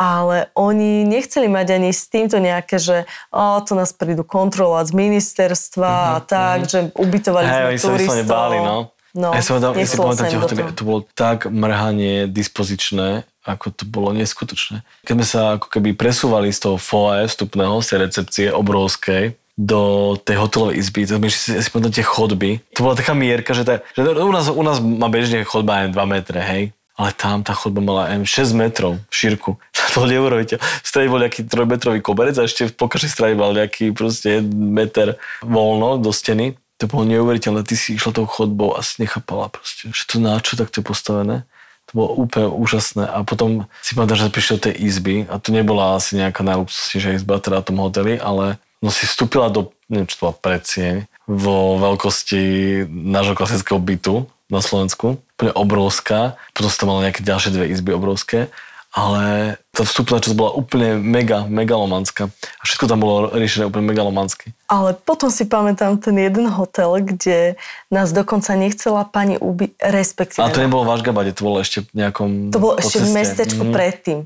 Ale 0.00 0.50
oni 0.56 1.04
nechceli 1.04 1.46
mať 1.46 1.78
ani 1.78 1.90
s 1.92 2.08
týmto 2.08 2.40
nejaké, 2.40 2.80
že 2.80 3.04
o, 3.30 3.60
to 3.62 3.76
nás 3.76 3.92
prídu 3.94 4.26
kontrolovať 4.26 4.90
z 4.90 4.94
ministerstva 4.98 5.92
mm-hmm, 5.92 6.16
a 6.16 6.18
tak, 6.24 6.58
mm-hmm. 6.64 6.72
že 6.72 6.78
ubytovali 6.96 7.46
hey, 7.46 7.78
sme 7.78 8.00
turistov. 8.00 8.26
báli, 8.26 8.58
no. 8.58 8.90
No, 9.12 9.28
ja, 9.36 9.44
som 9.44 9.60
tam, 9.60 9.76
ja 9.76 9.84
si 9.84 10.00
pamätám, 10.00 10.48
to, 10.48 10.56
to 10.72 10.82
bolo 10.88 11.04
tak 11.12 11.44
mrhanie 11.44 12.32
dispozičné, 12.32 13.28
ako 13.42 13.74
to 13.74 13.84
bolo 13.86 14.14
neskutočné. 14.14 14.86
Keď 15.02 15.14
sme 15.18 15.26
sa 15.26 15.40
ako 15.58 15.66
keby 15.66 15.98
presúvali 15.98 16.54
z 16.54 16.68
toho 16.68 16.76
foaje 16.78 17.26
vstupného, 17.26 17.82
z 17.82 17.86
tej 17.90 17.98
recepcie 17.98 18.46
obrovskej, 18.54 19.34
do 19.52 20.14
tej 20.24 20.40
hotelovej 20.40 20.80
izby, 20.80 21.04
to 21.04 21.20
si, 21.28 21.60
si 21.60 21.68
povedal 21.68 21.92
tie 21.92 22.06
chodby. 22.06 22.64
To 22.72 22.88
bola 22.88 22.96
taká 22.96 23.12
mierka, 23.12 23.52
že, 23.52 23.68
tá, 23.68 23.84
že 23.92 24.00
u, 24.00 24.32
nás, 24.32 24.48
u 24.48 24.64
nás 24.64 24.80
má 24.80 25.12
bežne 25.12 25.44
chodba 25.44 25.84
aj 25.84 25.92
2 25.92 26.02
metre, 26.08 26.40
hej. 26.40 26.64
Ale 26.92 27.10
tam 27.16 27.40
tá 27.40 27.56
chodba 27.56 27.80
mala 27.80 28.02
aj 28.12 28.24
6 28.24 28.52
metrov 28.56 29.00
v 29.08 29.14
šírku. 29.14 29.50
To 29.92 30.08
neurovíte. 30.08 30.56
V 30.56 30.86
strede 30.88 31.12
bol 31.12 31.20
nejaký 31.20 31.44
trojmetrový 31.44 32.00
koberec 32.00 32.32
a 32.40 32.48
ešte 32.48 32.72
po 32.72 32.88
každej 32.88 33.12
strane 33.12 33.34
mal 33.36 33.52
nejaký 33.52 33.92
proste 33.92 34.40
meter 34.48 35.20
voľno 35.44 36.00
do 36.00 36.16
steny. 36.16 36.56
To 36.80 36.88
bolo 36.88 37.04
neuveriteľné. 37.12 37.60
Ty 37.60 37.76
si 37.76 38.00
išla 38.00 38.16
tou 38.16 38.24
chodbou 38.24 38.72
a 38.72 38.80
si 38.80 39.04
nechápala 39.04 39.52
proste, 39.52 39.92
že 39.92 40.08
to 40.08 40.16
na 40.16 40.40
čo 40.40 40.56
takto 40.56 40.80
je 40.80 40.88
postavené. 40.88 41.44
To 41.92 41.94
bolo 41.94 42.10
úplne 42.24 42.48
úžasné. 42.48 43.04
A 43.04 43.20
potom 43.22 43.68
si 43.84 43.92
pamätám, 43.92 44.16
že 44.16 44.32
prišiel 44.32 44.56
do 44.58 44.64
tej 44.72 44.74
izby 44.80 45.16
a 45.28 45.36
to 45.36 45.52
nebola 45.52 46.00
asi 46.00 46.16
nejaká 46.16 46.40
najluxusnejšia 46.40 47.20
izba 47.20 47.36
teda 47.38 47.60
tom 47.60 47.78
hoteli, 47.84 48.16
ale 48.16 48.56
no 48.80 48.88
si 48.88 49.04
vstúpila 49.04 49.52
do, 49.52 49.70
neviem, 49.92 50.08
čo 50.08 50.16
to 50.16 50.22
bola 50.26 50.36
predsieň, 50.40 51.06
vo 51.28 51.78
veľkosti 51.78 52.42
nášho 52.88 53.38
klasického 53.38 53.78
bytu 53.78 54.26
na 54.50 54.64
Slovensku. 54.64 55.22
Úplne 55.38 55.52
obrovská. 55.54 56.34
Potom 56.56 56.68
si 56.72 56.76
tam 56.80 56.90
mala 56.90 57.06
nejaké 57.08 57.22
ďalšie 57.22 57.54
dve 57.54 57.70
izby 57.70 57.94
obrovské 57.94 58.50
ale 58.92 59.56
tá 59.72 59.88
vstupná 59.88 60.20
časť 60.20 60.36
bola 60.36 60.52
úplne 60.52 61.00
mega, 61.00 61.48
megalomanská. 61.48 62.28
A 62.28 62.62
všetko 62.62 62.84
tam 62.92 63.00
bolo 63.00 63.32
riešené 63.32 63.64
úplne 63.64 63.88
megalomansky. 63.88 64.52
Ale 64.68 64.92
potom 64.92 65.32
si 65.32 65.48
pamätám 65.48 65.96
ten 65.96 66.12
jeden 66.20 66.44
hotel, 66.52 67.00
kde 67.00 67.56
nás 67.88 68.12
dokonca 68.12 68.52
nechcela 68.52 69.08
pani 69.08 69.40
ubi, 69.40 69.72
respektíve... 69.80 70.44
A 70.44 70.52
to 70.52 70.60
nebolo 70.60 70.84
v 70.84 70.92
Ašgabade, 70.92 71.32
to 71.32 71.48
bolo 71.48 71.64
ešte 71.64 71.88
v 71.88 72.04
nejakom... 72.04 72.52
To 72.52 72.60
bolo 72.60 72.74
ešte 72.76 73.00
v 73.00 73.10
mestečku 73.16 73.64
mm. 73.64 73.72
predtým. 73.72 74.18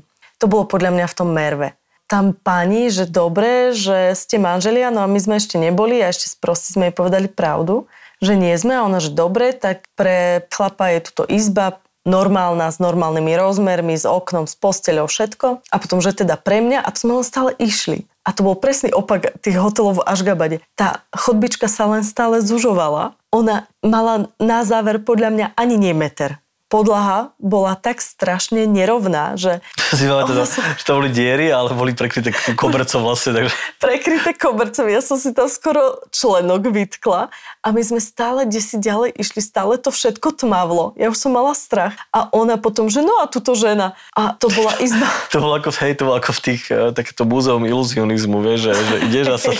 To 0.43 0.45
bolo 0.51 0.67
podľa 0.67 0.91
mňa 0.99 1.05
v 1.07 1.15
tom 1.15 1.29
Merve. 1.31 1.69
Tam 2.11 2.35
pani, 2.35 2.91
že 2.91 3.07
dobre, 3.07 3.71
že 3.71 4.15
ste 4.19 4.35
manželia, 4.35 4.91
no 4.91 5.03
a 5.03 5.07
my 5.07 5.19
sme 5.19 5.39
ešte 5.39 5.55
neboli 5.55 6.03
a 6.03 6.11
ešte 6.11 6.27
proste 6.43 6.75
sme 6.75 6.91
jej 6.91 6.95
povedali 6.95 7.31
pravdu, 7.31 7.87
že 8.19 8.35
nie 8.35 8.55
sme 8.59 8.75
a 8.75 8.83
ona, 8.83 8.99
že 8.99 9.15
dobre, 9.15 9.55
tak 9.55 9.87
pre 9.95 10.43
chlapa 10.51 10.91
je 10.91 10.99
tuto 11.07 11.23
izba, 11.27 11.79
normálna, 12.07 12.71
s 12.71 12.79
normálnymi 12.79 13.35
rozmermi, 13.35 13.99
s 13.99 14.07
oknom, 14.07 14.47
s 14.47 14.55
posteľou, 14.55 15.11
všetko. 15.11 15.61
A 15.67 15.75
potom, 15.77 15.99
že 15.99 16.15
teda 16.15 16.39
pre 16.39 16.63
mňa, 16.63 16.79
a 16.79 16.89
to 16.89 17.03
sme 17.03 17.19
len 17.19 17.27
stále 17.27 17.51
išli. 17.59 18.07
A 18.23 18.31
to 18.31 18.47
bol 18.47 18.55
presný 18.55 18.95
opak 18.95 19.35
tých 19.43 19.59
hotelov 19.59 19.99
v 19.99 20.07
Ašgabade. 20.07 20.57
Tá 20.79 21.03
chodbička 21.11 21.67
sa 21.67 21.91
len 21.91 22.07
stále 22.07 22.39
zužovala. 22.39 23.19
Ona 23.35 23.67
mala 23.83 24.31
na 24.39 24.63
záver 24.63 25.03
podľa 25.03 25.29
mňa 25.35 25.47
ani 25.59 25.75
nie 25.75 25.91
meter 25.91 26.39
podlaha 26.67 27.31
bola 27.39 27.79
tak 27.79 28.03
strašne 28.03 28.67
nerovná, 28.67 29.39
že... 29.39 29.63
Si 29.97 30.03
teda, 30.03 30.43
sa... 30.43 30.75
že 30.75 30.83
to 30.83 30.99
boli 30.99 31.07
diery, 31.07 31.47
ale 31.47 31.71
boli 31.71 31.95
prekryté 31.95 32.35
kobercov 32.59 33.07
vlastne. 33.07 33.39
Takže... 33.39 33.55
Prekryté 33.87 34.35
kobercov. 34.35 34.83
Ja 34.91 34.99
som 34.99 35.15
si 35.15 35.31
tam 35.31 35.47
skoro 35.47 36.03
členok 36.11 36.67
vytkla 36.67 37.31
a 37.63 37.67
my 37.71 37.79
sme 37.79 38.03
stále, 38.03 38.43
kde 38.43 38.59
si 38.59 38.75
ďalej 38.83 39.15
išli, 39.15 39.39
stále 39.39 39.79
to 39.79 39.87
všetko 39.87 40.35
tmavlo. 40.35 40.91
Ja 40.99 41.07
už 41.07 41.15
som 41.15 41.31
mala 41.31 41.55
strach. 41.55 41.95
A 42.11 42.27
ona 42.35 42.59
potom, 42.59 42.91
že 42.91 42.99
no 42.99 43.23
a 43.23 43.31
túto 43.31 43.55
žena. 43.55 43.95
A 44.11 44.35
to 44.35 44.51
bola 44.51 44.75
izba. 44.83 45.07
to 45.31 45.39
bolo 45.39 45.55
ako, 45.55 45.71
hej, 45.79 45.95
to 45.95 46.03
bolo 46.03 46.19
ako 46.19 46.31
v 46.35 46.41
tých, 46.43 46.63
uh, 46.67 46.91
takéto 46.91 47.23
múzeum 47.23 47.63
iluzionizmu, 47.63 48.43
vieš, 48.43 48.67
že, 48.67 48.73
že 48.75 48.95
ideš 49.07 49.27
a 49.31 49.37
sa, 49.39 49.51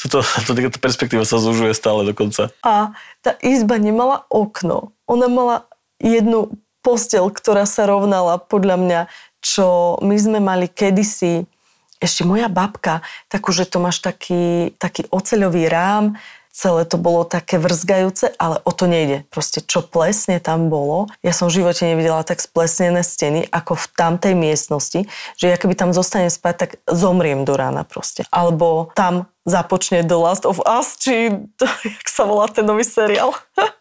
sa 0.00 0.06
to, 0.08 0.18
to, 0.24 0.52
to, 0.56 0.78
perspektíva 0.80 1.28
sa 1.28 1.36
zužuje 1.36 1.76
stále 1.76 2.08
dokonca. 2.08 2.48
A 2.64 2.96
tá 3.20 3.36
izba 3.44 3.76
nemala 3.76 4.24
okno. 4.32 4.96
Ona 5.04 5.28
mala 5.28 5.68
jednu 6.02 6.54
postel, 6.84 7.32
ktorá 7.32 7.64
sa 7.64 7.88
rovnala 7.88 8.36
podľa 8.36 8.76
mňa, 8.76 9.00
čo 9.40 9.96
my 10.04 10.16
sme 10.20 10.38
mali 10.40 10.68
kedysi, 10.68 11.48
ešte 12.02 12.22
moja 12.28 12.52
babka, 12.52 13.00
takú, 13.32 13.52
že 13.56 13.64
to 13.64 13.80
máš 13.80 14.04
taký, 14.04 14.76
taký 14.76 15.08
oceľový 15.08 15.72
rám, 15.72 16.20
celé 16.54 16.86
to 16.86 17.00
bolo 17.00 17.26
také 17.26 17.58
vrzgajúce, 17.58 18.30
ale 18.38 18.62
o 18.62 18.70
to 18.70 18.86
nejde. 18.86 19.26
Proste 19.32 19.58
čo 19.58 19.82
plesne 19.82 20.38
tam 20.38 20.70
bolo, 20.70 21.10
ja 21.24 21.34
som 21.34 21.50
v 21.50 21.58
živote 21.60 21.82
nevidela 21.82 22.22
tak 22.22 22.38
splesnené 22.38 23.02
steny, 23.02 23.50
ako 23.50 23.74
v 23.74 23.86
tamtej 23.98 24.34
miestnosti, 24.38 25.10
že 25.34 25.50
ja 25.50 25.56
keby 25.58 25.74
tam 25.74 25.90
zostanem 25.90 26.30
spať, 26.30 26.54
tak 26.54 26.70
zomriem 26.86 27.42
do 27.42 27.58
rána 27.58 27.82
proste. 27.82 28.22
Alebo 28.30 28.94
tam 28.94 29.26
započne 29.42 30.06
The 30.06 30.14
Last 30.14 30.46
of 30.46 30.62
Us, 30.62 30.94
či 31.00 31.34
to, 31.58 31.66
jak 31.98 32.06
sa 32.06 32.22
volá 32.22 32.46
ten 32.46 32.62
nový 32.62 32.86
seriál. 32.86 33.34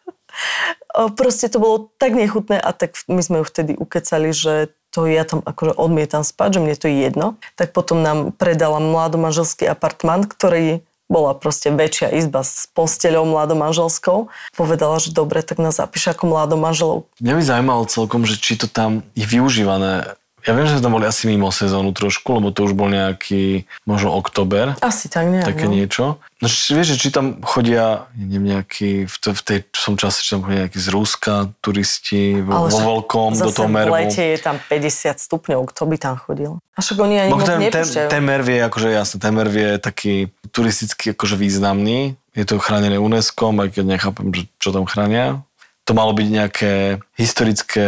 proste 1.18 1.50
to 1.50 1.58
bolo 1.58 1.90
tak 1.98 2.14
nechutné 2.14 2.58
a 2.62 2.70
tak 2.74 2.98
my 3.10 3.22
sme 3.22 3.42
ju 3.42 3.46
vtedy 3.46 3.72
ukecali, 3.78 4.30
že 4.34 4.74
to 4.94 5.10
ja 5.10 5.26
tam 5.26 5.42
akože 5.42 5.74
odmietam 5.74 6.22
spať, 6.22 6.58
že 6.58 6.60
mne 6.62 6.76
to 6.78 6.86
je 6.86 6.98
jedno. 7.02 7.28
Tak 7.58 7.74
potom 7.74 8.06
nám 8.06 8.30
predala 8.38 8.78
mladomanželský 8.78 9.66
apartman, 9.66 10.30
ktorý 10.30 10.86
bola 11.12 11.34
proste 11.38 11.70
väčšia 11.70 12.14
izba 12.16 12.42
s 12.42 12.70
posteľou 12.74 13.28
mladomanželskou. 13.30 14.34
Povedala, 14.56 14.98
že 14.98 15.14
dobre, 15.14 15.46
tak 15.46 15.62
nás 15.62 15.78
zapíš 15.78 16.14
ako 16.14 16.30
mladomanželov. 16.30 17.10
Mňa 17.22 17.34
by 17.38 17.44
zaujímalo 17.44 17.84
celkom, 17.90 18.22
že 18.26 18.40
či 18.40 18.58
to 18.58 18.66
tam 18.66 19.06
je 19.14 19.26
využívané 19.26 20.18
ja 20.44 20.52
viem, 20.52 20.68
že 20.68 20.84
tam 20.84 21.00
boli 21.00 21.08
asi 21.08 21.32
mimo 21.32 21.48
sezónu 21.50 21.96
trošku, 21.96 22.44
lebo 22.44 22.52
to 22.52 22.68
už 22.68 22.76
bol 22.76 22.92
nejaký, 22.92 23.64
možno 23.88 24.12
oktober. 24.12 24.76
Asi 24.84 25.08
tak 25.08 25.32
nejak, 25.32 25.48
Také 25.48 25.66
no. 25.66 25.74
niečo. 25.74 26.04
No 26.44 26.52
či, 26.52 26.76
vieš, 26.76 27.00
či 27.00 27.08
tam 27.08 27.40
chodia, 27.40 28.12
neviem, 28.20 28.60
nejaký, 28.60 29.08
v, 29.08 29.16
v 29.16 29.42
tej 29.48 29.60
som 29.72 29.96
čase, 29.96 30.20
či 30.20 30.36
tam 30.36 30.44
chodia 30.44 30.68
nejakí 30.68 30.76
z 30.76 30.88
Ruska, 30.92 31.34
turisti, 31.64 32.44
vo, 32.44 32.68
vo 32.68 32.80
veľkom, 32.84 33.40
do 33.40 33.52
toho 33.56 33.72
mervu. 33.72 33.96
v 33.96 34.04
lete 34.04 34.24
je 34.36 34.40
tam 34.44 34.60
50 34.60 35.24
stupňov, 35.24 35.60
kto 35.72 35.82
by 35.88 35.96
tam 35.96 36.20
chodil? 36.20 36.60
A 36.76 36.80
však 36.84 36.98
oni 37.00 37.16
ani 37.24 37.32
moc 37.32 37.48
ten, 37.48 37.64
ten, 37.64 37.64
nepúšťajú. 37.72 38.08
ten 38.12 38.24
merv 38.28 38.48
je, 38.52 38.60
akože 38.60 38.88
jasne, 38.92 39.18
ten 39.24 39.32
merv 39.32 39.54
je 39.56 39.72
taký 39.80 40.14
turisticky 40.52 41.16
akože 41.16 41.40
významný. 41.40 42.20
Je 42.34 42.44
to 42.44 42.58
chránené 42.60 42.98
UNESCO, 42.98 43.54
aj 43.54 43.78
keď 43.78 43.84
nechápem, 43.88 44.28
že 44.34 44.44
čo 44.60 44.76
tam 44.76 44.84
chránia 44.90 45.46
to 45.84 45.92
malo 45.92 46.16
byť 46.16 46.28
nejaké 46.32 46.72
historické 47.20 47.88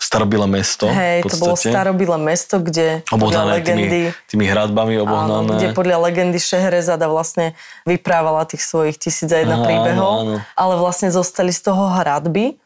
starobilé 0.00 0.48
mesto. 0.48 0.88
Hej, 0.88 1.28
to 1.28 1.36
bolo 1.36 1.60
starobilé 1.60 2.16
mesto, 2.16 2.56
kde 2.56 3.04
obohnané 3.12 3.60
legendy, 3.60 3.84
tými, 3.84 4.28
tými 4.32 4.44
hradbami 4.48 4.96
obohnané. 4.96 5.52
Áno, 5.52 5.60
kde 5.60 5.76
podľa 5.76 6.08
legendy 6.08 6.40
Šehrezada 6.40 7.04
vlastne 7.04 7.52
vyprávala 7.84 8.48
tých 8.48 8.64
svojich 8.64 8.96
tisíc 8.96 9.28
a 9.28 9.44
jedna 9.44 9.60
príbehov. 9.60 10.12
Áno. 10.24 10.34
Ale 10.56 10.74
vlastne 10.80 11.12
zostali 11.12 11.52
z 11.52 11.68
toho 11.68 11.92
hradby 12.00 12.56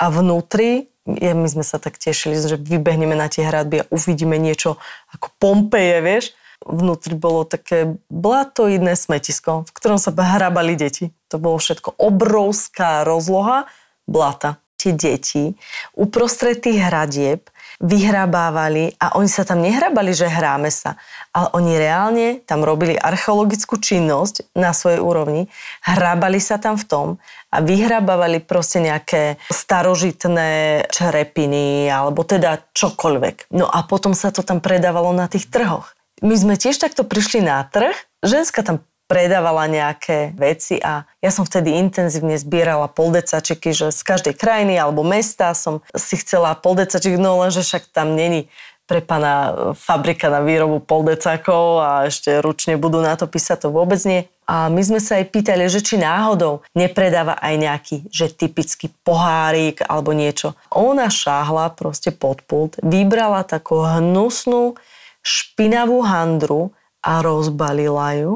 a 0.00 0.08
vnútri 0.08 0.88
je, 1.04 1.32
my 1.34 1.48
sme 1.50 1.66
sa 1.66 1.82
tak 1.82 1.98
tešili, 1.98 2.38
že 2.38 2.56
vybehneme 2.56 3.12
na 3.12 3.28
tie 3.28 3.44
hradby 3.44 3.84
a 3.84 3.88
uvidíme 3.92 4.38
niečo 4.38 4.80
ako 5.12 5.28
Pompeje, 5.36 5.98
vieš. 6.00 6.24
Vnútri 6.62 7.18
bolo 7.18 7.42
také 7.42 7.98
blatoidné 8.06 8.94
smetisko, 8.94 9.66
v 9.66 9.72
ktorom 9.74 9.98
sa 9.98 10.14
hrabali 10.14 10.78
deti. 10.78 11.10
To 11.34 11.42
bolo 11.42 11.58
všetko 11.58 11.98
obrovská 11.98 13.02
rozloha 13.02 13.66
blata. 14.06 14.58
Tie 14.82 14.90
deti 14.90 15.54
uprostred 15.94 16.58
tých 16.58 16.82
hradieb 16.82 17.46
vyhrabávali 17.82 18.98
a 18.98 19.18
oni 19.18 19.30
sa 19.30 19.46
tam 19.46 19.62
nehrabali, 19.62 20.14
že 20.14 20.30
hráme 20.30 20.70
sa, 20.70 20.98
ale 21.34 21.50
oni 21.54 21.72
reálne 21.78 22.28
tam 22.42 22.66
robili 22.66 22.94
archeologickú 22.94 23.78
činnosť 23.78 24.54
na 24.58 24.70
svojej 24.70 25.02
úrovni, 25.02 25.50
hrabali 25.86 26.38
sa 26.38 26.58
tam 26.62 26.74
v 26.78 26.86
tom 26.86 27.06
a 27.50 27.62
vyhrabávali 27.62 28.42
proste 28.42 28.82
nejaké 28.82 29.38
starožitné 29.50 30.82
črepiny 30.90 31.86
alebo 31.86 32.22
teda 32.22 32.66
čokoľvek. 32.74 33.54
No 33.54 33.66
a 33.66 33.82
potom 33.82 34.14
sa 34.14 34.30
to 34.30 34.46
tam 34.46 34.62
predávalo 34.62 35.10
na 35.10 35.26
tých 35.26 35.50
trhoch. 35.50 35.94
My 36.22 36.38
sme 36.38 36.54
tiež 36.54 36.78
takto 36.78 37.02
prišli 37.02 37.42
na 37.42 37.66
trh, 37.66 37.94
ženská 38.22 38.62
tam 38.62 38.86
predávala 39.10 39.66
nejaké 39.66 40.32
veci 40.38 40.78
a 40.78 41.04
ja 41.22 41.30
som 41.30 41.46
vtedy 41.46 41.78
intenzívne 41.78 42.34
zbierala 42.34 42.90
poldecačiky, 42.90 43.70
že 43.70 43.94
z 43.94 44.02
každej 44.02 44.34
krajiny 44.34 44.74
alebo 44.74 45.06
mesta 45.06 45.54
som 45.54 45.78
si 45.94 46.18
chcela 46.18 46.58
poldecačik, 46.58 47.14
no 47.14 47.38
lenže 47.38 47.62
však 47.62 47.94
tam 47.94 48.18
není 48.18 48.50
pre 48.90 48.98
pana 48.98 49.72
fabrika 49.78 50.26
na 50.26 50.42
výrobu 50.42 50.82
poldecakov 50.82 51.80
a 51.80 51.90
ešte 52.10 52.42
ručne 52.42 52.74
budú 52.74 52.98
na 52.98 53.14
to 53.14 53.30
písať, 53.30 53.64
to 53.64 53.68
vôbec 53.70 54.02
nie. 54.02 54.26
A 54.44 54.66
my 54.66 54.82
sme 54.82 54.98
sa 54.98 55.22
aj 55.22 55.30
pýtali, 55.30 55.64
že 55.70 55.80
či 55.80 55.96
náhodou 55.96 56.66
nepredáva 56.74 57.38
aj 57.38 57.54
nejaký, 57.56 57.96
že 58.10 58.28
typický 58.28 58.90
pohárik 59.06 59.80
alebo 59.86 60.10
niečo. 60.10 60.58
Ona 60.74 61.08
šáhla 61.08 61.72
proste 61.72 62.10
pod 62.10 62.42
pult, 62.42 62.76
vybrala 62.82 63.46
takú 63.46 63.80
hnusnú, 63.80 64.74
špinavú 65.22 66.02
handru 66.02 66.74
a 67.00 67.22
rozbalila 67.22 68.18
ju 68.18 68.32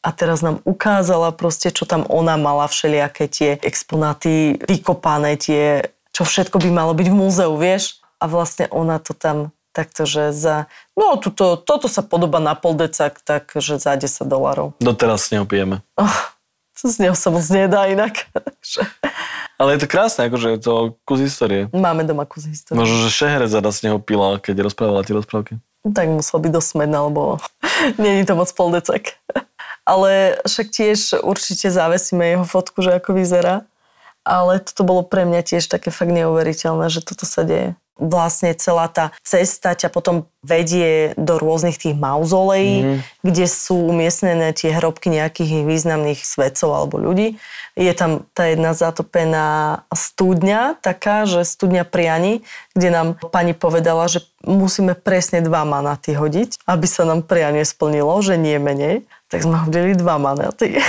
a 0.00 0.08
teraz 0.16 0.40
nám 0.40 0.64
ukázala 0.64 1.28
proste, 1.36 1.68
čo 1.68 1.84
tam 1.84 2.08
ona 2.08 2.40
mala, 2.40 2.64
všelijaké 2.64 3.28
tie 3.28 3.50
exponáty 3.60 4.56
vykopané, 4.64 5.36
tie, 5.36 5.92
čo 6.16 6.24
všetko 6.24 6.56
by 6.56 6.70
malo 6.72 6.92
byť 6.96 7.06
v 7.12 7.18
múzeu, 7.20 7.52
vieš? 7.60 8.00
A 8.20 8.28
vlastne 8.28 8.68
ona 8.72 8.96
to 8.96 9.12
tam 9.12 9.52
takto, 9.76 10.08
že 10.08 10.32
za, 10.32 10.66
no 10.96 11.20
tuto, 11.20 11.54
toto 11.60 11.86
sa 11.86 12.00
podoba 12.00 12.40
na 12.42 12.56
pol 12.56 12.74
decak, 12.74 13.20
takže 13.22 13.78
za 13.78 13.94
10 13.94 14.26
dolarov. 14.26 14.74
Doteraz 14.80 15.28
s 15.28 15.36
neho 15.36 15.44
pijeme. 15.44 15.84
Oh, 15.94 16.20
z 16.74 16.96
neho 16.96 17.14
sa 17.14 17.28
moc 17.28 17.44
nedá 17.52 17.86
inak. 17.86 18.24
Ale 19.60 19.76
je 19.76 19.84
to 19.84 19.88
krásne, 19.92 20.32
akože 20.32 20.56
je 20.56 20.60
to 20.64 20.72
kus 21.04 21.20
histórie. 21.20 21.68
Máme 21.76 22.08
doma 22.08 22.24
kus 22.24 22.48
histórie. 22.48 22.80
Možno, 22.80 23.04
že 23.04 23.12
Šehrezada 23.12 23.68
z 23.68 23.92
neho 23.92 24.00
pila, 24.00 24.40
keď 24.40 24.64
rozprávala 24.64 25.04
tie 25.04 25.12
rozprávky. 25.12 25.60
Tak 25.84 26.08
musel 26.08 26.40
byť 26.40 26.52
dosť 26.56 26.68
smedná, 26.72 27.04
lebo 27.04 27.36
není 28.00 28.24
to 28.24 28.32
moc 28.32 28.48
poldecek 28.56 29.20
ale 29.84 30.40
však 30.44 30.66
tiež 30.70 31.00
určite 31.24 31.72
závesíme 31.72 32.36
jeho 32.36 32.46
fotku, 32.46 32.80
že 32.80 32.98
ako 32.98 33.16
vyzerá. 33.16 33.64
Ale 34.20 34.60
toto 34.60 34.84
bolo 34.84 35.02
pre 35.02 35.24
mňa 35.24 35.40
tiež 35.42 35.64
také 35.72 35.88
fakt 35.88 36.12
neuveriteľné, 36.12 36.92
že 36.92 37.00
toto 37.00 37.24
sa 37.24 37.40
deje 37.40 37.72
vlastne 38.00 38.56
celá 38.56 38.88
tá 38.88 39.12
cesta 39.20 39.76
ťa 39.76 39.92
potom 39.92 40.24
vedie 40.40 41.12
do 41.20 41.36
rôznych 41.36 41.76
tých 41.76 41.92
mauzolejí, 41.92 42.76
mm. 42.80 42.98
kde 43.20 43.44
sú 43.44 43.76
umiestnené 43.92 44.56
tie 44.56 44.72
hrobky 44.72 45.12
nejakých 45.12 45.68
významných 45.68 46.24
svedcov 46.24 46.72
alebo 46.72 46.96
ľudí. 46.96 47.36
Je 47.76 47.92
tam 47.92 48.24
tá 48.32 48.48
jedna 48.48 48.72
zatopená 48.72 49.48
studňa, 49.92 50.80
taká, 50.80 51.28
že 51.28 51.44
studňa 51.44 51.84
priani, 51.84 52.40
kde 52.72 52.88
nám 52.88 53.08
pani 53.30 53.52
povedala, 53.52 54.08
že 54.08 54.24
musíme 54.48 54.96
presne 54.96 55.44
dva 55.44 55.68
manaty 55.68 56.16
hodiť, 56.16 56.64
aby 56.64 56.86
sa 56.88 57.04
nám 57.04 57.28
prianie 57.28 57.62
splnilo, 57.68 58.16
že 58.24 58.40
nie 58.40 58.56
menej. 58.56 59.04
Tak 59.30 59.46
sme 59.46 59.62
hodili 59.62 59.94
dva 59.94 60.18
manaty. 60.18 60.82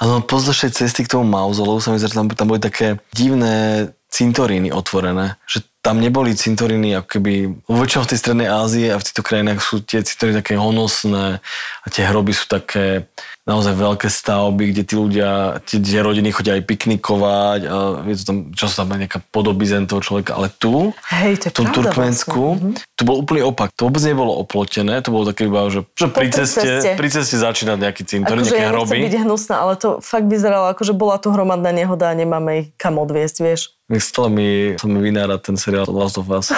Áno, 0.00 0.24
pozdĺž 0.24 0.72
cesty 0.72 1.04
k 1.04 1.12
tomu 1.12 1.28
mauzoleu 1.28 1.84
sa 1.84 1.92
mi 1.92 2.00
zdá, 2.00 2.08
tam, 2.08 2.32
tam 2.32 2.48
boli 2.48 2.60
také 2.60 2.96
divné 3.12 3.92
cintoríny 4.14 4.70
otvorené. 4.70 5.34
Že 5.50 5.66
tam 5.84 6.00
neboli 6.00 6.32
cintoríny 6.32 6.96
ako 6.96 7.08
keby, 7.18 7.34
väčšinou 7.68 8.02
v 8.06 8.10
tej 8.14 8.18
strednej 8.22 8.48
Ázie 8.48 8.88
a 8.88 8.96
v 8.96 9.04
týchto 9.04 9.20
krajinách 9.20 9.60
sú 9.60 9.84
tie 9.84 10.00
cintoríny 10.00 10.40
také 10.40 10.56
honosné 10.56 11.42
a 11.84 11.86
tie 11.92 12.08
hroby 12.08 12.32
sú 12.32 12.48
také 12.48 13.10
naozaj 13.44 13.76
veľké 13.76 14.08
stavby, 14.08 14.72
kde 14.72 14.82
tí 14.88 14.94
ľudia, 14.96 15.60
tie, 15.68 15.76
tie 15.76 16.00
rodiny 16.00 16.32
chodia 16.32 16.56
aj 16.56 16.64
piknikovať 16.64 17.60
a 17.68 17.76
je 18.08 18.16
to 18.16 18.24
tam, 18.24 18.36
často 18.56 18.80
tam 18.80 18.96
nejaká 18.96 19.20
podobizen 19.28 19.84
toho 19.84 20.00
človeka, 20.00 20.40
ale 20.40 20.48
tu, 20.56 20.96
Hej, 21.12 21.44
to 21.44 21.46
v 21.52 21.56
tom 21.60 21.68
Turkmensku, 21.68 22.56
vlastne. 22.56 22.80
to 22.96 23.02
bol 23.04 23.20
úplný 23.20 23.44
opak. 23.44 23.68
To 23.76 23.92
vôbec 23.92 24.00
nebolo 24.00 24.32
oplotené, 24.40 25.04
to 25.04 25.12
bolo 25.12 25.28
také 25.28 25.52
iba, 25.52 25.68
že, 25.68 25.84
že 25.92 26.08
pri, 26.08 26.32
ceste, 26.32 26.64
ceste. 26.64 26.96
pri 26.96 27.08
ceste 27.12 27.36
začína 27.36 27.76
nejaký 27.76 28.08
cintorín, 28.08 28.48
akože 28.48 28.56
nejaké 28.56 28.64
ja 28.64 28.72
hroby. 28.72 28.98
byť 29.04 29.16
hnusná, 29.28 29.60
ale 29.60 29.76
to 29.76 30.00
fakt 30.00 30.24
vyzeralo 30.24 30.72
ako, 30.72 30.80
že 30.88 30.96
bola 30.96 31.20
tu 31.20 31.28
hromadná 31.28 31.68
nehoda 31.76 32.08
a 32.08 32.16
nemáme 32.16 32.50
ich 32.56 32.68
kam 32.80 32.96
odviesť, 32.96 33.44
vieš. 33.44 33.73
Stále 33.84 34.28
mi, 34.32 34.48
sa 34.80 34.88
mi 34.88 35.00
vynára 35.04 35.36
ten 35.36 35.60
seriál 35.60 35.84
Last 35.92 36.16
of 36.16 36.32
Us. 36.32 36.48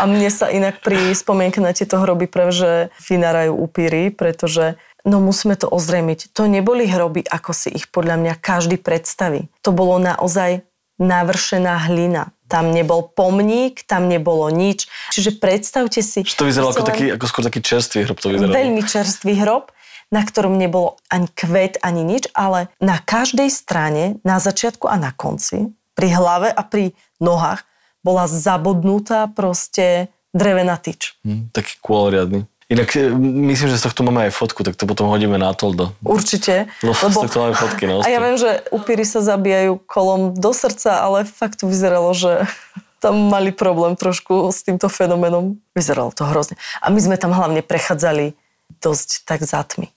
A 0.00 0.04
mne 0.04 0.28
sa 0.28 0.52
inak 0.52 0.84
pri 0.84 1.16
spomienke 1.16 1.64
na 1.64 1.72
tieto 1.72 1.96
hroby 1.96 2.28
práve, 2.28 2.52
že 2.52 2.70
vynárajú 3.08 3.56
upíry, 3.56 4.12
pretože 4.12 4.76
No 5.06 5.22
musíme 5.22 5.54
to 5.54 5.70
ozrejmiť. 5.70 6.34
To 6.34 6.50
neboli 6.50 6.90
hroby, 6.90 7.22
ako 7.22 7.54
si 7.54 7.70
ich 7.70 7.86
podľa 7.94 8.18
mňa 8.18 8.42
každý 8.42 8.74
predstaví. 8.74 9.46
To 9.62 9.70
bolo 9.70 10.02
naozaj 10.02 10.66
navršená 10.98 11.86
hlina. 11.86 12.34
Tam 12.50 12.74
nebol 12.74 13.06
pomník, 13.06 13.86
tam 13.86 14.10
nebolo 14.10 14.50
nič. 14.50 14.90
Čiže 15.14 15.38
predstavte 15.38 16.02
si... 16.02 16.26
Čo 16.26 16.42
to 16.42 16.50
vyzeralo 16.50 16.74
ako, 16.74 16.82
taký, 16.82 17.14
ako 17.14 17.24
skôr 17.30 17.46
taký 17.46 17.62
čerstvý 17.62 18.02
hrob 18.02 18.18
to 18.18 18.34
vyzeralo. 18.34 18.50
Veľmi 18.50 18.82
čerstvý 18.82 19.32
hrob, 19.46 19.70
na 20.10 20.26
ktorom 20.26 20.58
nebolo 20.58 20.98
ani 21.06 21.30
kvet, 21.30 21.78
ani 21.86 22.02
nič, 22.02 22.26
ale 22.34 22.74
na 22.82 22.98
každej 22.98 23.46
strane, 23.46 24.18
na 24.26 24.42
začiatku 24.42 24.90
a 24.90 24.98
na 24.98 25.14
konci, 25.14 25.70
pri 25.96 26.12
hlave 26.12 26.52
a 26.52 26.62
pri 26.62 26.92
nohách, 27.18 27.64
bola 28.04 28.30
zabodnutá 28.30 29.26
proste 29.26 30.12
drevená 30.30 30.76
tyč. 30.78 31.16
Hm, 31.24 31.50
taký 31.50 31.80
kôl 31.80 32.12
riadny. 32.12 32.46
Inak 32.66 32.98
e, 32.98 33.10
myslím, 33.50 33.70
že 33.72 33.78
z 33.78 33.86
tohto 33.86 34.02
máme 34.02 34.26
aj 34.26 34.34
fotku, 34.34 34.66
tak 34.66 34.74
to 34.74 34.90
potom 34.90 35.06
hodíme 35.06 35.38
na 35.38 35.54
Toldo. 35.54 35.94
Určite. 36.02 36.66
No, 36.82 36.92
lebo... 36.92 37.14
z 37.14 37.30
tohto 37.30 37.38
máme 37.46 37.54
fotky 37.54 37.86
na 37.86 38.02
A 38.06 38.10
ja 38.10 38.18
viem, 38.18 38.36
že 38.36 38.62
upíry 38.74 39.06
sa 39.06 39.22
zabíjajú 39.22 39.80
kolom 39.86 40.34
do 40.36 40.50
srdca, 40.50 41.00
ale 41.02 41.24
fakt 41.24 41.62
to 41.62 41.70
vyzeralo, 41.70 42.10
že 42.12 42.44
tam 43.02 43.32
mali 43.32 43.54
problém 43.54 43.94
trošku 43.94 44.50
s 44.50 44.66
týmto 44.66 44.90
fenomenom. 44.90 45.58
Vyzeralo 45.78 46.10
to 46.10 46.26
hrozne. 46.26 46.58
A 46.82 46.90
my 46.90 47.00
sme 47.00 47.16
tam 47.16 47.30
hlavne 47.30 47.62
prechádzali 47.62 48.34
dosť 48.82 49.24
tak 49.24 49.46
za 49.46 49.62
tmy. 49.62 49.95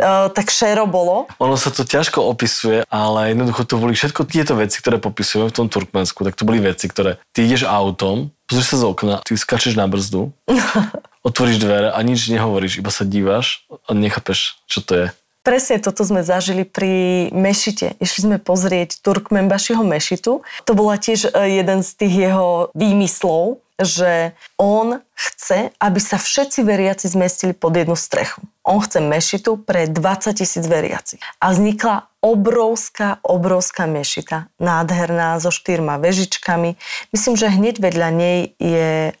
Uh, 0.00 0.32
tak 0.32 0.48
šero 0.48 0.88
bolo. 0.88 1.28
Ono 1.36 1.54
sa 1.60 1.68
to 1.68 1.84
ťažko 1.84 2.24
opisuje, 2.24 2.88
ale 2.88 3.36
jednoducho 3.36 3.68
to 3.68 3.76
boli 3.76 3.92
všetko 3.92 4.24
tieto 4.24 4.56
veci, 4.56 4.80
ktoré 4.80 4.96
popisujeme 4.96 5.52
v 5.52 5.56
tom 5.56 5.68
Turkmensku, 5.68 6.24
tak 6.24 6.34
to 6.34 6.48
boli 6.48 6.58
veci, 6.58 6.88
ktoré 6.88 7.20
ty 7.36 7.44
ideš 7.44 7.68
autom, 7.68 8.32
pozrieš 8.48 8.74
sa 8.74 8.76
z 8.80 8.84
okna, 8.88 9.14
ty 9.22 9.36
skačeš 9.36 9.76
na 9.76 9.84
brzdu, 9.86 10.32
otvoríš 11.28 11.60
dvere 11.60 11.92
a 11.92 11.98
nič 12.00 12.32
nehovoríš, 12.32 12.80
iba 12.80 12.88
sa 12.88 13.04
díváš 13.04 13.68
a 13.84 13.92
nechápeš, 13.92 14.58
čo 14.64 14.80
to 14.80 14.92
je. 14.96 15.06
Presne 15.40 15.80
toto 15.80 16.04
sme 16.04 16.20
zažili 16.20 16.68
pri 16.68 17.28
mešite. 17.32 17.96
Išli 17.96 18.20
sme 18.28 18.36
pozrieť 18.36 19.00
Turkmenbašiho 19.00 19.80
mešitu. 19.80 20.44
To 20.68 20.72
bola 20.76 21.00
tiež 21.00 21.32
e, 21.32 21.60
jeden 21.64 21.80
z 21.80 21.90
tých 21.96 22.14
jeho 22.28 22.68
výmyslov, 22.76 23.64
že 23.80 24.36
on 24.60 25.00
chce, 25.16 25.72
aby 25.80 25.96
sa 25.96 26.20
všetci 26.20 26.60
veriaci 26.60 27.08
zmestili 27.08 27.56
pod 27.56 27.72
jednu 27.72 27.96
strechu. 27.96 28.44
On 28.68 28.84
chce 28.84 29.00
mešitu 29.00 29.56
pre 29.56 29.88
20 29.88 30.36
tisíc 30.36 30.60
veriacich. 30.68 31.24
A 31.40 31.56
vznikla 31.56 32.12
obrovská, 32.20 33.24
obrovská 33.24 33.88
mešita, 33.88 34.52
nádherná, 34.60 35.40
so 35.40 35.48
štyrma 35.48 35.96
vežičkami. 35.96 36.76
Myslím, 37.16 37.34
že 37.40 37.48
hneď 37.48 37.80
vedľa 37.80 38.08
nej 38.12 38.38
je 38.60 39.16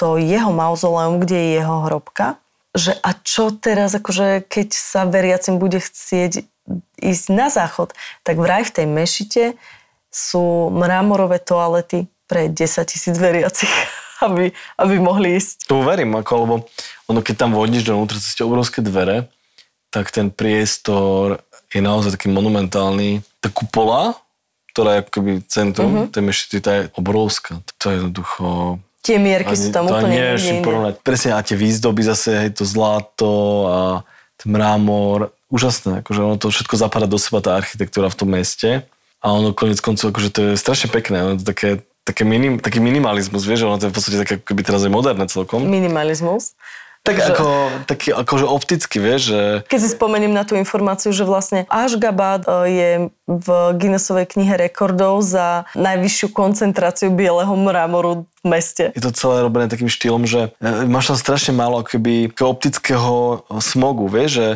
to 0.00 0.16
jeho 0.16 0.48
mauzoleum, 0.48 1.20
kde 1.20 1.36
je 1.36 1.48
jeho 1.60 1.76
hrobka 1.84 2.40
že 2.76 2.92
a 3.00 3.10
čo 3.16 3.50
teraz, 3.54 3.96
akože 3.96 4.44
keď 4.44 4.68
sa 4.74 5.08
veriacim 5.08 5.56
bude 5.56 5.80
chcieť 5.80 6.44
ísť 7.00 7.24
na 7.32 7.48
záchod, 7.48 7.96
tak 8.22 8.36
vraj 8.36 8.66
v 8.68 8.74
tej 8.74 8.86
mešite 8.86 9.44
sú 10.12 10.68
mramorové 10.72 11.40
toalety 11.40 12.08
pre 12.28 12.52
10 12.52 12.84
tisíc 12.84 13.16
veriacich, 13.16 13.70
aby, 14.26 14.52
aby 14.76 14.94
mohli 15.00 15.40
ísť. 15.40 15.68
To 15.72 15.80
verím, 15.80 16.16
ako, 16.20 16.32
lebo 16.44 16.54
ono, 17.08 17.20
keď 17.24 17.34
tam 17.48 17.50
vodíš 17.56 17.88
dovnútra 17.88 18.20
cez 18.20 18.36
obrovské 18.44 18.84
dvere, 18.84 19.32
tak 19.88 20.12
ten 20.12 20.28
priestor 20.28 21.40
je 21.72 21.80
naozaj 21.80 22.16
taký 22.16 22.28
monumentálny. 22.28 23.24
Tá 23.40 23.48
kupola, 23.48 24.16
ktorá 24.72 25.00
je 25.00 25.02
akoby 25.08 25.32
centrum 25.48 25.92
uh-huh. 25.92 26.12
tej 26.12 26.22
mešity, 26.24 26.56
tá 26.60 26.70
je 26.76 26.82
obrovská. 26.96 27.64
To 27.80 27.84
je 27.88 27.94
jednoducho 27.96 28.46
tie 29.02 29.16
mierky 29.16 29.54
sú 29.54 29.70
tam 29.70 29.88
úplne 29.88 30.36
nie, 30.38 30.62
porovnať. 30.62 31.00
Presne 31.02 31.38
a 31.38 31.40
tie 31.40 31.54
výzdoby 31.54 32.02
zase, 32.04 32.46
hej, 32.46 32.50
to 32.54 32.64
zlato 32.66 33.32
a 33.70 33.78
ten 34.38 34.54
mramor, 34.54 35.34
úžasné, 35.48 36.04
akože 36.04 36.20
ono 36.20 36.36
to 36.36 36.52
všetko 36.52 36.74
zapadá 36.76 37.06
do 37.08 37.18
seba, 37.18 37.40
tá 37.40 37.56
architektúra 37.56 38.12
v 38.12 38.18
tom 38.18 38.28
meste 38.30 38.84
a 39.18 39.26
ono 39.32 39.56
konec 39.56 39.80
koncov, 39.80 40.12
akože 40.14 40.30
to 40.30 40.40
je 40.52 40.52
strašne 40.60 40.92
pekné, 40.92 41.24
ono 41.24 41.34
to 41.40 41.46
také, 41.48 41.82
také 42.04 42.22
minim, 42.22 42.62
taký 42.62 42.78
minimalizmus, 42.78 43.42
vieš, 43.42 43.66
ono 43.66 43.80
to 43.80 43.88
je 43.88 43.92
v 43.92 43.96
podstate 43.96 44.18
také, 44.22 44.34
keby 44.38 44.62
teraz 44.62 44.84
je 44.84 44.92
moderné 44.92 45.26
celkom. 45.26 45.64
Minimalizmus. 45.66 46.54
Tak 47.08 47.16
že... 47.16 47.32
ako, 47.32 47.48
taký 47.88 48.08
akože 48.12 48.44
opticky, 48.44 48.96
vieš, 49.00 49.32
že... 49.32 49.40
Keď 49.64 49.80
si 49.80 49.88
spomeniem 49.96 50.28
na 50.28 50.44
tú 50.44 50.60
informáciu, 50.60 51.08
že 51.08 51.24
vlastne 51.24 51.64
Ashgabat 51.72 52.44
e, 52.44 52.50
je 52.68 52.90
v 53.24 53.48
Guinnessovej 53.80 54.28
knihe 54.28 54.60
rekordov 54.60 55.24
za 55.24 55.64
najvyššiu 55.72 56.28
koncentráciu 56.36 57.08
bieleho 57.08 57.56
mramoru 57.56 58.28
v 58.44 58.44
meste. 58.44 58.92
Je 58.92 59.00
to 59.00 59.08
celé 59.16 59.40
robené 59.40 59.72
takým 59.72 59.88
štýlom, 59.88 60.28
že 60.28 60.52
e, 60.60 60.84
máš 60.84 61.16
tam 61.16 61.16
strašne 61.16 61.56
málo 61.56 61.80
akoby 61.80 62.28
optického 62.36 63.40
smogu, 63.64 64.04
vieš, 64.12 64.30
že 64.36 64.48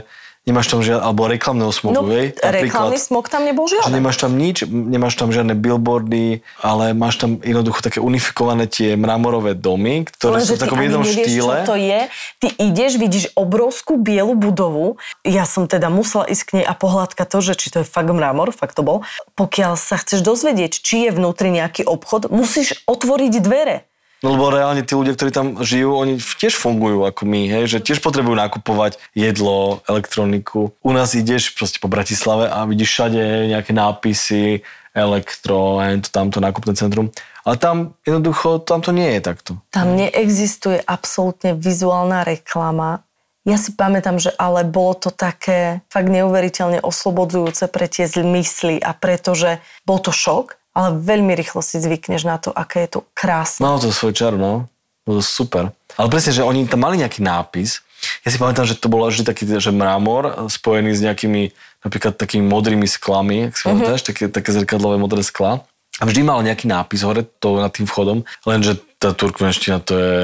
nemáš 0.43 0.67
tam 0.75 0.83
žiadne, 0.83 1.07
alebo 1.07 1.31
reklamného 1.31 1.71
smogu, 1.71 2.03
no, 2.03 2.11
hej? 2.11 2.35
reklamný 2.43 2.99
smog 2.99 3.31
tam 3.31 3.47
nebol 3.47 3.71
žiadny. 3.71 3.87
Že 3.87 3.95
nemáš 3.95 4.17
tam 4.19 4.33
nič, 4.35 4.57
nemáš 4.67 5.15
tam 5.15 5.31
žiadne 5.31 5.55
billboardy, 5.55 6.43
ale 6.59 6.91
máš 6.99 7.23
tam 7.23 7.39
jednoducho 7.39 7.79
také 7.79 8.03
unifikované 8.03 8.67
tie 8.67 8.99
mramorové 8.99 9.55
domy, 9.55 10.03
ktoré 10.03 10.43
Lenže 10.43 10.51
sú 10.51 10.55
v 10.59 10.63
takom 10.67 10.83
jednom 10.83 11.07
nevieš, 11.07 11.15
štýle. 11.23 11.55
Čo 11.63 11.69
to 11.71 11.77
je. 11.79 12.01
Ty 12.43 12.49
ideš, 12.59 12.93
vidíš 12.99 13.25
obrovskú 13.39 13.95
bielu 14.03 14.35
budovu. 14.35 14.99
Ja 15.23 15.47
som 15.47 15.71
teda 15.71 15.87
musela 15.95 16.27
ísť 16.27 16.43
k 16.43 16.51
nej 16.59 16.67
a 16.67 16.75
pohľadka 16.75 17.23
to, 17.23 17.39
že 17.39 17.55
či 17.55 17.71
to 17.71 17.77
je 17.83 17.87
fakt 17.87 18.11
mramor, 18.11 18.51
fakt 18.51 18.75
to 18.75 18.83
bol. 18.83 19.07
Pokiaľ 19.39 19.79
sa 19.79 19.95
chceš 19.95 20.27
dozvedieť, 20.27 20.83
či 20.83 21.07
je 21.07 21.11
vnútri 21.15 21.55
nejaký 21.55 21.87
obchod, 21.87 22.35
musíš 22.35 22.83
otvoriť 22.91 23.39
dvere. 23.39 23.92
No 24.23 24.39
lebo 24.39 24.55
reálne 24.55 24.87
tí 24.87 24.95
ľudia, 24.95 25.19
ktorí 25.19 25.35
tam 25.35 25.67
žijú, 25.67 25.99
oni 25.99 26.15
tiež 26.23 26.55
fungujú 26.55 27.03
ako 27.03 27.27
my, 27.27 27.51
hej, 27.51 27.65
že 27.67 27.79
tiež 27.83 27.99
potrebujú 27.99 28.39
nakupovať 28.39 29.03
jedlo, 29.19 29.83
elektroniku. 29.91 30.71
U 30.79 30.91
nás 30.95 31.19
ideš 31.19 31.51
proste 31.59 31.83
po 31.83 31.91
Bratislave 31.91 32.47
a 32.47 32.63
vidíš 32.63 32.89
všade 32.95 33.51
nejaké 33.51 33.75
nápisy, 33.75 34.63
elektro, 34.95 35.83
hej, 35.83 36.07
to 36.07 36.09
tamto 36.15 36.39
nákupné 36.39 36.79
centrum. 36.79 37.11
Ale 37.43 37.59
tam 37.59 37.99
jednoducho, 38.07 38.63
tam 38.63 38.79
to 38.79 38.95
nie 38.95 39.19
je 39.19 39.21
takto. 39.27 39.51
Tam 39.75 39.99
neexistuje 39.99 40.79
absolútne 40.87 41.59
vizuálna 41.59 42.23
reklama. 42.23 43.03
Ja 43.43 43.59
si 43.59 43.75
pamätám, 43.75 44.23
že 44.23 44.31
ale 44.39 44.63
bolo 44.63 44.95
to 44.95 45.11
také 45.11 45.83
fakt 45.91 46.07
neuveriteľne 46.07 46.79
oslobodzujúce 46.79 47.67
pre 47.67 47.91
tie 47.91 48.07
mysli 48.23 48.79
a 48.79 48.95
pretože 48.95 49.59
bol 49.83 49.99
to 49.99 50.15
šok, 50.15 50.62
ale 50.73 50.97
veľmi 50.97 51.33
rýchlo 51.37 51.61
si 51.61 51.81
zvykneš 51.81 52.25
na 52.25 52.41
to, 52.41 52.53
aké 52.53 52.89
je 52.89 52.99
to 52.99 53.01
krásne. 53.13 53.65
Malo 53.65 53.81
to 53.81 53.93
svoj 53.93 54.13
čar, 54.17 54.35
no. 54.37 54.69
Bolo 55.05 55.21
to 55.21 55.25
super. 55.25 55.73
Ale 56.01 56.09
presne, 56.09 56.33
že 56.33 56.47
oni 56.47 56.65
tam 56.65 56.85
mali 56.85 57.01
nejaký 57.01 57.21
nápis. 57.21 57.85
Ja 58.27 58.35
si 58.35 58.39
pamätám, 58.41 58.67
že 58.67 58.79
to 58.79 58.91
bolo 58.91 59.07
vždy 59.07 59.23
taký, 59.23 59.47
že 59.47 59.71
mramor 59.71 60.51
spojený 60.51 60.91
s 60.97 61.05
nejakými 61.05 61.55
napríklad 61.83 62.19
takými 62.19 62.47
modrými 62.47 62.87
sklami, 62.87 63.51
ak 63.51 63.55
si 63.55 63.67
mm-hmm. 63.67 63.79
pamätáš, 63.79 64.03
také, 64.07 64.25
také 64.31 64.51
zrkadlové 64.55 64.99
modré 64.99 65.23
skla. 65.23 65.63
A 66.01 66.03
vždy 66.09 66.25
mal 66.25 66.43
nejaký 66.43 66.67
nápis 66.67 67.05
hore 67.05 67.23
to 67.39 67.63
nad 67.63 67.71
tým 67.71 67.87
vchodom, 67.87 68.25
lenže 68.49 68.81
tá 68.99 69.13
turkmenština 69.13 69.79
to 69.83 69.93
je 69.95 70.19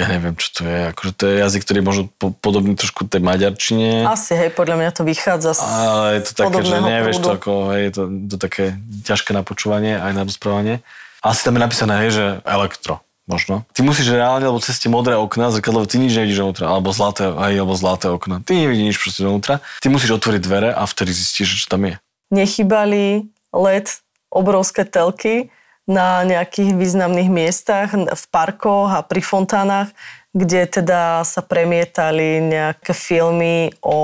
ja 0.00 0.06
neviem, 0.08 0.32
čo 0.40 0.48
to 0.56 0.62
je. 0.64 0.78
Akože 0.88 1.12
to 1.12 1.24
je 1.28 1.34
jazyk, 1.44 1.60
ktorý 1.68 1.78
je 1.78 1.86
možno 1.86 2.04
po, 2.16 2.32
podobný 2.32 2.72
trošku 2.72 3.04
tej 3.04 3.20
maďarčine. 3.20 4.08
Asi, 4.08 4.32
hej, 4.32 4.50
podľa 4.56 4.80
mňa 4.80 4.90
to 4.96 5.02
vychádza 5.04 5.52
z 5.52 5.60
Ale 5.60 6.08
je 6.16 6.22
to 6.24 6.32
také, 6.32 6.60
že 6.64 6.76
nevieš 6.80 7.16
prúdu. 7.20 7.26
to 7.28 7.30
ako, 7.36 7.52
hej, 7.76 7.80
je 7.84 7.92
to, 7.92 8.02
to 8.32 8.36
také 8.40 8.64
ťažké 9.04 9.30
na 9.36 9.42
počúvanie, 9.44 10.00
aj 10.00 10.12
na 10.16 10.22
rozprávanie. 10.24 10.80
Asi 11.20 11.44
tam 11.44 11.60
je 11.60 11.62
napísané, 11.62 11.92
hej, 12.08 12.10
že 12.16 12.24
elektro 12.48 13.04
možno. 13.28 13.62
Ty 13.70 13.86
musíš 13.86 14.10
reálne, 14.10 14.48
lebo 14.48 14.58
cez 14.58 14.80
tie 14.82 14.90
modré 14.90 15.14
okna, 15.14 15.54
zrkadlo, 15.54 15.86
ty 15.86 16.00
nič 16.00 16.16
nevidíš 16.16 16.42
dovnútra, 16.42 16.66
alebo 16.72 16.90
zlaté, 16.90 17.30
aj, 17.30 17.52
alebo 17.54 17.74
zlaté 17.78 18.06
okna. 18.10 18.42
Ty 18.42 18.52
nevidíš 18.58 18.84
nič 18.84 18.98
proste 18.98 19.20
dovnútra. 19.22 19.54
Ty 19.78 19.86
musíš 19.92 20.18
otvoriť 20.18 20.40
dvere 20.42 20.70
a 20.74 20.82
vtedy 20.88 21.14
zistíš, 21.14 21.62
čo 21.62 21.66
tam 21.70 21.86
je. 21.86 21.94
Nechybali 22.32 23.28
LED, 23.54 23.88
obrovské 24.32 24.88
telky, 24.88 25.52
na 25.86 26.22
nejakých 26.22 26.78
významných 26.78 27.30
miestach, 27.30 27.90
v 27.94 28.24
parkoch 28.30 28.90
a 28.94 29.00
pri 29.02 29.18
fontánach, 29.18 29.90
kde 30.32 30.64
teda 30.64 31.20
sa 31.28 31.44
premietali 31.44 32.40
nejaké 32.40 32.96
filmy 32.96 33.68
o 33.84 34.00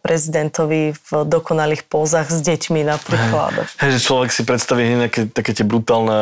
prezidentovi 0.00 0.96
v 0.96 1.08
dokonalých 1.28 1.84
pózach 1.84 2.32
s 2.32 2.40
deťmi 2.40 2.88
napríklad. 2.88 3.68
Hej, 3.76 4.00
že 4.00 4.04
človek 4.08 4.32
si 4.32 4.48
predstaví 4.48 4.88
nejaké 4.88 5.28
také 5.28 5.52
tie 5.52 5.68
brutálne 5.68 6.16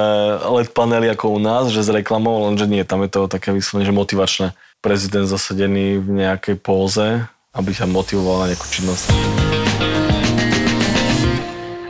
LED 0.50 0.74
panely 0.74 1.06
ako 1.14 1.38
u 1.38 1.38
nás, 1.38 1.70
že 1.70 1.86
s 1.86 1.90
reklamou, 1.94 2.42
lenže 2.50 2.66
nie, 2.66 2.82
tam 2.82 3.06
je 3.06 3.10
to 3.12 3.30
také 3.30 3.54
vyslovene, 3.54 3.86
že 3.86 3.94
motivačné. 3.94 4.46
Prezident 4.82 5.30
zasadený 5.30 6.02
v 6.02 6.26
nejakej 6.26 6.58
póze, 6.58 7.22
aby 7.54 7.70
sa 7.70 7.86
motivoval 7.86 8.44
na 8.44 8.46
nejakú 8.50 8.66
činnosť. 8.66 9.65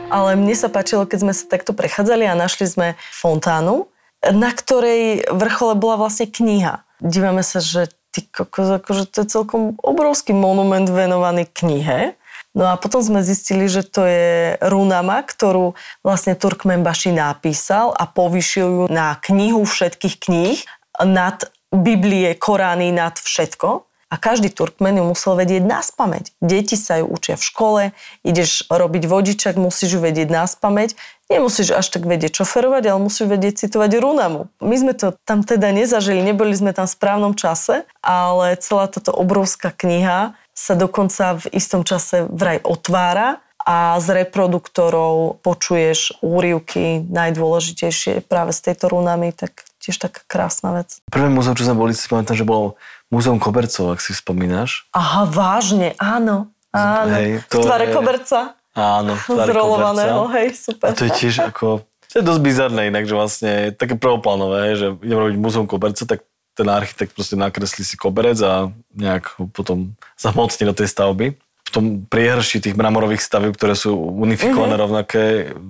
Ale 0.07 0.39
mne 0.39 0.55
sa 0.55 0.71
páčilo, 0.71 1.03
keď 1.03 1.19
sme 1.19 1.33
sa 1.35 1.51
takto 1.51 1.75
prechádzali 1.75 2.23
a 2.31 2.39
našli 2.39 2.63
sme 2.63 2.87
fontánu, 3.11 3.91
na 4.23 4.55
ktorej 4.55 5.27
vrchole 5.27 5.75
bola 5.75 5.99
vlastne 5.99 6.31
kniha. 6.31 6.87
Dívame 7.03 7.43
sa, 7.43 7.59
že 7.59 7.91
ty 8.15 8.23
kokos, 8.23 8.79
akože 8.79 9.03
to 9.11 9.17
je 9.23 9.27
celkom 9.27 9.75
obrovský 9.83 10.31
monument 10.31 10.87
venovaný 10.87 11.43
knihe. 11.51 12.15
No 12.55 12.71
a 12.71 12.79
potom 12.79 13.03
sme 13.03 13.19
zistili, 13.19 13.67
že 13.67 13.83
to 13.83 14.07
je 14.07 14.55
runama, 14.63 15.21
ktorú 15.27 15.75
vlastne 16.01 16.39
Turkmenbaši 16.39 17.11
napísal 17.11 17.91
a 17.91 18.07
povyšil 18.07 18.67
ju 18.67 18.83
na 18.87 19.19
knihu 19.21 19.67
všetkých 19.67 20.15
kníh 20.23 20.59
nad 21.03 21.51
Biblie, 21.67 22.31
Korány, 22.39 22.95
nad 22.95 23.19
všetko 23.19 23.86
a 24.07 24.15
každý 24.15 24.47
Turkmen 24.47 24.95
ju 24.95 25.03
musel 25.03 25.35
vedieť 25.35 25.63
na 25.67 25.83
spameť. 25.83 26.31
Deti 26.39 26.79
sa 26.79 27.03
ju 27.03 27.11
učia 27.11 27.35
v 27.35 27.43
škole, 27.43 27.81
ideš 28.23 28.63
robiť 28.71 29.03
vodičak, 29.03 29.59
musíš 29.59 29.97
ju 29.97 29.99
vedieť 29.99 30.31
na 30.31 30.47
spameť. 30.47 30.95
Nemusíš 31.27 31.75
až 31.75 31.91
tak 31.91 32.07
vedieť 32.07 32.39
šoferovať, 32.39 32.83
ale 32.87 33.03
musíš 33.03 33.27
vedieť 33.27 33.67
citovať 33.67 33.99
runamu. 33.99 34.47
My 34.63 34.75
sme 34.79 34.95
to 34.95 35.11
tam 35.27 35.43
teda 35.43 35.75
nezažili, 35.75 36.23
neboli 36.23 36.55
sme 36.55 36.71
tam 36.71 36.87
v 36.87 36.95
správnom 36.95 37.33
čase, 37.35 37.83
ale 37.99 38.55
celá 38.63 38.87
táto 38.87 39.11
obrovská 39.11 39.75
kniha 39.75 40.39
sa 40.55 40.73
dokonca 40.79 41.43
v 41.43 41.45
istom 41.51 41.83
čase 41.83 42.31
vraj 42.31 42.63
otvára 42.63 43.43
a 43.67 43.99
z 43.99 44.23
reproduktorov 44.23 45.43
počuješ 45.43 46.23
úrivky 46.23 47.03
najdôležitejšie 47.11 48.23
práve 48.23 48.55
z 48.55 48.71
tejto 48.71 48.87
runami, 48.87 49.35
tak 49.35 49.67
tiež 49.83 49.99
taká 49.99 50.23
krásna 50.23 50.71
vec. 50.71 51.03
Prvé 51.11 51.27
múzeum, 51.27 51.59
čo 51.59 51.67
sme 51.67 51.75
boli, 51.75 51.91
si 51.91 52.07
pamätám, 52.07 52.39
že 52.39 52.47
bolo 52.47 52.79
Múzeum 53.07 53.39
kobercov, 53.39 53.95
ak 53.95 54.03
si 54.03 54.11
spomínaš. 54.11 54.87
Aha, 54.91 55.23
vážne, 55.27 55.95
áno. 55.95 56.51
Áno, 56.75 57.15
hej, 57.15 57.39
to 57.47 57.63
v 57.63 57.65
tvare 57.65 57.85
je... 57.87 57.93
koberca. 57.95 58.39
Áno, 58.77 59.17
v 59.17 59.23
tvare 59.23 59.49
Zrolovaného, 59.49 60.21
hej, 60.37 60.47
super. 60.53 60.91
A 60.91 60.93
to 60.93 61.07
je 61.07 61.13
tiež 61.15 61.49
ako, 61.49 61.81
to 62.11 62.15
je 62.19 62.23
dosť 62.23 62.41
bizarné 62.43 62.81
inak, 62.91 63.09
že 63.09 63.15
vlastne 63.17 63.49
je 63.49 63.69
také 63.73 63.95
prvoplánové, 63.97 64.77
že 64.77 64.87
idem 65.01 65.17
robiť 65.17 65.37
múzeum 65.39 65.65
koberca, 65.65 66.05
tak 66.05 66.27
ten 66.57 66.67
architekt 66.67 67.13
proste 67.13 67.37
nakreslí 67.37 67.85
si 67.85 67.95
koberec 67.97 68.37
a 68.41 68.73
nejak 68.93 69.37
ho 69.37 69.45
potom 69.49 69.93
zamocní 70.17 70.65
do 70.65 70.73
tej 70.73 70.89
stavby. 70.89 71.37
V 71.67 71.71
tom 71.71 71.85
priehrši 72.07 72.63
tých 72.63 72.79
mramorových 72.79 73.19
stavieb, 73.19 73.53
ktoré 73.53 73.75
sú 73.75 73.93
unifikované 73.93 74.73
mm-hmm. 74.73 74.85
rovnaké, 74.87 75.23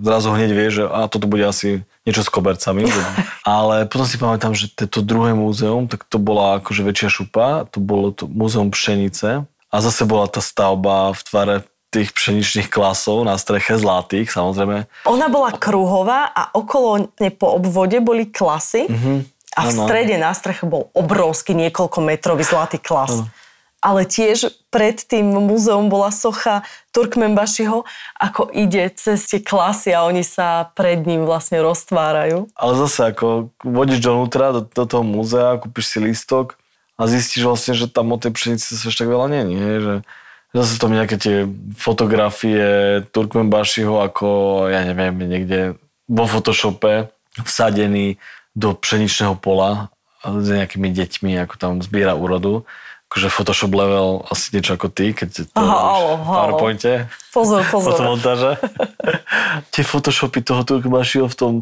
zrazu 0.06 0.30
hneď 0.32 0.52
vie, 0.54 0.68
že 0.70 0.84
a 0.86 1.10
toto 1.10 1.26
bude 1.26 1.42
asi 1.44 1.82
niečo 2.08 2.24
s 2.24 2.32
kobercami. 2.32 2.88
Ale 3.44 3.84
potom 3.92 4.08
si 4.08 4.16
pamätám, 4.16 4.56
že 4.56 4.72
to 4.72 5.04
druhé 5.04 5.36
múzeum, 5.36 5.92
tak 5.92 6.08
to 6.08 6.16
bola 6.16 6.64
akože 6.64 6.88
väčšia 6.88 7.10
šupa, 7.12 7.68
to 7.68 7.84
bolo 7.84 8.16
to 8.16 8.32
múzeum 8.32 8.72
pšenice 8.72 9.44
a 9.44 9.76
zase 9.84 10.08
bola 10.08 10.32
tá 10.32 10.40
stavba 10.40 11.12
v 11.12 11.22
tvare 11.28 11.56
tých 11.92 12.12
pšeničných 12.16 12.68
klasov 12.68 13.24
na 13.24 13.40
streche 13.40 13.80
zlatých, 13.80 14.32
samozrejme. 14.32 14.88
Ona 15.08 15.28
bola 15.32 15.56
kruhová 15.56 16.32
a 16.32 16.52
okolo 16.52 17.12
ne 17.20 17.32
po 17.32 17.60
obvode 17.60 18.00
boli 18.04 18.28
klasy 18.28 18.88
mm-hmm. 18.88 19.18
a 19.56 19.62
v 19.68 19.72
strede 19.72 20.16
na 20.20 20.36
streche 20.36 20.68
bol 20.68 20.92
obrovský 20.92 21.56
niekoľko 21.56 22.00
metrový 22.04 22.44
zlatý 22.44 22.80
klas. 22.80 23.12
Ano. 23.12 23.32
Ale 23.78 24.10
tiež 24.10 24.52
pred 24.74 24.98
tým 24.98 25.38
múzeum 25.38 25.88
bola 25.88 26.10
socha 26.10 26.66
Turkmenbašiho, 26.92 27.86
ako 28.18 28.50
ide 28.50 28.90
cez 28.98 29.30
tie 29.30 29.38
klasy 29.38 29.94
a 29.94 30.02
oni 30.02 30.26
sa 30.26 30.74
pred 30.74 31.06
ním 31.06 31.30
vlastne 31.30 31.62
roztvárajú. 31.62 32.50
Ale 32.58 32.74
zase 32.84 33.14
ako 33.14 33.54
vodíš 33.62 34.02
donútra 34.02 34.50
do, 34.50 34.66
do 34.66 34.84
toho 34.90 35.06
múzea, 35.06 35.62
kúpiš 35.62 35.94
si 35.94 36.00
lístok 36.02 36.58
a 36.98 37.06
zistíš 37.06 37.46
vlastne, 37.46 37.78
že 37.78 37.86
tam 37.86 38.10
o 38.10 38.18
tej 38.18 38.34
pšenici 38.34 38.74
sa 38.74 38.90
ešte 38.90 39.06
tak 39.06 39.14
veľa 39.14 39.28
není. 39.30 39.56
Že 39.58 39.96
Zase 40.56 40.80
tam 40.80 40.96
nejaké 40.96 41.20
tie 41.20 41.36
fotografie 41.76 43.04
Turkmenbašiho 43.12 44.00
ako, 44.00 44.28
ja 44.72 44.82
neviem, 44.88 45.14
niekde 45.20 45.76
vo 46.08 46.24
Photoshope 46.24 47.12
vsadený 47.36 48.16
do 48.56 48.72
pšeničného 48.72 49.36
pola 49.38 49.92
s 50.24 50.48
nejakými 50.48 50.90
deťmi, 50.90 51.36
ako 51.44 51.56
tam 51.60 51.74
zbiera 51.84 52.16
úrodu. 52.16 52.64
Akože 53.08 53.32
Photoshop 53.32 53.72
level 53.72 54.28
asi 54.28 54.52
niečo 54.52 54.76
ako 54.76 54.92
ty, 54.92 55.16
keď 55.16 55.48
to 55.48 55.60
Aha, 55.60 55.78
alo, 55.96 56.10
v 56.20 56.28
PowerPointe. 56.28 56.92
Pozor, 57.32 57.64
pozor. 57.72 57.96
montáže. 58.04 58.60
tie 59.74 59.84
Photoshopy 59.88 60.44
toho 60.44 60.68
Turkmenbašiho 60.68 61.28
v 61.32 61.36
tom, 61.36 61.54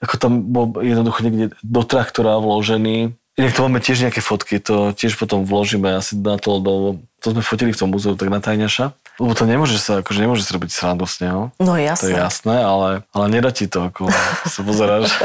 ako 0.00 0.14
tam 0.16 0.32
bol 0.48 0.72
jednoducho 0.80 1.20
niekde 1.28 1.46
do 1.60 1.82
traktora 1.84 2.40
vložený 2.40 3.12
Inak 3.34 3.50
to 3.50 3.66
máme 3.66 3.82
tiež 3.82 4.06
nejaké 4.06 4.22
fotky, 4.22 4.62
to 4.62 4.94
tiež 4.94 5.18
potom 5.18 5.42
vložíme 5.42 5.90
asi 5.90 6.14
na 6.14 6.38
to, 6.38 6.62
do, 6.62 7.02
to 7.18 7.34
sme 7.34 7.42
fotili 7.42 7.74
v 7.74 7.80
tom 7.82 7.90
múzeu, 7.90 8.14
tak 8.14 8.30
na 8.30 8.38
tajňaša. 8.38 8.94
Lebo 9.18 9.34
to 9.34 9.42
nemôže 9.46 9.78
sa, 9.82 10.06
akože 10.06 10.22
nemôže 10.22 10.46
sa 10.46 10.54
robiť 10.54 10.70
srandu 10.70 11.02
z 11.06 11.26
neho. 11.26 11.50
No 11.58 11.74
jasné. 11.74 12.02
To 12.02 12.10
je 12.14 12.18
jasné, 12.18 12.56
ale, 12.62 13.02
ale 13.10 13.24
nedá 13.30 13.50
ti 13.50 13.66
to, 13.66 13.90
ako 13.90 14.06
sa 14.54 14.60
pozeráš. 14.62 15.18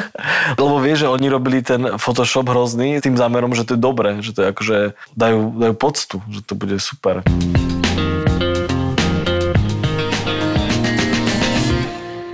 Lebo 0.57 0.82
vieš, 0.82 1.05
že 1.05 1.07
oni 1.14 1.30
robili 1.30 1.62
ten 1.62 2.01
Photoshop 2.01 2.49
hrozný 2.49 2.97
tým 2.97 3.14
zámerom, 3.14 3.53
že 3.53 3.66
to 3.66 3.78
je 3.78 3.82
dobré, 3.82 4.26
že 4.26 4.34
to 4.34 4.41
je 4.41 4.47
akože 4.57 4.78
dajú, 5.14 5.39
dajú 5.53 5.74
poctu, 5.78 6.18
že 6.34 6.41
to 6.41 6.57
bude 6.57 6.82
super. 6.82 7.22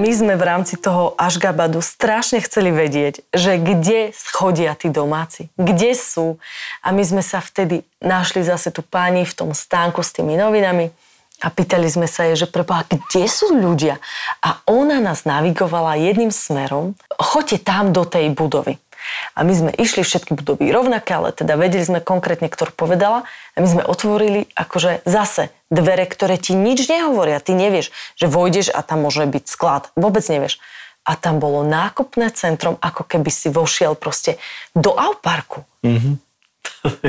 My 0.05 0.13
sme 0.13 0.37
v 0.37 0.45
rámci 0.45 0.77
toho 0.77 1.17
Ašgabadu 1.17 1.81
strašne 1.81 2.37
chceli 2.45 2.69
vedieť, 2.69 3.25
že 3.33 3.57
kde 3.57 4.13
chodia 4.37 4.77
tí 4.77 4.93
domáci, 4.93 5.49
kde 5.57 5.97
sú. 5.97 6.37
A 6.85 6.93
my 6.93 7.01
sme 7.01 7.25
sa 7.25 7.41
vtedy 7.41 7.81
našli 8.05 8.45
zase 8.45 8.69
tu 8.69 8.85
páni 8.85 9.25
v 9.25 9.33
tom 9.33 9.49
stánku 9.57 10.05
s 10.05 10.13
tými 10.13 10.37
novinami 10.37 10.93
a 11.41 11.49
pýtali 11.49 11.89
sme 11.89 12.05
sa 12.05 12.29
jej, 12.29 12.37
že 12.37 12.45
preboha, 12.45 12.85
kde 12.85 13.25
sú 13.25 13.57
ľudia? 13.57 13.97
A 14.45 14.61
ona 14.69 15.01
nás 15.01 15.25
navigovala 15.25 15.97
jedným 15.97 16.29
smerom, 16.29 16.93
choďte 17.17 17.65
tam 17.65 17.89
do 17.89 18.05
tej 18.05 18.29
budovy. 18.29 18.77
A 19.35 19.43
my 19.43 19.53
sme 19.53 19.71
išli 19.75 20.05
všetky 20.05 20.37
budovy 20.37 20.71
rovnaké, 20.71 21.15
ale 21.17 21.35
teda 21.35 21.59
vedeli 21.59 21.83
sme 21.83 21.99
konkrétne, 21.99 22.47
ktorú 22.47 22.71
povedala. 22.75 23.27
A 23.53 23.57
my 23.59 23.67
sme 23.67 23.83
otvorili 23.83 24.47
akože 24.55 25.03
zase 25.03 25.51
dvere, 25.67 26.07
ktoré 26.07 26.39
ti 26.39 26.55
nič 26.55 26.87
nehovoria. 26.87 27.43
Ty 27.43 27.55
nevieš, 27.57 27.91
že 28.15 28.25
vojdeš 28.31 28.71
a 28.71 28.79
tam 28.85 29.03
môže 29.03 29.25
byť 29.25 29.43
sklad. 29.47 29.83
Vôbec 29.99 30.23
nevieš. 30.27 30.57
A 31.05 31.13
tam 31.13 31.37
bolo 31.37 31.61
nákupné 31.61 32.33
centrum, 32.33 32.81
ako 32.81 33.05
keby 33.05 33.29
si 33.29 33.53
vošiel 33.53 33.93
proste 33.93 34.41
do 34.73 34.95
Auparku. 34.95 35.61
Mm-hmm. 35.85 36.15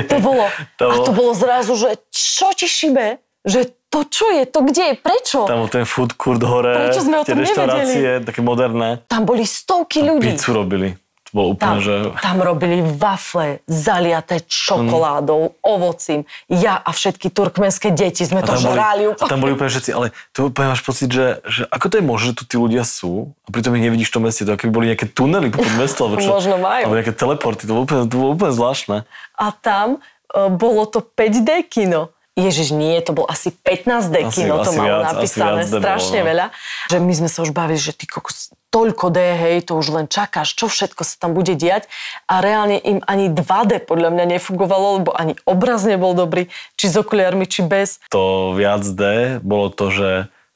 To 0.09 0.17
bolo, 0.21 0.45
to 0.77 0.85
bolo... 0.85 0.93
A 0.93 0.95
to 1.05 1.11
bolo 1.13 1.31
zrazu, 1.33 1.73
že 1.73 1.97
čo 2.13 2.53
ti 2.53 2.69
šibe? 2.69 3.17
Že 3.41 3.73
to 3.87 4.03
čo 4.03 4.27
je, 4.35 4.43
to 4.43 4.59
kde 4.67 4.83
je, 4.91 4.95
prečo? 4.99 5.47
Tam 5.47 5.63
bol 5.63 5.71
ten 5.71 5.87
food 5.87 6.13
court 6.19 6.43
hore, 6.43 6.91
prečo 6.91 7.01
sme 7.01 7.17
o 7.17 7.23
tom 7.23 7.31
tie 7.31 7.35
reštaurácie, 7.39 8.07
také 8.27 8.43
moderné. 8.43 8.99
Tam 9.07 9.23
boli 9.23 9.47
stovky 9.47 10.03
ľudí. 10.03 10.35
Pizzu 10.35 10.51
robili. 10.51 10.91
To 11.27 11.31
bolo 11.35 11.47
úplne, 11.59 11.79
tam, 11.79 11.83
že... 11.83 11.93
Tam 12.23 12.37
robili 12.39 12.79
wafle 12.79 13.59
zaliaté 13.67 14.47
čokoládou, 14.47 15.51
mm. 15.51 15.53
ovocím. 15.59 16.23
Ja 16.47 16.79
a 16.79 16.95
všetky 16.95 17.27
turkmenské 17.35 17.91
deti 17.91 18.23
sme 18.23 18.39
to 18.47 18.55
žrali 18.55 19.11
úplne. 19.11 19.27
A 19.27 19.31
tam 19.31 19.43
boli 19.43 19.51
úplne 19.51 19.67
všetci, 19.67 19.91
ale 19.91 20.15
tu 20.31 20.47
úplne 20.47 20.71
máš 20.71 20.87
pocit, 20.87 21.11
že, 21.11 21.43
že 21.43 21.67
ako 21.67 21.85
to 21.91 21.95
je 21.99 22.03
možné, 22.07 22.25
že 22.31 22.35
tu 22.39 22.43
tí 22.47 22.55
ľudia 22.55 22.87
sú 22.87 23.35
a 23.43 23.49
pritom 23.51 23.75
ich 23.75 23.83
nevidíš 23.83 24.07
v 24.07 24.15
tom 24.15 24.23
meste. 24.23 24.47
To 24.47 24.55
ako 24.55 24.63
by 24.67 24.71
boli 24.71 24.85
nejaké 24.95 25.07
tunely 25.11 25.51
pod 25.51 25.67
mesto, 25.75 26.07
alebo 26.07 26.23
čo? 26.23 26.31
Možno 26.31 26.55
majú. 26.63 26.83
Alebo 26.87 26.95
nejaké 26.95 27.13
teleporty, 27.13 27.67
to 27.67 27.71
bolo 27.75 27.83
úplne, 27.83 28.07
to 28.07 28.15
bolo 28.15 28.31
úplne 28.31 28.53
zvláštne. 28.55 28.97
A 29.35 29.45
tam 29.51 29.99
uh, 29.99 30.47
bolo 30.47 30.87
to 30.87 31.03
5D 31.03 31.67
kino. 31.67 32.15
Ježiš, 32.37 32.69
nie, 32.69 33.01
to 33.01 33.17
bol 33.17 33.25
asi 33.25 33.49
15 33.49 34.13
dekino, 34.13 34.61
to 34.61 34.69
malo 34.77 35.01
viac, 35.01 35.17
napísané, 35.17 35.65
strašne 35.65 36.21
bolo. 36.21 36.25
No. 36.25 36.29
veľa. 36.29 36.45
Že 36.93 36.97
my 37.01 37.13
sme 37.17 37.29
sa 37.33 37.39
už 37.41 37.49
bavili, 37.49 37.81
že 37.81 37.97
ty 37.97 38.05
kokos, 38.05 38.53
toľko 38.69 39.09
D, 39.09 39.17
hej, 39.17 39.55
to 39.65 39.73
už 39.73 39.89
len 39.89 40.05
čakáš, 40.05 40.53
čo 40.53 40.69
všetko 40.69 41.01
sa 41.01 41.17
tam 41.17 41.33
bude 41.33 41.57
diať. 41.57 41.89
A 42.29 42.45
reálne 42.45 42.77
im 42.77 43.01
ani 43.09 43.33
2D 43.33 43.89
podľa 43.89 44.13
mňa 44.13 44.37
nefungovalo, 44.37 45.01
lebo 45.01 45.11
ani 45.17 45.33
obraz 45.49 45.81
nebol 45.81 46.13
dobrý, 46.13 46.53
či 46.77 46.93
s 46.93 46.95
okuliarmi, 47.01 47.49
či 47.49 47.65
bez. 47.65 47.97
To 48.13 48.53
viac 48.53 48.85
D 48.85 49.01
bolo 49.41 49.73
to, 49.73 49.89
že 49.89 50.09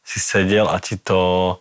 si 0.05 0.21
sedel 0.21 0.69
a 0.69 0.77
ti 0.77 1.01
to 1.01 1.57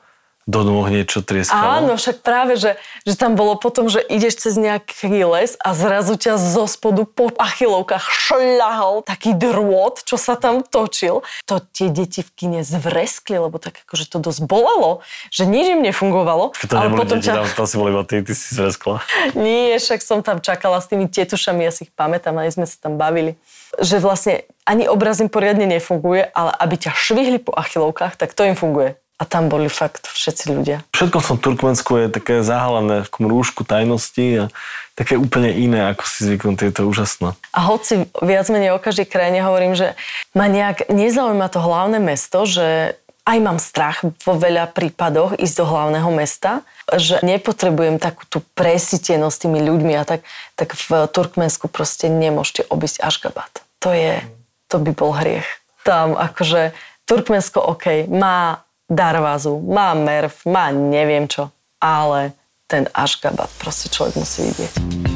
do 0.51 0.67
nôh 0.67 0.91
niečo 0.91 1.23
trieskalo. 1.23 1.79
Áno, 1.79 1.95
však 1.95 2.27
práve, 2.27 2.59
že, 2.59 2.75
že 3.07 3.15
tam 3.15 3.39
bolo 3.39 3.55
potom, 3.55 3.87
že 3.87 4.03
ideš 4.03 4.43
cez 4.43 4.59
nejaký 4.59 5.23
les 5.23 5.55
a 5.63 5.71
zrazu 5.79 6.19
ťa 6.19 6.35
zo 6.43 6.67
spodu 6.67 7.07
po 7.07 7.31
achilovkách 7.39 8.03
šľahal 8.03 9.07
taký 9.07 9.39
drôt, 9.39 10.03
čo 10.03 10.19
sa 10.19 10.35
tam 10.35 10.67
točil. 10.67 11.23
To 11.47 11.63
tie 11.63 11.87
deti 11.95 12.27
v 12.27 12.31
kine 12.35 12.61
zvreskli, 12.67 13.39
lebo 13.39 13.63
tak 13.63 13.87
akože 13.87 14.11
to 14.11 14.19
dosť 14.19 14.43
bolelo, 14.51 15.07
že 15.31 15.47
nič 15.47 15.79
im 15.79 15.87
nefungovalo. 15.87 16.51
To 16.67 16.75
ale 16.75 16.99
potom 16.99 17.23
deti, 17.23 17.31
ťa... 17.31 17.47
tam, 17.47 17.47
tam 17.63 17.67
si 17.71 17.75
boli 17.79 17.95
iba 17.95 18.03
ty, 18.03 18.19
ty 18.27 18.35
si 18.35 18.51
zvreskla. 18.59 19.07
Nie, 19.39 19.79
však 19.79 20.03
som 20.03 20.27
tam 20.27 20.43
čakala 20.43 20.83
s 20.83 20.91
tými 20.91 21.07
tietušami, 21.07 21.63
ja 21.63 21.71
si 21.71 21.87
ich 21.87 21.93
pamätám, 21.95 22.35
aj 22.43 22.59
sme 22.59 22.67
sa 22.67 22.75
tam 22.83 22.99
bavili. 22.99 23.39
Že 23.79 24.03
vlastne 24.03 24.35
ani 24.67 24.91
obraz 24.91 25.23
im 25.23 25.31
poriadne 25.31 25.63
nefunguje, 25.71 26.27
ale 26.35 26.51
aby 26.59 26.75
ťa 26.75 26.91
švihli 26.91 27.39
po 27.39 27.55
achilovkách, 27.55 28.19
tak 28.19 28.35
to 28.35 28.43
im 28.43 28.59
funguje. 28.59 28.99
A 29.21 29.29
tam 29.29 29.53
boli 29.53 29.69
fakt 29.69 30.09
všetci 30.09 30.45
ľudia. 30.49 30.81
Všetko 30.97 31.21
v 31.21 31.29
tom 31.29 31.39
Turkmensku 31.39 31.93
je 32.01 32.07
také 32.09 32.41
zahalené 32.41 33.05
v 33.05 33.09
takom 33.13 33.29
rúšku 33.29 33.69
tajnosti 33.69 34.49
a 34.49 34.55
také 34.97 35.21
úplne 35.21 35.53
iné, 35.53 35.93
ako 35.93 36.09
si 36.09 36.25
zvyknutý, 36.25 36.73
je 36.73 36.81
to 36.81 36.89
úžasné. 36.89 37.37
A 37.53 37.61
hoci 37.69 38.09
viac 38.25 38.49
menej 38.49 38.73
o 38.73 38.81
každej 38.81 39.13
krajine 39.13 39.45
hovorím, 39.45 39.77
že 39.77 39.93
ma 40.33 40.49
nejak 40.49 40.89
nezaujíma 40.89 41.53
to 41.53 41.61
hlavné 41.61 42.01
mesto, 42.01 42.49
že 42.49 42.97
aj 43.29 43.39
mám 43.45 43.59
strach 43.61 44.01
vo 44.03 44.35
veľa 44.35 44.73
prípadoch 44.73 45.37
ísť 45.37 45.55
do 45.61 45.67
hlavného 45.69 46.11
mesta, 46.11 46.65
že 46.91 47.21
nepotrebujem 47.21 48.01
takú 48.01 48.25
tú 48.27 48.43
presítenosť 48.57 49.37
tými 49.47 49.61
ľuďmi 49.63 49.95
a 50.01 50.05
tak, 50.09 50.21
tak 50.57 50.75
v 50.75 51.07
Turkmensku 51.13 51.69
proste 51.69 52.09
nemôžete 52.09 52.67
obísť 52.73 53.05
Ašgabat. 53.05 53.63
To 53.85 53.93
je, 53.93 54.25
to 54.67 54.81
by 54.81 54.91
bol 54.97 55.13
hriech. 55.15 55.47
Tam 55.85 56.17
akože 56.17 56.73
Turkmensko 57.07 57.61
OK, 57.63 58.11
má 58.11 58.65
Darvazu, 58.91 59.63
má 59.63 59.95
Merv, 59.95 60.35
má 60.51 60.75
neviem 60.75 61.31
čo, 61.31 61.47
ale 61.79 62.35
ten 62.67 62.91
Ašgabat 62.91 63.47
proste 63.63 63.87
človek 63.87 64.19
musí 64.19 64.51
vidieť. 64.51 65.10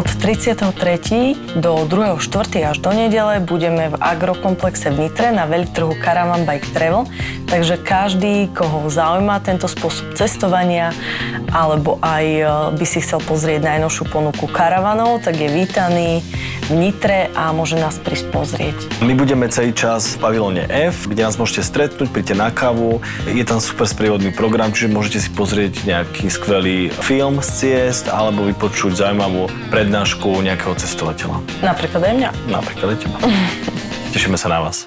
Od 0.00 0.08
33. 0.16 1.60
do 1.60 1.84
2. 1.84 2.16
4. 2.16 2.72
až 2.72 2.80
do 2.80 2.88
nedele 2.88 3.36
budeme 3.44 3.92
v 3.92 4.00
agrokomplexe 4.00 4.88
v 4.88 4.96
Nitre 4.96 5.28
na 5.28 5.44
veľtrhu 5.44 5.92
Caravan 6.00 6.48
Bike 6.48 6.72
Travel, 6.72 7.04
takže 7.44 7.76
každý, 7.76 8.48
koho 8.48 8.88
zaujíma 8.88 9.44
tento 9.44 9.68
spôsob 9.68 10.16
cestovania 10.16 10.96
alebo 11.52 12.00
aj 12.00 12.24
e, 12.24 12.44
by 12.80 12.86
si 12.88 13.04
chcel 13.04 13.20
pozrieť 13.20 13.60
najnovšiu 13.60 14.08
ponuku 14.08 14.48
karavanov, 14.48 15.20
tak 15.20 15.36
je 15.36 15.52
vítaný 15.52 16.24
v 16.70 16.78
Nitre 16.78 17.26
a 17.34 17.50
môže 17.50 17.74
nás 17.74 17.98
prísť 17.98 18.30
pozrieť. 18.30 18.78
My 19.02 19.12
budeme 19.18 19.50
celý 19.50 19.74
čas 19.74 20.14
v 20.14 20.22
pavilóne 20.22 20.64
F, 20.70 21.10
kde 21.10 21.26
nás 21.26 21.34
môžete 21.34 21.66
stretnúť, 21.66 22.08
príďte 22.14 22.38
na 22.38 22.48
kávu. 22.54 23.02
Je 23.26 23.42
tam 23.42 23.58
super 23.58 23.90
sprievodný 23.90 24.30
program, 24.30 24.70
čiže 24.70 24.94
môžete 24.94 25.18
si 25.26 25.30
pozrieť 25.34 25.82
nejaký 25.82 26.30
skvelý 26.30 26.94
film 27.02 27.42
z 27.42 27.50
ciest 27.50 28.06
alebo 28.06 28.46
vypočuť 28.46 29.02
zaujímavú 29.02 29.50
prednášku 29.90 30.38
nejakého 30.46 30.70
cestovateľa. 30.78 31.42
Napríklad 31.66 31.98
aj 32.06 32.14
mňa. 32.14 32.30
Napríklad 32.46 32.94
aj 32.94 32.98
teba. 33.02 33.18
Tešíme 34.14 34.38
sa 34.38 34.46
na 34.46 34.62
vás. 34.62 34.86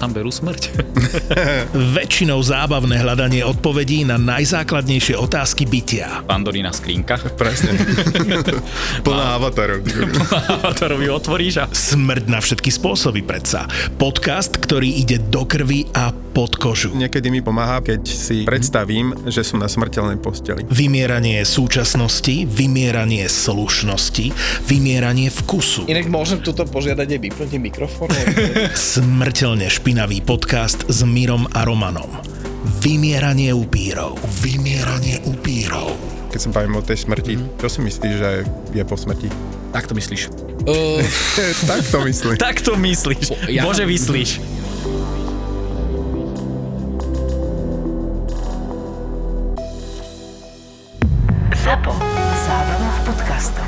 tam 0.01 0.17
berú 0.17 0.33
smrť? 0.33 0.61
Väčšinou 2.01 2.41
zábavné 2.41 2.97
hľadanie 2.97 3.45
odpovedí 3.45 4.01
na 4.01 4.17
najzákladnejšie 4.17 5.13
otázky 5.13 5.69
bytia. 5.69 6.25
Pandorína 6.25 6.73
skrinka. 6.73 7.21
Presne. 7.37 7.77
Plná 9.05 9.37
avatarov. 9.37 9.85
robí 10.89 11.05
otvoríš 11.05 11.61
a... 11.61 11.65
Smrť 11.69 12.25
na 12.25 12.41
všetky 12.41 12.73
spôsoby 12.73 13.21
predsa. 13.21 13.69
Podcast, 14.01 14.57
ktorý 14.57 14.89
ide 14.89 15.21
do 15.21 15.45
krvi 15.45 15.85
a 15.93 16.09
pod 16.33 16.57
kožu. 16.57 16.95
Niekedy 16.97 17.29
mi 17.29 17.45
pomáha, 17.45 17.83
keď 17.85 18.01
si 18.07 18.47
predstavím, 18.47 19.13
že 19.29 19.45
som 19.45 19.61
na 19.61 19.69
smrteľnej 19.69 20.17
posteli. 20.17 20.65
Vymieranie 20.71 21.43
súčasnosti, 21.45 22.47
vymieranie 22.47 23.27
slušnosti, 23.27 24.31
vymieranie 24.65 25.27
vkusu. 25.29 25.85
Inak 25.91 26.07
môžem 26.07 26.39
tuto 26.39 26.63
požiadať 26.63 27.05
aj 27.05 27.19
vypnúť 27.19 27.49
mikrofón? 27.59 28.09
Smrteľne 28.95 29.67
špinavý 29.67 29.90
podcast 29.91 30.87
s 30.87 31.03
Mirom 31.03 31.43
a 31.51 31.67
Romanom. 31.67 32.07
Vymieranie 32.79 33.51
upírov. 33.51 34.15
Vymieranie 34.39 35.19
upírov. 35.27 35.91
Keď 36.31 36.39
som 36.39 36.55
bavím 36.55 36.79
o 36.79 36.83
tej 36.85 36.95
smrti, 37.03 37.35
čo 37.59 37.67
si 37.67 37.83
myslíš, 37.83 38.13
že 38.15 38.47
je 38.71 38.83
po 38.87 38.95
smrti? 38.95 39.27
Tak 39.75 39.91
to 39.91 39.93
myslíš. 39.93 40.31
Uh, 40.63 41.03
tak 41.67 41.83
to 41.91 42.07
myslím. 42.07 42.35
Tak 42.39 42.63
to 42.63 42.79
myslíš. 42.79 43.35
Ja- 43.51 43.67
Bože, 43.67 43.83
myslíš. 43.83 44.39
ZAPO. 51.51 51.91
Zábrná 52.47 52.89
v 52.95 52.99
podcastov. 53.11 53.67